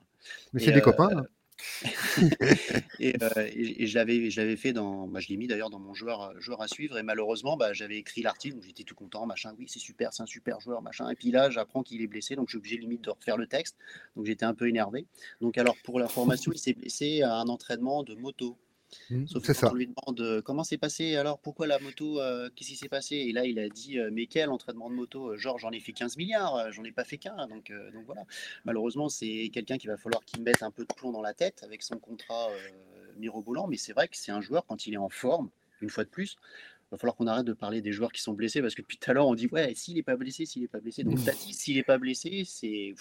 Mais 0.51 0.61
c'est 0.61 0.71
des 0.71 0.81
copains. 0.81 1.09
Hein. 1.15 1.25
Euh, 3.01 3.49
et, 3.53 3.85
je 3.85 3.95
l'avais 3.95 4.55
fait 4.55 4.71
dans, 4.71 5.07
bah, 5.07 5.19
je 5.19 5.27
l'ai 5.27 5.35
mis 5.35 5.47
d'ailleurs 5.47 5.69
dans 5.69 5.79
mon 5.79 5.93
joueur, 5.93 6.31
euh, 6.31 6.55
à 6.59 6.67
suivre. 6.67 6.97
Et 6.97 7.03
malheureusement, 7.03 7.57
bah, 7.57 7.73
j'avais 7.73 7.97
écrit 7.97 8.21
l'article, 8.21 8.55
donc 8.55 8.63
j'étais 8.63 8.83
tout 8.83 8.95
content, 8.95 9.25
machin. 9.25 9.53
Oui, 9.57 9.65
c'est 9.67 9.79
super, 9.79 10.13
c'est 10.13 10.23
un 10.23 10.27
super 10.27 10.59
joueur, 10.61 10.81
machin. 10.81 11.09
Et 11.09 11.15
puis 11.15 11.31
là, 11.31 11.49
j'apprends 11.49 11.83
qu'il 11.83 12.01
est 12.01 12.07
blessé, 12.07 12.35
donc 12.35 12.47
je 12.47 12.51
suis 12.51 12.57
obligé 12.57 12.77
limite 12.77 13.01
de 13.01 13.09
refaire 13.09 13.35
le 13.35 13.47
texte. 13.47 13.75
Donc 14.15 14.25
j'étais 14.25 14.45
un 14.45 14.53
peu 14.53 14.69
énervé. 14.69 15.05
Donc 15.41 15.57
alors 15.57 15.75
pour 15.83 15.99
l'information, 15.99 16.51
il 16.53 16.59
s'est 16.59 16.73
blessé 16.73 17.23
à 17.23 17.35
un 17.35 17.47
entraînement 17.47 18.03
de 18.03 18.15
moto. 18.15 18.57
Mmh, 19.09 19.27
Sauf 19.27 19.45
que 19.45 19.53
quand 19.53 19.71
on 19.71 19.75
lui 19.75 19.87
demande 19.87 20.41
comment 20.41 20.63
c'est 20.63 20.77
passé, 20.77 21.15
alors 21.15 21.39
pourquoi 21.39 21.67
la 21.67 21.79
moto, 21.79 22.19
euh, 22.19 22.49
qu'est-ce 22.55 22.69
qui 22.69 22.75
s'est 22.75 22.89
passé? 22.89 23.15
Et 23.15 23.31
là, 23.31 23.45
il 23.45 23.59
a 23.59 23.69
dit 23.69 23.99
euh, 23.99 24.09
Mais 24.11 24.27
quel 24.27 24.49
entraînement 24.49 24.89
de 24.89 24.95
moto? 24.95 25.35
Genre, 25.37 25.57
j'en 25.59 25.71
ai 25.71 25.79
fait 25.79 25.93
15 25.93 26.17
milliards, 26.17 26.71
j'en 26.71 26.83
ai 26.83 26.91
pas 26.91 27.03
fait 27.03 27.17
qu'un. 27.17 27.47
Donc, 27.47 27.71
donc 27.93 28.05
voilà. 28.05 28.23
Malheureusement, 28.65 29.09
c'est 29.09 29.49
quelqu'un 29.53 29.77
qui 29.77 29.87
va 29.87 29.97
falloir 29.97 30.23
qu'il 30.25 30.41
mette 30.43 30.63
un 30.63 30.71
peu 30.71 30.83
de 30.83 30.93
plomb 30.93 31.11
dans 31.11 31.21
la 31.21 31.33
tête 31.33 31.61
avec 31.63 31.83
son 31.83 31.97
contrat 31.97 32.49
mirobolant. 33.17 33.67
Mais 33.67 33.77
c'est 33.77 33.93
vrai 33.93 34.07
que 34.07 34.17
c'est 34.17 34.31
un 34.31 34.41
joueur, 34.41 34.65
quand 34.65 34.85
il 34.87 34.93
est 34.93 34.97
en 34.97 35.09
forme, 35.09 35.49
une 35.81 35.89
fois 35.89 36.03
de 36.03 36.09
plus, 36.09 36.37
il 36.93 36.95
va 36.95 36.97
falloir 36.97 37.15
qu'on 37.15 37.27
arrête 37.27 37.45
de 37.45 37.53
parler 37.53 37.81
des 37.81 37.91
joueurs 37.91 38.11
qui 38.11 38.21
sont 38.21 38.33
blessés 38.33 38.61
parce 38.61 38.75
que 38.75 38.81
depuis 38.81 38.97
tout 38.97 39.09
à 39.09 39.13
l'heure, 39.13 39.27
on 39.27 39.35
dit 39.35 39.47
Ouais, 39.47 39.73
s'il 39.75 39.95
n'est 39.95 40.03
pas 40.03 40.15
blessé, 40.15 40.45
s'il 40.45 40.61
n'est 40.61 40.67
pas 40.67 40.79
blessé. 40.79 41.03
Donc, 41.03 41.23
Tati, 41.23 41.49
mmh. 41.49 41.53
s'il 41.53 41.75
n'est 41.77 41.83
pas 41.83 41.97
blessé, 41.97 42.43
c'est 42.45 42.93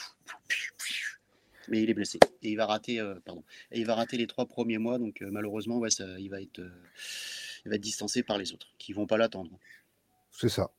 mais 1.68 1.82
il 1.82 1.90
est 1.90 1.94
blessé 1.94 2.18
et 2.42 2.50
il 2.50 2.56
va 2.56 2.66
rater, 2.66 3.00
euh, 3.00 3.14
pardon, 3.24 3.44
et 3.70 3.80
il 3.80 3.86
va 3.86 3.94
rater 3.94 4.16
les 4.16 4.26
trois 4.26 4.46
premiers 4.46 4.78
mois. 4.78 4.98
Donc 4.98 5.22
euh, 5.22 5.30
malheureusement, 5.30 5.78
ouais, 5.78 5.90
ça, 5.90 6.04
il 6.18 6.28
va 6.28 6.40
être, 6.40 6.60
euh, 6.60 6.70
il 7.64 7.70
va 7.70 7.76
être 7.76 7.82
distancé 7.82 8.22
par 8.22 8.38
les 8.38 8.52
autres 8.52 8.68
qui 8.78 8.92
vont 8.92 9.06
pas 9.06 9.16
l'attendre. 9.16 9.58
C'est 10.30 10.48
ça. 10.48 10.70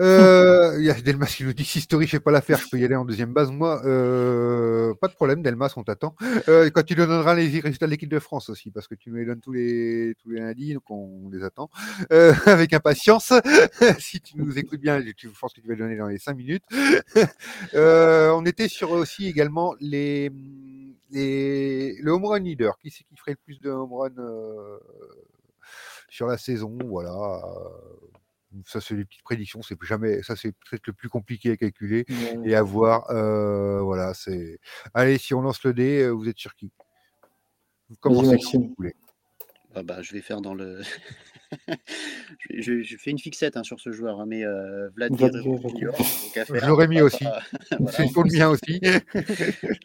Euh, 0.00 0.76
il 0.78 0.84
y 0.86 0.90
a 0.90 0.94
Delmas 0.94 1.26
qui 1.26 1.44
nous 1.44 1.52
dit 1.52 1.64
si 1.64 1.80
Story 1.80 2.06
fait 2.06 2.20
pas 2.20 2.30
l'affaire, 2.30 2.58
je 2.58 2.68
peux 2.68 2.78
y 2.78 2.84
aller 2.84 2.96
en 2.96 3.04
deuxième 3.04 3.32
base. 3.32 3.50
Moi, 3.50 3.82
euh, 3.84 4.94
pas 4.94 5.08
de 5.08 5.14
problème, 5.14 5.42
Delmas, 5.42 5.72
on 5.76 5.84
t'attend. 5.84 6.14
Euh, 6.48 6.70
quand 6.70 6.82
tu 6.84 6.96
nous 6.96 7.06
donneras 7.06 7.34
les 7.34 7.60
résultats 7.60 7.86
de 7.86 7.90
l'équipe 7.90 8.08
de 8.08 8.18
France 8.18 8.48
aussi, 8.48 8.70
parce 8.70 8.88
que 8.88 8.94
tu 8.94 9.10
nous 9.10 9.16
les 9.16 9.26
donnes 9.26 9.40
tous 9.40 9.52
les, 9.52 10.14
tous 10.22 10.30
les 10.30 10.40
lundis, 10.40 10.74
donc 10.74 10.90
on, 10.90 11.28
les 11.30 11.44
attend 11.44 11.70
avec 12.10 12.72
impatience. 12.72 13.32
si 13.98 14.20
tu 14.20 14.36
nous 14.36 14.58
écoutes 14.58 14.80
bien, 14.80 15.00
je 15.00 15.28
pense 15.40 15.52
que 15.52 15.60
tu 15.60 15.68
vas 15.68 15.74
le 15.74 15.80
donner 15.80 15.96
dans 15.96 16.08
les 16.08 16.18
cinq 16.18 16.36
minutes. 16.36 16.64
on 17.74 18.44
était 18.46 18.68
sur 18.68 18.90
aussi 18.92 19.26
également 19.26 19.74
les, 19.80 20.30
les, 21.10 21.96
le 22.00 22.10
home 22.10 22.24
run 22.24 22.40
leader. 22.40 22.78
Qui 22.78 22.90
c'est 22.90 23.04
qui 23.04 23.16
ferait 23.16 23.32
le 23.32 23.38
plus 23.44 23.60
de 23.60 23.70
home 23.70 23.92
run 23.92 24.10
sur 26.08 26.26
la 26.26 26.38
saison? 26.38 26.78
Voilà 26.84 27.40
ça, 28.66 28.80
c'est 28.80 28.94
des 28.94 29.04
petites 29.04 29.22
prédictions. 29.22 29.62
C'est 29.62 29.76
jamais, 29.82 30.22
ça, 30.22 30.36
c'est 30.36 30.52
peut-être 30.52 30.86
le 30.86 30.92
plus 30.92 31.08
compliqué 31.08 31.52
à 31.52 31.56
calculer 31.56 32.04
et 32.44 32.54
à 32.54 32.62
voir. 32.62 33.10
Euh, 33.10 33.80
voilà, 33.80 34.14
c'est. 34.14 34.58
Allez, 34.94 35.18
si 35.18 35.34
on 35.34 35.40
lance 35.40 35.62
le 35.64 35.72
dé, 35.72 36.02
euh, 36.02 36.10
vous 36.10 36.28
êtes 36.28 36.38
sur 36.38 36.54
qui? 36.54 36.70
Vous 37.88 37.96
commencez 37.96 38.38
si 38.38 38.56
vous 38.56 38.74
voulez. 38.76 38.94
Ah 39.74 39.82
bah, 39.82 40.02
je 40.02 40.12
vais 40.12 40.20
faire 40.20 40.40
dans 40.40 40.54
le. 40.54 40.82
je, 42.50 42.82
je, 42.82 42.96
fais 42.96 43.10
une 43.10 43.18
fixette 43.18 43.56
hein, 43.56 43.62
sur 43.62 43.80
ce 43.80 43.90
joueur, 43.90 44.20
hein, 44.20 44.26
mais 44.26 44.44
euh, 44.44 44.90
Vlad 44.90 45.12
Guerrero 45.12 45.60
Je 45.62 46.66
l'aurais 46.66 46.88
mis 46.88 47.00
aussi. 47.02 47.24
C'est 47.90 48.12
pour 48.12 48.24
le 48.24 48.36
mien 48.36 48.50
aussi. 48.50 48.80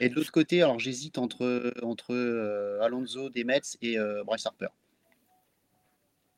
et 0.01 0.09
de 0.09 0.15
l'autre 0.15 0.31
côté, 0.31 0.61
alors 0.61 0.79
j'hésite 0.79 1.17
entre, 1.17 1.73
entre 1.83 2.13
euh, 2.13 2.81
Alonso 2.81 3.29
des 3.29 3.45
Mets 3.45 3.61
et 3.81 3.97
euh, 3.97 4.23
Bryce 4.25 4.45
Harper. 4.45 4.67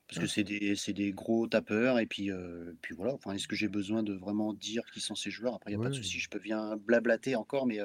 Parce 0.09 0.19
que 0.19 0.27
c'est 0.27 0.43
des, 0.43 0.75
des, 0.93 1.11
gros 1.11 1.47
tapeurs. 1.47 1.99
Et 1.99 2.07
puis, 2.07 2.31
euh, 2.31 2.73
puis 2.81 2.95
voilà, 2.95 3.13
enfin, 3.13 3.33
est-ce 3.33 3.47
que 3.47 3.55
j'ai 3.55 3.67
besoin 3.67 4.03
de 4.03 4.13
vraiment 4.13 4.53
dire 4.53 4.83
qui 4.91 4.99
sont 4.99 5.15
ces 5.15 5.29
joueurs? 5.29 5.53
Après, 5.53 5.71
il 5.71 5.77
n'y 5.77 5.81
a 5.81 5.83
pas 5.83 5.91
de 5.91 5.95
souci, 5.95 6.19
je 6.19 6.29
peux 6.29 6.39
bien 6.39 6.77
blablater 6.77 7.35
encore, 7.35 7.67
mais 7.67 7.79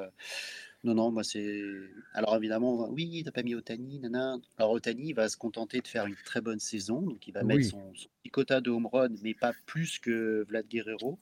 non, 0.85 0.95
non, 0.95 1.11
moi 1.11 1.25
c'est. 1.25 1.63
Alors 2.13 2.37
évidemment, 2.37 2.91
oui, 2.91 3.23
t'as 3.25 3.31
pas 3.31 3.43
mis 3.43 3.55
Otani, 3.55 3.99
nana. 4.01 4.37
Alors 4.59 4.73
Otani 4.73 5.15
va 5.15 5.31
se 5.31 5.37
contenter 5.39 5.81
de 5.81 5.89
faire 5.89 6.05
une 6.05 6.17
très 6.27 6.43
bonne 6.43 6.61
saison, 6.61 7.01
donc 7.01 7.27
il 7.27 7.33
va 7.33 7.43
mettre 7.43 7.65
son, 7.65 7.81
petit 7.91 8.31
quota 8.31 8.61
de 8.61 8.71
home 8.71 8.87
run, 8.87 9.09
mais 9.23 9.33
pas 9.33 9.55
plus 9.65 9.99
que 9.99 10.45
Vlad 10.47 10.69
Guerrero. 10.69 11.19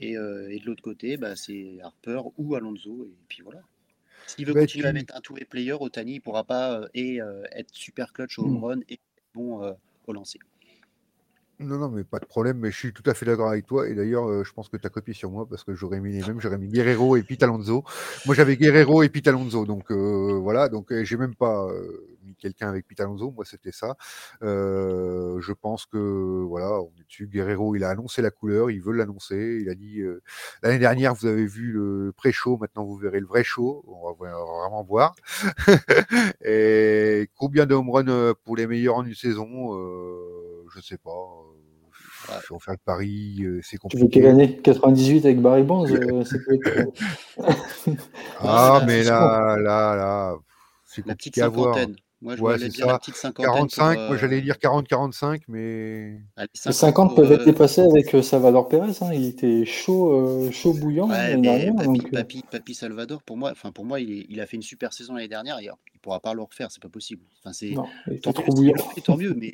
Et, 0.00 0.16
euh, 0.16 0.50
et 0.50 0.58
de 0.58 0.66
l'autre 0.66 0.82
côté, 0.82 1.18
bah, 1.18 1.36
c'est 1.36 1.78
Harper 1.82 2.22
ou 2.38 2.54
Alonso, 2.54 3.04
et 3.04 3.24
puis 3.28 3.42
voilà. 3.42 3.60
S'il 4.26 4.46
veut 4.46 4.54
bah, 4.54 4.60
continuer 4.60 4.88
à 4.88 4.92
mettre 4.94 5.14
un 5.14 5.20
two-way 5.20 5.44
player, 5.44 5.76
Otani 5.78 6.14
ne 6.14 6.20
pourra 6.20 6.44
pas 6.44 6.88
et 6.94 7.20
être 7.52 7.74
super 7.74 8.14
clutch 8.14 8.38
au 8.38 8.44
home 8.44 8.58
mmh. 8.58 8.64
run 8.64 8.80
et 8.88 8.98
bon 9.34 9.76
au 10.06 10.12
lancer. 10.12 10.38
Non, 11.58 11.78
non, 11.78 11.88
mais 11.88 12.04
pas 12.04 12.18
de 12.18 12.26
problème, 12.26 12.58
mais 12.58 12.70
je 12.70 12.76
suis 12.76 12.92
tout 12.92 13.02
à 13.06 13.14
fait 13.14 13.24
d'accord 13.24 13.48
avec 13.48 13.66
toi. 13.66 13.88
Et 13.88 13.94
d'ailleurs, 13.94 14.28
euh, 14.28 14.44
je 14.44 14.52
pense 14.52 14.68
que 14.68 14.76
tu 14.76 14.86
as 14.86 14.90
copié 14.90 15.14
sur 15.14 15.30
moi 15.30 15.46
parce 15.48 15.64
que 15.64 15.74
j'aurais 15.74 16.00
mis 16.00 16.12
les 16.12 16.20
mêmes, 16.20 16.38
j'aurais 16.38 16.58
mis 16.58 16.68
Guerrero 16.68 17.16
et 17.16 17.22
Pitalonzo. 17.22 17.82
Moi, 18.26 18.34
j'avais 18.34 18.58
Guerrero 18.58 19.02
et 19.02 19.08
Pitalonzo, 19.08 19.64
donc 19.64 19.90
euh, 19.90 20.38
voilà. 20.38 20.68
Donc, 20.68 20.92
euh, 20.92 21.02
j'ai 21.02 21.16
même 21.16 21.34
pas 21.34 21.66
quelqu'un 22.34 22.68
avec 22.68 22.86
Pitalonzo. 22.86 23.30
Moi, 23.30 23.44
c'était 23.44 23.72
ça. 23.72 23.96
je 24.42 25.52
pense 25.52 25.86
que 25.86 26.42
voilà, 26.46 26.80
on 26.80 26.90
est 27.00 27.04
dessus. 27.06 27.26
Guerrero, 27.26 27.74
il 27.76 27.84
a 27.84 27.90
annoncé 27.90 28.22
la 28.22 28.30
couleur, 28.30 28.70
il 28.70 28.80
veut 28.80 28.92
l'annoncer. 28.92 29.58
Il 29.60 29.68
a 29.68 29.74
dit 29.74 30.00
l'année 30.62 30.78
dernière, 30.78 31.14
vous 31.14 31.26
avez 31.26 31.46
vu 31.46 31.72
le 31.72 32.12
pré-show, 32.16 32.56
maintenant 32.58 32.84
vous 32.84 32.96
verrez 32.96 33.20
le 33.20 33.26
vrai 33.26 33.44
show. 33.44 33.84
On 33.86 34.12
va, 34.12 34.32
vraiment 34.32 34.82
voir. 34.84 35.14
et 36.44 37.28
combien 37.36 37.66
de 37.66 37.74
home 37.74 37.90
run 37.90 38.34
pour 38.44 38.56
les 38.56 38.66
meilleurs 38.66 38.96
en 38.96 39.04
une 39.04 39.14
saison 39.14 39.72
Je 40.74 40.80
sais 40.80 40.98
pas. 40.98 41.10
Ouais. 42.28 42.34
Faut 42.42 42.58
faire 42.58 42.74
le 42.74 42.80
pari, 42.84 43.36
euh, 43.42 43.60
c'est 43.62 43.76
compliqué. 43.76 44.08
Tu 44.08 44.18
veux 44.18 44.22
quelle 44.22 44.30
année? 44.32 44.56
98 44.56 45.24
avec 45.26 45.40
Barry 45.40 45.62
Bonds 45.62 45.86
euh, 45.86 46.24
Ah, 48.40 48.82
mais 48.86 49.04
là, 49.04 49.56
là, 49.58 49.94
là, 49.94 50.36
c'est 50.84 51.02
compliqué 51.02 51.42
à 51.42 51.48
voir. 51.48 51.76
Moi, 52.22 52.34
je 52.34 52.42
ouais, 52.42 52.56
dire 52.58 52.72
ça. 52.72 52.86
la 52.86 52.98
petite 52.98 53.14
45, 53.14 54.08
moi 54.08 54.16
j'allais 54.16 54.40
dire 54.40 54.56
40-45, 54.56 55.42
mais. 55.48 56.18
Les 56.38 56.72
50, 56.72 57.14
peuvent 57.14 57.30
être 57.30 57.44
dépassés 57.44 57.82
avec 57.82 58.16
Salvador 58.24 58.68
Pérez. 58.68 58.92
Hein. 59.02 59.12
Il 59.12 59.26
était 59.26 59.64
chaud, 59.66 60.50
chaud 60.50 60.72
bouillant 60.72 61.08
ouais, 61.10 61.36
donc... 61.36 62.10
Papi, 62.50 62.74
Salvador, 62.74 63.22
pour 63.22 63.36
moi, 63.36 63.50
enfin 63.52 63.70
pour 63.70 63.84
moi, 63.84 64.00
il, 64.00 64.10
est, 64.10 64.26
il, 64.30 64.40
a 64.40 64.46
fait 64.46 64.56
une 64.56 64.62
super 64.62 64.92
saison 64.92 65.14
l'année 65.14 65.28
dernière. 65.28 65.60
Il 65.60 65.66
ne 65.66 65.98
pourra 66.00 66.20
pas 66.20 66.32
le 66.32 66.42
refaire, 66.42 66.70
c'est 66.70 66.82
pas 66.82 66.88
possible. 66.88 67.22
Enfin, 67.40 67.52
c'est 67.52 67.74
tant, 68.22 68.32
trop 68.32 68.52
bouillant. 68.52 68.74
tant 69.04 69.16
mieux, 69.16 69.34
mais 69.38 69.52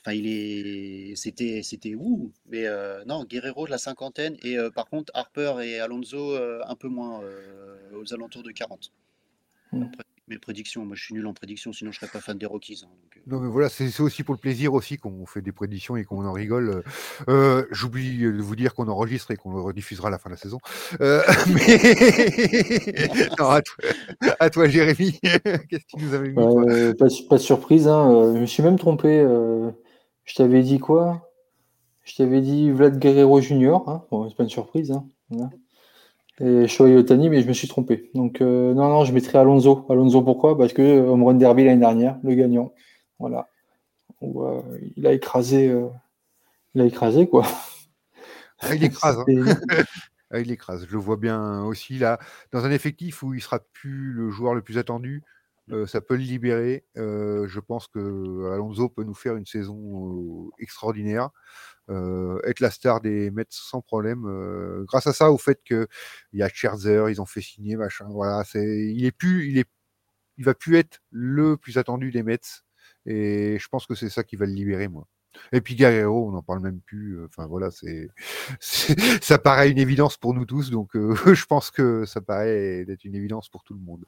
Enfin, 0.00 0.12
il 0.12 0.26
est, 0.26 1.16
c'était, 1.16 1.62
c'était 1.62 1.94
ouh, 1.94 2.32
mais 2.46 2.66
euh, 2.66 3.04
non, 3.04 3.24
Guerrero 3.24 3.66
de 3.66 3.70
la 3.70 3.78
cinquantaine 3.78 4.36
et 4.42 4.56
euh, 4.56 4.70
par 4.70 4.86
contre 4.88 5.10
Harper 5.14 5.56
et 5.62 5.80
Alonso 5.80 6.34
euh, 6.34 6.60
un 6.66 6.76
peu 6.76 6.88
moins 6.88 7.20
aux 7.92 8.14
alentours 8.14 8.42
de 8.42 8.52
40 8.52 8.92
mes 10.28 10.38
prédictions. 10.38 10.84
Moi, 10.84 10.96
je 10.96 11.04
suis 11.04 11.14
nul 11.14 11.26
en 11.26 11.34
prédictions, 11.34 11.72
sinon 11.72 11.92
je 11.92 11.98
serais 11.98 12.10
pas 12.10 12.20
fan 12.20 12.38
des 12.38 12.46
Rockies. 12.46 12.82
Hein, 12.84 12.90
euh. 13.16 13.20
Non, 13.26 13.40
mais 13.40 13.48
voilà, 13.48 13.68
c'est 13.68 14.00
aussi 14.00 14.22
pour 14.22 14.34
le 14.34 14.40
plaisir 14.40 14.74
aussi 14.74 14.96
qu'on 14.96 15.26
fait 15.26 15.42
des 15.42 15.52
prédictions 15.52 15.96
et 15.96 16.04
qu'on 16.04 16.24
en 16.24 16.32
rigole. 16.32 16.82
Euh, 17.28 17.64
j'oublie 17.70 18.18
de 18.18 18.40
vous 18.40 18.56
dire 18.56 18.74
qu'on 18.74 18.88
enregistre 18.88 19.30
et 19.30 19.36
qu'on 19.36 19.52
le 19.52 19.60
rediffusera 19.60 20.08
à 20.08 20.10
la 20.10 20.18
fin 20.18 20.30
de 20.30 20.34
la 20.34 20.40
saison. 20.40 20.58
Euh, 21.00 21.22
mais... 21.48 21.78
non, 23.38 23.60
à, 24.40 24.50
toi, 24.50 24.68
Jérémy, 24.68 25.18
qu'est-ce 25.22 25.84
que 25.84 25.96
tu 25.96 26.04
nous 26.04 26.14
avais 26.14 26.28
mis 26.28 26.34
pas, 26.34 27.06
pas, 27.28 27.36
de 27.36 27.42
surprise. 27.42 27.88
Hein. 27.88 28.32
Je 28.34 28.40
me 28.40 28.46
suis 28.46 28.62
même 28.62 28.78
trompé. 28.78 29.24
Je 30.24 30.34
t'avais 30.34 30.62
dit 30.62 30.78
quoi? 30.78 31.24
Je 32.04 32.16
t'avais 32.16 32.40
dit 32.40 32.70
Vlad 32.70 32.98
Guerrero 32.98 33.40
Junior. 33.40 33.88
Hein. 33.88 34.04
Bon, 34.10 34.28
c'est 34.28 34.36
pas 34.36 34.42
une 34.42 34.48
surprise. 34.48 34.92
Hein. 34.92 35.50
Et 36.40 36.68
Shohei 36.68 36.96
Otani, 36.96 37.28
mais 37.28 37.42
je 37.42 37.48
me 37.48 37.52
suis 37.52 37.66
trompé. 37.66 38.10
Donc, 38.14 38.40
euh, 38.40 38.72
non, 38.72 38.88
non, 38.88 39.04
je 39.04 39.12
mettrai 39.12 39.38
Alonso. 39.38 39.86
Alonso, 39.88 40.22
pourquoi? 40.22 40.56
Parce 40.56 40.72
que 40.72 40.82
euh, 40.82 41.08
Home 41.08 41.24
Run 41.24 41.34
Derby 41.34 41.64
l'année 41.64 41.80
dernière, 41.80 42.18
le 42.22 42.34
gagnant. 42.34 42.72
Voilà. 43.18 43.48
Euh, 44.22 44.62
il 44.96 45.06
a 45.06 45.12
écrasé. 45.12 45.74
il 46.74 46.80
a 46.80 46.84
écrasé, 46.84 47.28
quoi. 47.28 47.44
Ah, 48.60 48.74
il 48.74 48.84
écrase. 48.84 49.18
Hein. 49.18 49.24
ah, 50.30 50.38
il 50.38 50.50
écrase. 50.52 50.86
Je 50.86 50.92
le 50.92 50.98
vois 50.98 51.16
bien 51.16 51.64
aussi, 51.64 51.98
là. 51.98 52.20
Dans 52.52 52.64
un 52.64 52.70
effectif 52.70 53.24
où 53.24 53.34
il 53.34 53.42
sera 53.42 53.58
plus 53.72 54.12
le 54.12 54.30
joueur 54.30 54.54
le 54.54 54.62
plus 54.62 54.78
attendu, 54.78 55.24
ça 55.86 56.00
peut 56.00 56.14
le 56.14 56.22
libérer. 56.22 56.84
je 56.96 57.60
pense 57.60 57.88
que 57.88 58.52
Alonso 58.54 58.88
peut 58.88 59.04
nous 59.04 59.14
faire 59.14 59.36
une 59.36 59.44
saison 59.44 60.50
extraordinaire. 60.58 61.30
Euh, 61.90 62.40
être 62.44 62.60
la 62.60 62.70
star 62.70 63.00
des 63.00 63.30
Mets 63.30 63.46
sans 63.50 63.80
problème. 63.80 64.26
Euh, 64.26 64.84
grâce 64.86 65.06
à 65.06 65.12
ça, 65.12 65.30
au 65.32 65.38
fait 65.38 65.60
qu'il 65.64 65.86
y 66.34 66.42
a 66.42 66.48
Scherzer, 66.48 67.10
ils 67.10 67.20
ont 67.20 67.26
fait 67.26 67.40
signer, 67.40 67.76
machin. 67.76 68.06
Voilà, 68.10 68.44
c'est, 68.44 68.62
il 68.92 69.04
est 69.06 69.12
plus, 69.12 69.48
il 69.50 69.58
est, 69.58 69.68
il 70.38 70.44
va 70.44 70.54
plus 70.54 70.76
être 70.78 71.00
le 71.10 71.56
plus 71.56 71.78
attendu 71.78 72.10
des 72.12 72.22
Mets. 72.22 72.40
Et 73.06 73.58
je 73.60 73.68
pense 73.68 73.86
que 73.86 73.94
c'est 73.94 74.10
ça 74.10 74.24
qui 74.24 74.36
va 74.36 74.46
le 74.46 74.52
libérer, 74.52 74.88
moi. 74.88 75.06
Et 75.52 75.60
puis 75.60 75.74
Guerrero, 75.74 76.28
on 76.28 76.32
n'en 76.32 76.42
parle 76.42 76.60
même 76.60 76.80
plus. 76.80 77.18
Euh, 77.18 77.26
enfin 77.26 77.46
voilà, 77.46 77.70
c'est, 77.70 78.08
ça 79.22 79.38
paraît 79.38 79.70
une 79.70 79.78
évidence 79.78 80.16
pour 80.16 80.34
nous 80.34 80.44
tous, 80.44 80.70
donc 80.70 80.96
euh, 80.96 81.14
je 81.34 81.44
pense 81.46 81.70
que 81.70 82.04
ça 82.04 82.20
paraît 82.20 82.84
d'être 82.84 83.04
une 83.04 83.14
évidence 83.14 83.48
pour 83.48 83.62
tout 83.64 83.74
le 83.74 83.80
monde. 83.80 84.04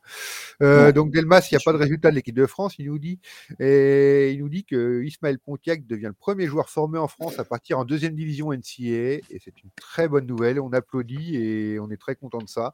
Euh, 0.62 0.92
donc 0.92 1.12
Delmas, 1.12 1.48
il 1.50 1.54
n'y 1.54 1.56
a 1.56 1.64
pas 1.64 1.72
de 1.72 1.78
résultat 1.78 2.10
de 2.10 2.16
l'équipe 2.16 2.34
de 2.34 2.46
France, 2.46 2.74
il 2.78 2.86
nous 2.86 2.98
dit, 2.98 3.18
et 3.58 4.32
il 4.32 4.40
nous 4.40 4.48
dit 4.48 4.64
que 4.64 5.02
Ismaël 5.02 5.38
Pontiac 5.38 5.86
devient 5.86 6.06
le 6.06 6.12
premier 6.12 6.46
joueur 6.46 6.68
formé 6.68 6.98
en 6.98 7.08
France 7.08 7.38
à 7.38 7.44
partir 7.44 7.78
en 7.78 7.84
deuxième 7.84 8.14
division 8.14 8.52
NCAA, 8.52 9.20
et 9.30 9.40
c'est 9.42 9.62
une 9.62 9.70
très 9.76 10.08
bonne 10.08 10.26
nouvelle. 10.26 10.60
On 10.60 10.72
applaudit 10.72 11.36
et 11.36 11.78
on 11.80 11.90
est 11.90 11.96
très 11.96 12.14
content 12.14 12.38
de 12.38 12.48
ça. 12.48 12.72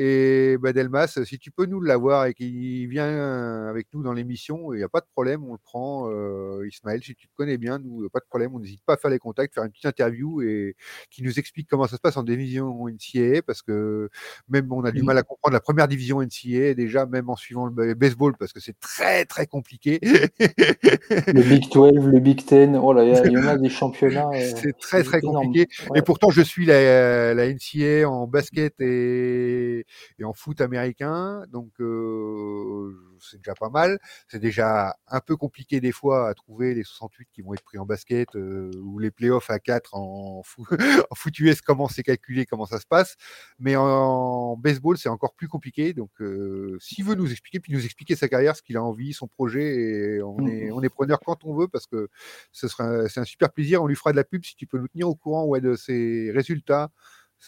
Et 0.00 0.56
bah, 0.58 0.72
Delmas, 0.72 1.18
si 1.24 1.40
tu 1.40 1.50
peux 1.50 1.66
nous 1.66 1.80
l'avoir 1.80 2.26
et 2.26 2.34
qu'il 2.34 2.86
vient 2.86 3.66
avec 3.68 3.88
nous 3.92 4.04
dans 4.04 4.12
l'émission, 4.12 4.72
il 4.72 4.76
n'y 4.76 4.84
a 4.84 4.88
pas 4.88 5.00
de 5.00 5.06
problème, 5.12 5.42
on 5.44 5.54
le 5.54 5.58
prend. 5.58 6.08
Euh, 6.08 6.64
Ismaël, 6.68 7.02
si 7.02 7.16
tu 7.16 7.26
te 7.26 7.32
connais 7.34 7.58
bien, 7.58 7.80
nous, 7.80 8.08
pas 8.08 8.20
de 8.20 8.24
problème, 8.28 8.54
on 8.54 8.60
n'hésite 8.60 8.80
pas 8.86 8.94
à 8.94 8.96
faire 8.96 9.10
les 9.10 9.18
contacts, 9.18 9.54
faire 9.54 9.64
une 9.64 9.72
petite 9.72 9.86
interview 9.86 10.40
et 10.40 10.76
qui 11.10 11.24
nous 11.24 11.40
explique 11.40 11.66
comment 11.68 11.88
ça 11.88 11.96
se 11.96 12.00
passe 12.00 12.16
en 12.16 12.22
division 12.22 12.86
NCAA, 12.86 13.42
parce 13.42 13.60
que 13.60 14.08
même 14.48 14.72
on 14.72 14.84
a 14.84 14.92
du 14.92 15.02
mal 15.02 15.18
à 15.18 15.24
comprendre 15.24 15.54
la 15.54 15.60
première 15.60 15.88
division 15.88 16.22
NCAA 16.22 16.74
déjà, 16.74 17.04
même 17.04 17.28
en 17.28 17.34
suivant 17.34 17.66
le 17.66 17.94
baseball, 17.94 18.36
parce 18.38 18.52
que 18.52 18.60
c'est 18.60 18.78
très 18.78 19.24
très 19.24 19.46
compliqué. 19.46 19.98
le 20.02 21.42
Big 21.42 21.72
12, 21.72 22.06
le 22.06 22.20
Big 22.20 22.46
10, 22.46 22.78
oh 22.80 22.92
là, 22.92 23.02
il 23.02 23.32
y, 23.32 23.36
en 23.36 23.48
a 23.48 23.56
des 23.56 23.68
championnats. 23.68 24.28
Euh, 24.38 24.52
c'est 24.56 24.76
très 24.78 25.02
très 25.02 25.20
compliqué. 25.20 25.66
Et 25.94 26.02
pourtant, 26.02 26.30
je 26.30 26.42
suis 26.42 26.66
la, 26.66 27.34
la 27.34 27.52
NCAA 27.52 28.08
en 28.08 28.26
basket 28.26 28.74
et 28.80 29.86
et 30.18 30.24
en 30.24 30.32
foot 30.32 30.60
américain. 30.60 31.44
Donc 31.50 31.72
euh, 31.80 32.92
c'est 33.20 33.38
déjà 33.38 33.54
pas 33.54 33.70
mal. 33.70 33.98
C'est 34.28 34.38
déjà 34.38 34.96
un 35.08 35.20
peu 35.20 35.36
compliqué 35.36 35.80
des 35.80 35.92
fois 35.92 36.28
à 36.28 36.34
trouver 36.34 36.74
les 36.74 36.84
68 36.84 37.28
qui 37.32 37.42
vont 37.42 37.54
être 37.54 37.62
pris 37.62 37.78
en 37.78 37.86
basket 37.86 38.34
euh, 38.36 38.70
ou 38.82 38.98
les 38.98 39.10
playoffs 39.10 39.50
à 39.50 39.58
4 39.58 39.94
en, 39.94 40.42
foot, 40.42 40.68
en 41.10 41.14
foot 41.14 41.38
US, 41.40 41.60
comment 41.60 41.88
c'est 41.88 42.02
calculé, 42.02 42.46
comment 42.46 42.66
ça 42.66 42.80
se 42.80 42.86
passe. 42.86 43.16
Mais 43.58 43.76
en, 43.76 44.56
baseball, 44.56 44.98
c'est 44.98 45.08
encore 45.08 45.34
plus 45.34 45.48
compliqué. 45.48 45.92
Donc 45.92 46.10
euh, 46.20 46.76
s'il 46.80 47.04
veut 47.04 47.14
nous 47.14 47.30
expliquer, 47.30 47.60
puis 47.60 47.72
nous 47.72 47.84
expliquer 47.84 48.16
sa 48.16 48.28
carrière, 48.28 48.56
ce 48.56 48.62
qu'il 48.62 48.76
a 48.76 48.82
envie, 48.82 49.12
son 49.12 49.26
projet, 49.26 50.16
et 50.16 50.22
on, 50.22 50.38
mmh. 50.38 50.48
est, 50.48 50.70
on 50.70 50.82
est 50.82 50.88
preneur 50.88 51.20
quand 51.20 51.44
on 51.44 51.54
veut 51.54 51.68
parce 51.68 51.86
que 51.86 52.08
ce 52.52 52.68
sera 52.68 53.08
c'est 53.08 53.20
un 53.20 53.24
super 53.24 53.50
plaisir. 53.50 53.82
On 53.82 53.86
lui 53.86 53.96
fera 53.96 54.12
de 54.12 54.16
la 54.16 54.24
pub 54.24 54.44
si 54.44 54.56
tu 54.56 54.66
peux 54.66 54.78
nous 54.78 54.88
tenir 54.88 55.08
au 55.08 55.14
courant 55.14 55.44
ouais, 55.46 55.60
de 55.60 55.74
ses 55.74 56.30
résultats 56.32 56.90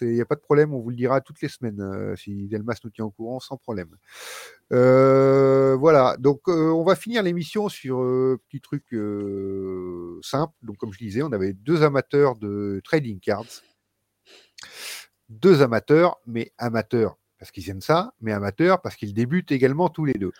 il 0.00 0.08
n'y 0.14 0.20
a 0.20 0.24
pas 0.24 0.34
de 0.34 0.40
problème, 0.40 0.72
on 0.74 0.80
vous 0.80 0.90
le 0.90 0.96
dira 0.96 1.20
toutes 1.20 1.40
les 1.40 1.48
semaines 1.48 1.80
euh, 1.80 2.16
si 2.16 2.48
Delmas 2.48 2.78
nous 2.84 2.90
tient 2.90 3.04
au 3.04 3.10
courant, 3.10 3.40
sans 3.40 3.56
problème. 3.56 3.96
Euh, 4.72 5.76
voilà, 5.76 6.16
donc 6.18 6.42
euh, 6.48 6.70
on 6.70 6.84
va 6.84 6.94
finir 6.94 7.22
l'émission 7.22 7.68
sur 7.68 8.00
un 8.00 8.36
petit 8.48 8.60
truc 8.60 8.84
simple. 10.22 10.54
Donc, 10.62 10.76
comme 10.76 10.92
je 10.92 10.98
disais, 10.98 11.22
on 11.22 11.32
avait 11.32 11.52
deux 11.52 11.82
amateurs 11.82 12.36
de 12.36 12.80
trading 12.84 13.20
cards. 13.20 13.62
Deux 15.28 15.62
amateurs, 15.62 16.20
mais 16.26 16.52
amateurs 16.58 17.19
parce 17.40 17.50
qu'ils 17.50 17.68
aiment 17.70 17.80
ça, 17.80 18.12
mais 18.20 18.32
amateurs 18.32 18.82
parce 18.82 18.96
qu'ils 18.96 19.14
débutent 19.14 19.50
également 19.50 19.88
tous 19.88 20.04
les 20.04 20.12
deux. 20.12 20.30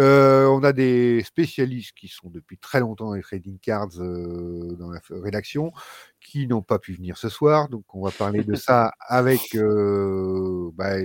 Euh, 0.00 0.46
on 0.46 0.64
a 0.64 0.72
des 0.72 1.22
spécialistes 1.22 1.92
qui 1.96 2.08
sont 2.08 2.28
depuis 2.28 2.58
très 2.58 2.80
longtemps 2.80 3.06
dans 3.06 3.14
les 3.14 3.22
trading 3.22 3.58
cards 3.58 4.00
euh, 4.00 4.74
dans 4.76 4.90
la 4.90 5.00
rédaction, 5.10 5.72
qui 6.20 6.48
n'ont 6.48 6.62
pas 6.62 6.80
pu 6.80 6.94
venir 6.94 7.16
ce 7.16 7.28
soir, 7.28 7.68
donc 7.68 7.84
on 7.94 8.02
va 8.02 8.10
parler 8.10 8.42
de 8.42 8.54
ça 8.56 8.92
avec 9.06 9.54
euh, 9.54 10.70
bah, 10.74 10.96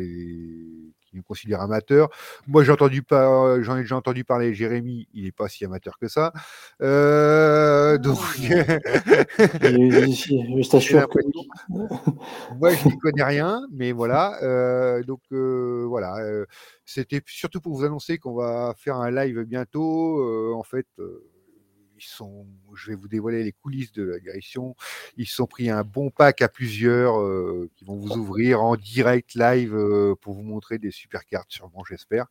qui 1.13 1.17
nous 1.17 1.23
considère 1.23 1.61
amateur. 1.61 2.09
Moi, 2.47 2.63
j'ai 2.63 2.71
entendu 2.71 3.03
pas, 3.03 3.61
j'en 3.61 3.77
ai 3.77 3.81
déjà 3.81 3.95
entendu 3.95 4.23
parler. 4.23 4.53
Jérémy, 4.53 5.07
il 5.13 5.25
n'est 5.25 5.31
pas 5.31 5.47
si 5.47 5.63
amateur 5.63 5.99
que 5.99 6.07
ça. 6.07 6.33
Euh, 6.81 7.97
donc, 7.99 8.17
je 8.41 8.49
t'assure 10.71 11.07
que 11.07 11.19
moi, 12.59 12.73
je 12.73 12.87
n'y 12.87 12.97
connais 12.97 13.23
rien, 13.23 13.61
mais 13.71 13.91
voilà. 13.91 14.41
Euh, 14.41 15.03
donc 15.03 15.21
euh, 15.31 15.85
voilà, 15.87 16.17
euh, 16.17 16.45
c'était 16.85 17.21
surtout 17.27 17.61
pour 17.61 17.75
vous 17.75 17.83
annoncer 17.85 18.17
qu'on 18.17 18.33
va 18.33 18.73
faire 18.75 18.97
un 18.97 19.11
live 19.11 19.43
bientôt. 19.43 20.19
Euh, 20.19 20.53
en 20.55 20.63
fait, 20.63 20.87
euh, 20.99 21.29
ils 21.97 22.03
sont, 22.03 22.45
je 22.73 22.91
vais 22.91 22.95
vous 22.95 23.07
dévoiler 23.07 23.43
les 23.43 23.51
coulisses 23.51 23.91
de 23.91 24.03
la 24.03 24.19
direction. 24.19 24.75
Ils 25.17 25.27
sont 25.27 25.45
pris 25.45 25.69
un 25.69 25.83
bon 25.83 26.09
pack 26.09 26.41
à 26.41 26.49
plusieurs 26.49 27.19
euh, 27.19 27.69
qui 27.75 27.85
vont 27.85 27.95
vous 27.95 28.17
ouvrir 28.17 28.61
en 28.63 28.75
direct 28.75 29.35
live 29.35 29.75
euh, 29.75 30.15
pour 30.21 30.33
vous 30.33 30.43
montrer 30.43 30.77
des 30.77 30.91
super 30.91 31.25
cartes, 31.25 31.51
sûrement, 31.51 31.83
j'espère. 31.87 32.27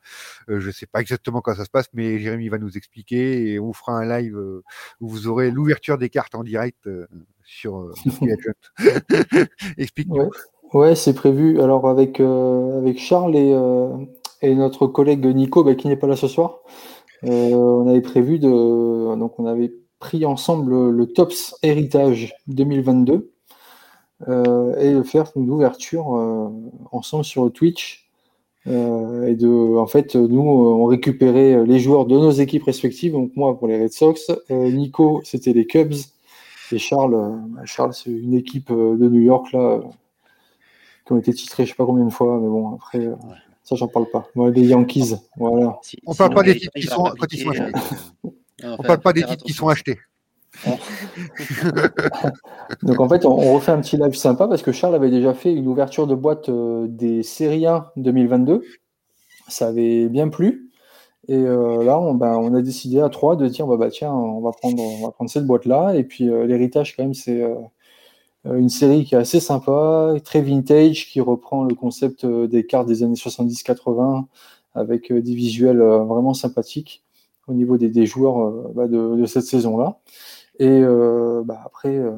Euh, 0.49 0.61
je 0.61 0.69
ne 0.69 0.73
sais 0.73 0.87
pas 0.87 1.01
exactement 1.01 1.41
comment 1.41 1.57
ça 1.57 1.65
se 1.65 1.71
passe, 1.71 1.89
mais 1.93 2.19
Jérémy 2.19 2.49
va 2.49 2.59
nous 2.59 2.77
expliquer 2.77 3.53
et 3.53 3.59
on 3.59 3.73
fera 3.73 3.93
un 3.93 4.21
live 4.21 4.37
euh, 4.37 4.65
où 5.01 5.09
vous 5.09 5.29
aurez 5.29 5.51
l'ouverture 5.51 5.99
des 5.99 6.09
cartes 6.09 6.35
en 6.35 6.43
direct 6.43 6.87
euh, 6.87 7.07
sur 7.45 7.79
euh. 7.79 7.93
Explique-nous. 9.79 10.17
Ouais, 10.17 10.29
ouais 10.73 10.95
c'est 10.95 11.15
prévu. 11.15 11.61
Alors 11.61 11.89
avec, 11.89 12.21
euh, 12.21 12.79
avec 12.79 12.99
Charles 12.99 13.37
et, 13.37 13.53
euh, 13.55 13.97
et 14.41 14.55
notre 14.55 14.87
collègue 14.87 15.25
Nico, 15.27 15.65
bah, 15.65 15.75
qui 15.75 15.89
n'est 15.89 15.97
pas 15.97 16.07
là 16.07 16.17
ce 16.17 16.29
soir, 16.29 16.61
on 17.23 17.89
avait 17.89 18.01
prévu 18.01 18.39
de. 18.39 18.49
Donc 19.17 19.39
on 19.39 19.47
avait 19.47 19.73
pris 19.99 20.25
ensemble 20.27 20.91
le 20.91 21.07
Tops 21.07 21.55
Héritage 21.63 22.35
2022 22.49 23.33
euh, 24.29 24.77
et 24.79 24.93
de 24.93 25.03
faire 25.03 25.31
une 25.37 25.51
ouverture 25.51 26.17
euh, 26.17 26.49
ensemble 26.91 27.25
sur 27.25 27.53
Twitch. 27.53 28.11
Euh, 28.69 29.27
et 29.27 29.35
de, 29.35 29.77
en 29.77 29.87
fait, 29.89 30.15
nous, 30.15 30.41
on 30.41 30.85
récupérait 30.85 31.65
les 31.67 31.81
joueurs 31.81 32.07
de 32.07 32.17
nos 32.17 32.31
équipes 32.31 32.65
respectives. 32.65 33.13
Donc 33.13 33.33
moi 33.35 33.59
pour 33.59 33.69
les 33.69 33.83
Red 33.83 33.93
Sox, 33.93 34.31
euh, 34.51 34.71
Nico 34.71 35.21
c'était 35.25 35.53
les 35.53 35.67
Cubs 35.67 35.95
et 36.73 36.79
Charles, 36.79 37.15
euh, 37.15 37.65
Charles 37.65 37.95
c'est 37.95 38.11
une 38.11 38.35
équipe 38.35 38.71
euh, 38.71 38.97
de 38.97 39.09
New 39.09 39.21
York 39.21 39.53
là 39.53 39.61
euh, 39.61 39.83
qui 41.07 41.13
ont 41.13 41.19
été 41.19 41.33
titrés 41.33 41.65
je 41.65 41.71
sais 41.71 41.77
pas 41.77 41.87
combien 41.87 42.05
de 42.05 42.11
fois, 42.11 42.39
mais 42.41 42.49
bon 42.49 42.75
après 42.75 43.07
euh, 43.07 43.15
ça 43.65 43.77
j'en 43.77 43.89
parle 43.89 44.07
pas. 44.11 44.27
Moi 44.35 44.51
les 44.51 44.63
Yankees, 44.67 45.15
voilà. 45.37 45.79
Si- 45.83 45.99
On 46.07 46.15
parle 46.15 46.35
pas 46.35 46.43
des 46.43 46.57
titres 46.59 46.73
qui 46.75 46.83
sont- 46.87 47.03
rappliquer, 47.03 47.21
quand 47.21 47.27
ils 47.33 47.43
sont 47.43 47.51
achetés. 47.51 47.73
euh, 48.65 48.77
On 48.79 48.83
parle 48.83 49.01
pas 49.01 49.13
des 49.13 49.23
titres 49.25 49.45
qui 49.45 49.53
sont 49.53 49.69
achetés. 49.69 49.99
Donc 52.83 53.01
en 53.01 53.09
fait, 53.09 53.25
on, 53.25 53.31
on 53.39 53.55
refait 53.55 53.73
un 53.73 53.81
petit 53.81 53.97
live 53.97 54.15
sympa 54.15 54.47
parce 54.49 54.63
que 54.63 54.73
Charles 54.73 54.95
avait 54.95 55.11
déjà 55.11 55.35
fait 55.35 55.53
une 55.53 55.67
ouverture 55.67 56.07
de 56.07 56.15
boîte 56.15 56.49
euh, 56.49 56.87
des 56.89 57.23
Serie 57.23 57.67
A 57.67 57.93
2022. 57.97 58.63
Ça 59.49 59.69
avait 59.69 60.09
bien 60.09 60.29
plu. 60.29 60.69
Et 61.29 61.37
euh, 61.37 61.85
là, 61.85 61.99
on, 62.01 62.15
ben, 62.15 62.37
on 62.37 62.53
a 62.55 62.63
décidé 62.63 63.01
à 63.01 63.09
trois 63.09 63.37
de 63.37 63.47
dire 63.49 63.67
bah, 63.67 63.77
bah, 63.77 63.91
tiens, 63.91 64.13
on 64.13 64.41
va 64.41 64.51
prendre, 64.51 64.83
on 64.83 65.07
va 65.07 65.13
prendre 65.13 65.31
cette 65.31 65.47
boîte-là. 65.47 65.95
Et 65.95 66.05
puis 66.05 66.29
euh, 66.29 66.47
l'héritage, 66.47 66.97
quand 66.97 67.03
même, 67.05 67.15
c'est 67.15 67.41
euh, 67.43 67.55
une 68.45 68.69
série 68.69 69.05
qui 69.05 69.15
est 69.15 69.19
assez 69.19 69.41
sympa, 69.41 70.15
très 70.25 70.41
vintage, 70.43 71.07
qui 71.09 71.21
reprend 71.21 71.65
le 71.65 71.75
concept 71.75 72.25
euh, 72.25 72.47
des 72.49 72.67
cartes 72.67 72.89
des 72.89 73.03
années 73.03 73.15
70-80 73.15 74.25
avec 74.75 75.13
euh, 75.13 75.21
des 75.23 75.35
visuels 75.35 75.81
euh, 75.81 75.99
vraiment 76.05 76.35
sympathiques 76.35 77.03
au 77.47 77.55
niveau 77.55 77.77
des, 77.79 77.89
des 77.89 78.07
joueurs 78.07 78.41
euh, 78.41 78.73
bah, 78.75 78.89
de, 78.89 79.17
de 79.17 79.27
cette 79.27 79.45
saison-là. 79.45 79.99
Et 80.59 80.69
euh, 80.69 81.43
bah, 81.45 81.61
après, 81.65 81.97
euh, 81.97 82.13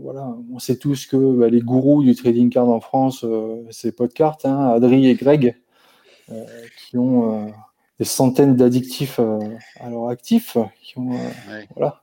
voilà, 0.00 0.34
on 0.52 0.58
sait 0.58 0.76
tous 0.78 1.06
que 1.06 1.16
bah, 1.16 1.48
les 1.48 1.60
gourous 1.60 2.02
du 2.02 2.14
trading 2.14 2.50
card 2.50 2.68
en 2.68 2.80
France, 2.80 3.24
euh, 3.24 3.62
c'est 3.70 3.92
Podcart, 3.92 4.38
hein, 4.44 4.68
Adri 4.70 5.06
et 5.06 5.14
Greg, 5.14 5.56
euh, 6.30 6.44
qui 6.78 6.98
ont 6.98 7.46
euh, 7.46 7.48
des 7.98 8.04
centaines 8.04 8.56
d'addictifs 8.56 9.18
euh, 9.20 9.38
à 9.80 9.90
leur 9.90 10.08
actif, 10.08 10.56
qui 10.82 10.98
ont, 10.98 11.12
euh, 11.12 11.52
Ouais, 11.52 11.68
voilà. 11.76 12.02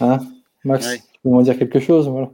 Hein, 0.00 0.18
Max, 0.64 0.86
Ouais. 0.86 0.98
tu 0.98 1.20
peux 1.22 1.30
m'en 1.30 1.42
dire 1.42 1.58
quelque 1.58 1.80
chose 1.80 2.08
voilà. 2.08 2.30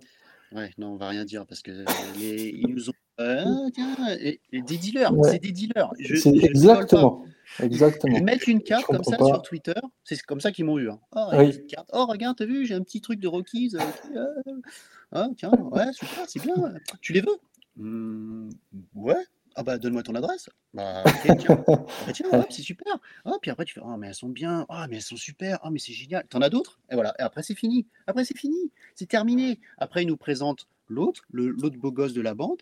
Ouais, 0.55 0.71
non, 0.79 0.89
on 0.93 0.97
va 0.97 1.09
rien 1.09 1.25
dire 1.25 1.47
parce 1.47 1.63
que 1.63 1.71
euh, 1.71 1.85
les, 2.19 2.49
ils 2.57 2.69
nous 2.69 2.91
ont. 2.91 2.95
Euh, 3.21 3.45
ah, 3.47 3.69
tiens, 3.73 3.95
et- 4.21 4.41
et 4.53 4.63
des 4.63 4.77
dealers, 4.79 5.13
Ouais. 5.17 5.31
c'est 5.31 5.39
des 5.39 5.53
dealers. 5.53 5.91
Je, 5.99 6.17
C'est 6.17 6.31
je 6.31 6.35
rigole 6.35 6.43
pas. 6.43 6.49
exactement, 6.49 7.25
exactement. 7.61 8.17
Ils 8.17 8.25
mettent 8.25 8.47
une 8.49 8.63
carte 8.63 8.87
comme 8.87 9.05
ça 9.05 9.17
pas. 9.17 9.25
sur 9.27 9.43
Twitter, 9.43 9.75
c'est 10.05 10.21
comme 10.23 10.41
ça 10.41 10.51
qu'ils 10.53 10.65
m'ont 10.65 10.79
eu. 10.79 10.91
hein. 10.91 10.99
Oh, 11.15 11.29
Oui. 11.37 11.67
carte. 11.67 11.89
Oh, 11.93 12.07
regarde, 12.07 12.37
t'as 12.37 12.47
vu, 12.47 12.67
j'ai 12.67 12.75
un 12.75 12.83
petit 12.83 13.01
truc 13.01 13.21
de 13.21 13.29
Rockies. 13.29 13.73
euh, 13.75 13.81
euh, 14.17 14.61
Ah, 15.13 15.29
tiens, 15.37 15.51
ouais, 15.53 15.93
super, 15.93 16.25
c'est 16.29 16.41
bien. 16.43 16.55
Tu 17.01 17.13
les 17.13 17.21
veux? 17.21 17.37
Hmm, 17.77 18.49
Ouais. 18.95 19.15
Ah 19.57 19.63
bah 19.63 19.79
donne-moi 19.79 20.03
ton 20.03 20.15
adresse. 20.15 20.49
Bah 20.73 21.05
tiens. 21.39 21.65
Ah, 21.69 21.77
bah, 22.07 22.13
tiens, 22.13 22.29
ouais, 22.31 22.47
c'est 22.51 22.63
super. 22.63 22.99
Ah, 23.25 23.33
puis 23.41 23.51
après 23.51 23.65
tu 23.65 23.75
fais, 23.75 23.81
oh 23.85 23.97
mais 23.97 24.09
elles 24.09 24.15
sont 24.15 24.29
bien. 24.29 24.67
Ah 24.69 24.87
mais 24.89 24.97
elles 24.97 25.03
sont 25.03 25.17
super. 25.17 25.59
Ah 25.63 25.71
mais 25.71 25.79
c'est 25.79 25.93
génial. 25.93 26.27
T'en 26.29 26.41
as 26.43 26.51
d'autres? 26.51 26.81
Et 26.91 26.95
voilà. 26.95 27.15
Et 27.19 27.23
après 27.23 27.43
c'est 27.43 27.55
fini. 27.55 27.87
Après 28.07 28.25
c'est 28.25 28.37
fini. 28.37 28.71
C'est 28.95 29.09
terminé. 29.09 29.61
Après 29.79 30.03
il 30.03 30.07
nous 30.09 30.17
présente 30.17 30.67
l'autre, 30.89 31.23
le- 31.31 31.51
l'autre 31.51 31.77
beau 31.79 31.93
gosse 31.93 32.13
de 32.15 32.21
la 32.21 32.35
bande. 32.35 32.61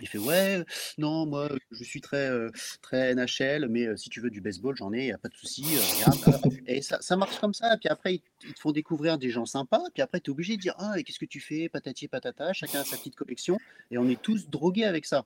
Il 0.00 0.06
fait 0.06 0.18
ouais, 0.18 0.64
non, 0.96 1.26
moi 1.26 1.48
je 1.72 1.82
suis 1.82 2.00
très, 2.00 2.28
euh, 2.30 2.50
très 2.82 3.12
NHL, 3.16 3.66
mais 3.68 3.84
euh, 3.86 3.96
si 3.96 4.08
tu 4.08 4.20
veux 4.20 4.30
du 4.30 4.40
baseball, 4.40 4.76
j'en 4.76 4.92
ai, 4.92 5.06
y 5.06 5.12
a 5.12 5.18
pas 5.18 5.28
de 5.28 5.34
souci. 5.34 5.64
euh, 5.64 5.80
regarde. 5.96 6.40
Ah, 6.44 6.48
et 6.68 6.82
ça, 6.82 6.98
ça 7.00 7.16
marche 7.16 7.40
comme 7.40 7.52
ça. 7.52 7.76
Puis 7.78 7.88
après, 7.88 8.14
ils, 8.14 8.22
ils 8.44 8.54
te 8.54 8.60
font 8.60 8.70
découvrir 8.70 9.18
des 9.18 9.30
gens 9.30 9.44
sympas. 9.44 9.82
Puis 9.92 10.00
après, 10.02 10.20
tu 10.20 10.30
es 10.30 10.32
obligé 10.32 10.56
de 10.56 10.60
dire 10.62 10.76
ah, 10.78 10.94
et 10.98 11.02
qu'est-ce 11.02 11.18
que 11.18 11.24
tu 11.24 11.40
fais, 11.40 11.68
patati 11.68 12.06
patata. 12.06 12.52
Chacun 12.52 12.78
a 12.80 12.84
sa 12.84 12.96
petite 12.96 13.16
collection. 13.16 13.58
Et 13.90 13.98
on 13.98 14.08
est 14.08 14.22
tous 14.22 14.48
drogués 14.48 14.84
avec 14.84 15.04
ça. 15.04 15.24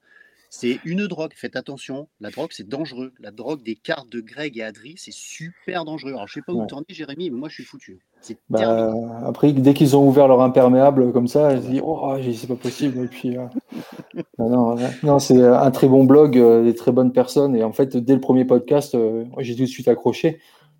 C'est 0.54 0.80
une 0.84 1.06
drogue. 1.06 1.30
Faites 1.34 1.56
attention. 1.56 2.08
La 2.20 2.28
drogue, 2.28 2.50
c'est 2.52 2.68
dangereux. 2.68 3.14
La 3.20 3.30
drogue 3.30 3.62
des 3.62 3.74
cartes 3.74 4.10
de 4.10 4.20
Greg 4.20 4.58
et 4.58 4.62
Adri, 4.62 4.96
c'est 4.98 5.10
super 5.10 5.86
dangereux. 5.86 6.10
Alors, 6.12 6.28
je 6.28 6.34
sais 6.34 6.42
pas 6.42 6.52
où 6.52 6.60
Ouais. 6.60 6.66
tourner, 6.66 6.84
Jérémy, 6.90 7.30
mais 7.30 7.38
moi, 7.38 7.48
je 7.48 7.54
suis 7.54 7.64
foutu. 7.64 8.00
C'est 8.20 8.36
terminé. 8.54 8.92
Bah, 9.08 9.22
après, 9.28 9.54
dès 9.54 9.72
qu'ils 9.72 9.96
ont 9.96 10.06
ouvert 10.06 10.28
leur 10.28 10.42
imperméable 10.42 11.10
comme 11.14 11.26
ça, 11.26 11.54
ils 11.54 11.62
se 11.62 11.68
disent 11.68 11.80
Oh, 11.82 12.16
j'ai- 12.20 12.34
c'est 12.34 12.46
pas 12.48 12.56
possible. 12.56 13.02
Et 13.02 13.08
puis, 13.08 13.38
euh, 13.38 13.46
non, 14.38 14.50
non, 14.50 14.74
ouais. 14.76 14.90
Non, 15.02 15.18
c'est 15.18 15.42
un 15.42 15.70
très 15.70 15.88
bon 15.88 16.04
blog, 16.04 16.36
euh, 16.36 16.62
des 16.62 16.74
très 16.74 16.92
bonnes 16.92 17.12
personnes. 17.12 17.56
Et 17.56 17.64
en 17.64 17.72
fait, 17.72 17.96
dès 17.96 18.14
le 18.14 18.20
premier 18.20 18.44
podcast, 18.44 18.94
euh, 18.94 19.24
j'ai 19.38 19.54
tout 19.56 19.62
de 19.62 19.66
suite 19.66 19.88
accroché. 19.88 20.32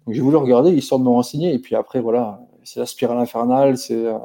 Donc, 0.06 0.14
j'ai 0.14 0.20
voulu 0.20 0.36
regarder, 0.36 0.70
histoire 0.72 0.98
de 0.98 1.04
me 1.06 1.10
renseigner. 1.10 1.54
Et 1.54 1.58
puis 1.58 1.76
après, 1.76 2.00
voilà, 2.02 2.42
c'est 2.62 2.78
la 2.78 2.84
spirale 2.86 3.16
infernale. 3.16 3.78
C'est 3.78 4.04
euh, 4.06 4.18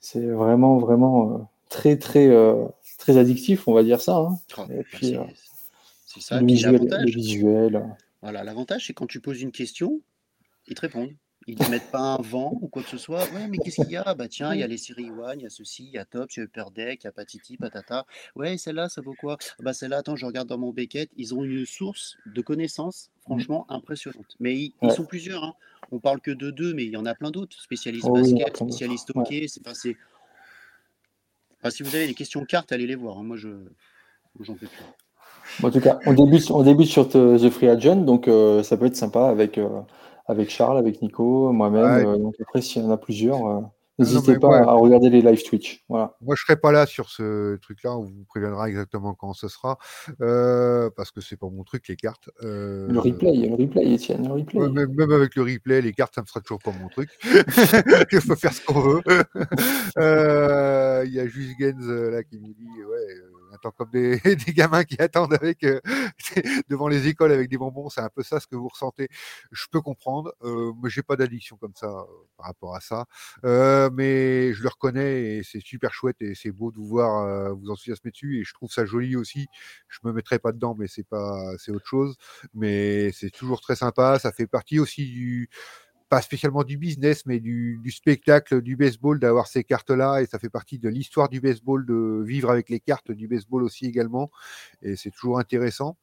c'est 0.00 0.24
vraiment, 0.26 0.78
vraiment 0.78 1.32
euh, 1.32 1.38
très, 1.68 1.96
très, 1.98 2.28
euh, 2.28 2.64
très 3.02 3.16
addictif, 3.18 3.68
on 3.68 3.72
va 3.74 3.82
dire 3.82 4.00
ça. 4.00 4.16
hein. 4.16 4.38
Oh, 4.58 4.62
Et 4.70 4.82
puis, 4.84 5.08
c'est 5.08 5.16
euh, 5.18 5.24
c'est 6.06 6.20
ça. 6.20 6.40
le 6.40 6.46
Puis 6.46 6.54
visuel, 6.54 6.72
le 6.72 6.78
l'avantage, 6.78 7.14
visuel. 7.14 7.96
Voilà, 8.22 8.44
l'avantage, 8.44 8.86
c'est 8.86 8.92
quand 8.94 9.06
tu 9.06 9.20
poses 9.20 9.40
une 9.42 9.52
question, 9.52 10.00
ils 10.68 10.74
te 10.74 10.80
répondent. 10.80 11.12
Ils 11.48 11.58
ne 11.58 11.64
te 11.64 11.70
mettent 11.72 11.90
pas 11.90 11.98
un 11.98 12.22
vent 12.22 12.56
ou 12.60 12.68
quoi 12.68 12.84
que 12.84 12.88
ce 12.88 12.98
soit. 12.98 13.24
Ouais, 13.32 13.48
mais 13.48 13.58
qu'est-ce 13.58 13.82
qu'il 13.82 13.90
y 13.90 13.96
a? 13.96 14.14
Bah 14.14 14.28
tiens, 14.28 14.54
il 14.54 14.60
y 14.60 14.62
a 14.62 14.68
les 14.68 14.76
séries 14.78 15.10
One, 15.10 15.40
il 15.40 15.42
y 15.42 15.46
a 15.46 15.50
ceci, 15.50 15.86
il 15.86 15.90
y 15.90 15.98
a 15.98 16.04
Top, 16.04 16.30
il 16.30 16.38
y 16.38 16.40
a 16.40 16.44
Upper 16.44 16.66
Deck, 16.72 17.00
il 17.02 17.06
y 17.06 17.08
a 17.08 17.12
Patiti, 17.12 17.56
Patata. 17.56 18.06
Ouais, 18.36 18.56
celle-là, 18.58 18.88
ça 18.88 19.00
vaut 19.00 19.14
quoi? 19.18 19.38
Ah 19.40 19.62
Bah 19.64 19.72
celle-là, 19.72 19.96
attends, 19.98 20.14
je 20.14 20.24
regarde 20.24 20.46
dans 20.46 20.58
mon 20.58 20.70
Beckett. 20.70 21.10
Ils 21.16 21.34
ont 21.34 21.42
une 21.42 21.66
source 21.66 22.16
de 22.26 22.40
connaissances 22.42 23.10
franchement 23.22 23.66
impressionnante. 23.70 24.36
Mais 24.38 24.56
ils, 24.56 24.92
sont 24.92 25.04
plusieurs. 25.04 25.42
Hein. 25.42 25.54
On 25.90 25.98
parle 25.98 26.20
que 26.20 26.30
de 26.30 26.52
deux, 26.52 26.74
mais 26.74 26.84
il 26.84 26.90
y 26.92 26.96
en 26.96 27.06
a 27.06 27.14
plein 27.16 27.32
d'autres. 27.32 27.60
Spécialistes 27.60 28.06
Oh 28.08 28.12
oui, 28.14 28.20
basket, 28.34 28.46
d'autres. 28.46 28.64
spécialistes 28.68 29.10
Ouais. 29.16 29.22
hockey. 29.22 29.46
C'est, 29.48 29.66
enfin, 29.66 29.74
c'est... 29.74 29.96
Enfin, 31.62 31.70
si 31.70 31.82
vous 31.82 31.94
avez 31.94 32.06
des 32.06 32.14
questions 32.14 32.44
cartes, 32.44 32.72
allez 32.72 32.86
les 32.86 32.94
voir. 32.96 33.18
hein. 33.18 33.22
Moi, 33.22 33.36
je 33.36 33.48
j'en 34.40 34.54
peux 34.54 34.66
plus. 34.66 34.84
Bon, 35.60 35.68
En 35.68 35.70
tout 35.70 35.80
cas, 35.80 35.98
on 36.06 36.12
débute, 36.14 36.50
on 36.50 36.62
débute 36.62 36.88
sur 36.88 37.08
The 37.08 37.50
Free 37.50 37.68
Agent, 37.68 37.96
donc 37.96 38.26
euh, 38.28 38.62
ça 38.62 38.76
peut 38.76 38.86
être 38.86 38.96
sympa 38.96 39.26
avec, 39.28 39.58
euh, 39.58 39.68
avec 40.26 40.50
Charles, 40.50 40.78
avec 40.78 41.02
Nico, 41.02 41.52
moi-même. 41.52 41.84
Ouais. 41.84 42.06
euh, 42.06 42.16
donc 42.16 42.34
après, 42.40 42.62
s'il 42.62 42.82
y 42.82 42.84
en 42.86 42.90
a 42.90 42.96
plusieurs, 42.96 43.62
n'hésitez 43.98 44.38
pas 44.38 44.58
à 44.60 44.72
regarder 44.72 45.10
les 45.10 45.20
live 45.20 45.42
Twitch. 45.44 45.84
Voilà. 45.88 46.16
Moi, 46.22 46.34
je 46.38 46.42
serai 46.44 46.56
pas 46.56 46.72
là 46.72 46.86
sur 46.86 47.10
ce 47.10 47.56
truc-là. 47.56 47.96
On 47.98 48.02
vous 48.04 48.24
préviendra 48.28 48.68
exactement 48.68 49.14
quand 49.14 49.34
ce 49.34 49.48
sera, 49.48 49.78
euh, 50.22 50.88
parce 50.96 51.10
que 51.10 51.20
c'est 51.20 51.36
pas 51.36 51.48
mon 51.50 51.64
truc 51.64 51.86
les 51.88 51.96
cartes. 51.96 52.30
Euh, 52.42 52.86
Le 52.88 53.00
replay, 53.00 53.34
le 53.34 53.54
replay, 53.54 53.92
Étienne, 53.92 54.26
le 54.26 54.34
replay. 54.34 54.58
ouais, 54.60 54.70
même, 54.70 54.94
même 54.94 55.12
avec 55.12 55.34
le 55.36 55.42
replay, 55.42 55.82
les 55.82 55.92
cartes, 55.92 56.14
ça 56.14 56.22
me 56.22 56.26
sera 56.26 56.40
toujours 56.40 56.60
pas 56.60 56.72
mon 56.80 56.88
truc. 56.88 57.10
Il 58.12 58.20
faut 58.20 58.36
faire 58.36 58.52
ce 58.54 58.64
qu'on 58.64 58.80
veut. 58.80 59.02
Euh, 61.02 61.06
Il 61.06 61.12
y 61.14 61.20
a 61.20 61.26
juste 61.26 61.58
Gens 61.58 61.88
euh, 61.88 62.10
là 62.10 62.22
qui 62.22 62.38
nous 62.38 62.54
dit, 62.54 62.84
ouais, 62.84 62.96
euh, 63.14 63.30
on 63.50 63.54
attend 63.54 63.70
comme 63.72 63.90
des, 63.90 64.18
des 64.46 64.52
gamins 64.52 64.84
qui 64.84 65.00
attendent 65.00 65.34
avec 65.34 65.64
euh, 65.64 65.80
devant 66.68 66.88
les 66.88 67.08
écoles 67.08 67.32
avec 67.32 67.48
des 67.50 67.58
bonbons. 67.58 67.88
C'est 67.90 68.00
un 68.00 68.08
peu 68.08 68.22
ça 68.22 68.40
ce 68.40 68.46
que 68.46 68.56
vous 68.56 68.68
ressentez. 68.68 69.08
Je 69.50 69.66
peux 69.70 69.80
comprendre. 69.80 70.32
Euh, 70.42 70.72
mais 70.82 70.90
j'ai 70.90 71.02
pas 71.02 71.16
d'addiction 71.16 71.56
comme 71.56 71.74
ça 71.74 71.86
euh, 71.86 72.04
par 72.36 72.46
rapport 72.46 72.74
à 72.76 72.80
ça. 72.80 73.06
Euh, 73.44 73.90
mais 73.92 74.52
je 74.54 74.62
le 74.62 74.68
reconnais 74.68 75.36
et 75.38 75.42
c'est 75.44 75.60
super 75.60 75.92
chouette 75.92 76.16
et 76.20 76.34
c'est 76.34 76.52
beau 76.52 76.70
de 76.70 76.76
vous 76.76 76.86
voir 76.86 77.24
euh, 77.24 77.52
vous 77.52 77.70
enthousiasmer 77.70 78.10
dessus 78.10 78.40
et 78.40 78.44
je 78.44 78.54
trouve 78.54 78.70
ça 78.70 78.84
joli 78.86 79.16
aussi. 79.16 79.48
Je 79.88 79.98
me 80.04 80.12
mettrai 80.12 80.38
pas 80.38 80.52
dedans, 80.52 80.74
mais 80.78 80.86
c'est 80.88 81.06
pas, 81.06 81.52
c'est 81.58 81.72
autre 81.72 81.86
chose. 81.86 82.16
Mais 82.54 83.12
c'est 83.12 83.30
toujours 83.30 83.60
très 83.60 83.76
sympa. 83.76 84.18
Ça 84.18 84.32
fait 84.32 84.46
partie 84.46 84.78
aussi 84.78 85.06
du 85.10 85.50
pas 86.12 86.20
spécialement 86.20 86.62
du 86.62 86.76
business, 86.76 87.24
mais 87.24 87.40
du, 87.40 87.80
spectacle 87.90 88.60
du 88.60 88.76
baseball, 88.76 89.18
d'avoir 89.18 89.46
ces 89.46 89.64
cartes-là, 89.64 90.20
et 90.20 90.26
ça 90.26 90.38
fait 90.38 90.50
partie 90.50 90.78
de 90.78 90.90
l'histoire 90.90 91.30
du 91.30 91.40
baseball, 91.40 91.86
de 91.86 92.22
vivre 92.22 92.50
avec 92.50 92.68
les 92.68 92.80
cartes 92.80 93.10
du 93.10 93.28
baseball 93.28 93.62
aussi 93.62 93.86
également, 93.86 94.30
et 94.82 94.94
c'est 94.94 95.10
toujours 95.10 95.38
intéressant. 95.38 95.96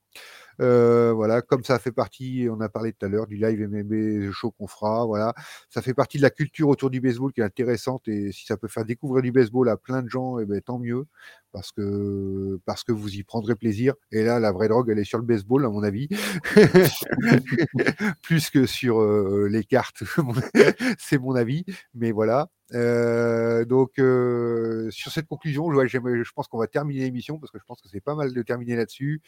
Euh, 0.62 1.14
voilà, 1.14 1.42
comme 1.42 1.64
ça 1.64 1.80
fait 1.80 1.92
partie, 1.92 2.48
on 2.52 2.60
a 2.60 2.68
parlé 2.68 2.92
tout 2.92 3.06
à 3.06 3.10
l'heure 3.10 3.28
du 3.28 3.38
live 3.38 3.62
MMA 3.70 4.30
show 4.34 4.52
qu'on 4.52 4.68
fera, 4.68 5.06
voilà, 5.06 5.34
ça 5.70 5.82
fait 5.82 5.94
partie 5.94 6.18
de 6.18 6.24
la 6.24 6.30
culture 6.30 6.68
autour 6.68 6.90
du 6.90 7.00
baseball 7.00 7.32
qui 7.32 7.40
est 7.40 7.46
intéressante 7.46 8.08
et 8.10 8.34
si 8.34 8.46
ça 8.46 8.58
peut 8.58 8.68
faire 8.68 8.84
découvrir 8.84 9.22
du 9.22 9.32
baseball 9.32 9.70
à 9.70 9.78
plein 9.78 10.02
de 10.02 10.10
gens, 10.10 10.38
et 10.38 10.44
eh 10.44 10.46
ben, 10.46 10.60
tant 10.60 10.78
mieux 10.78 11.06
parce 11.52 11.72
que 11.72 12.60
parce 12.66 12.84
que 12.84 12.92
vous 12.92 13.16
y 13.16 13.24
prendrez 13.24 13.56
plaisir. 13.56 13.94
Et 14.12 14.24
là, 14.24 14.40
la 14.40 14.52
vraie 14.52 14.68
drogue, 14.68 14.90
elle 14.90 15.00
est 15.00 15.04
sur 15.04 15.18
le 15.18 15.26
baseball, 15.26 15.66
à 15.66 15.70
mon 15.70 15.84
avis, 15.84 16.10
plus 18.24 18.50
que 18.50 18.66
sur 18.66 19.02
euh, 19.02 19.48
les 19.50 19.64
cartes. 19.64 20.04
c'est 21.00 21.18
mon 21.18 21.36
avis, 21.36 21.66
mais 21.94 22.12
voilà. 22.12 22.50
Euh, 22.74 23.66
donc 23.66 24.00
euh, 24.00 24.90
sur 24.92 25.12
cette 25.12 25.28
conclusion, 25.28 25.72
je, 25.72 25.88
je 25.88 26.32
pense 26.34 26.48
qu'on 26.48 26.58
va 26.58 26.68
terminer 26.68 27.02
l'émission 27.02 27.38
parce 27.38 27.52
que 27.52 27.60
je 27.60 27.64
pense 27.64 27.82
que 27.82 27.88
c'est 27.90 28.02
pas 28.02 28.16
mal 28.16 28.34
de 28.34 28.42
terminer 28.42 28.76
là-dessus. 28.76 29.22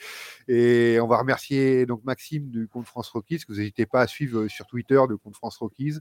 Et 0.48 1.00
on 1.02 1.08
va 1.08 1.18
remercier 1.18 1.86
donc 1.86 2.04
Maxime 2.04 2.50
du 2.50 2.68
compte 2.68 2.86
France 2.86 3.10
Rockies 3.10 3.39
que 3.39 3.52
vous 3.52 3.60
n'hésitez 3.60 3.86
pas 3.86 4.02
à 4.02 4.08
suivre 4.08 4.48
sur 4.48 4.66
Twitter 4.68 5.00
de 5.10 5.16
compte 5.16 5.36
France 5.36 5.58
Rockies. 5.58 5.98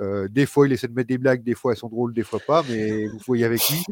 Euh, 0.00 0.28
des 0.28 0.46
fois, 0.46 0.66
il 0.66 0.72
essaie 0.72 0.88
de 0.88 0.94
mettre 0.94 1.08
des 1.08 1.18
blagues, 1.18 1.42
des 1.42 1.54
fois 1.54 1.72
elles 1.72 1.78
sont 1.78 1.88
drôles, 1.88 2.14
des 2.14 2.22
fois 2.22 2.40
pas, 2.40 2.62
mais 2.68 3.06
vous 3.06 3.18
voyez 3.26 3.44
avec 3.44 3.60
lui. 3.68 3.84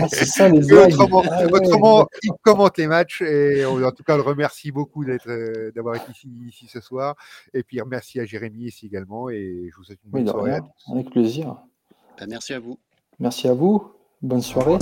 Ah, 0.00 0.08
c'est 0.08 0.24
ça 0.24 0.48
les 0.48 0.72
autrement, 0.72 1.22
ah 1.30 1.44
autrement 1.50 2.06
il 2.22 2.30
commente 2.42 2.78
les 2.78 2.86
matchs 2.86 3.22
et 3.22 3.64
en 3.64 3.90
tout 3.92 4.02
cas, 4.02 4.16
le 4.16 4.22
remercie 4.22 4.72
beaucoup 4.72 5.04
d'être, 5.04 5.72
d'avoir 5.74 5.96
été 5.96 6.10
ici, 6.10 6.28
ici, 6.46 6.66
ce 6.68 6.80
soir. 6.80 7.16
Et 7.54 7.62
puis 7.62 7.80
merci 7.86 8.20
à 8.20 8.24
Jérémy 8.24 8.64
ici 8.64 8.86
également 8.86 9.28
et 9.30 9.68
je 9.70 9.76
vous 9.76 9.84
souhaite 9.84 9.98
une 10.04 10.10
bonne 10.10 10.26
soirée. 10.26 10.52
à 10.52 10.60
tous. 10.60 10.92
Avec 10.92 11.10
plaisir. 11.38 11.56
Ben, 12.18 12.28
merci 12.28 12.54
à 12.54 12.60
vous. 12.60 12.78
Merci 13.18 13.48
à 13.48 13.54
vous. 13.54 13.92
Bonne 14.22 14.42
soirée. 14.42 14.78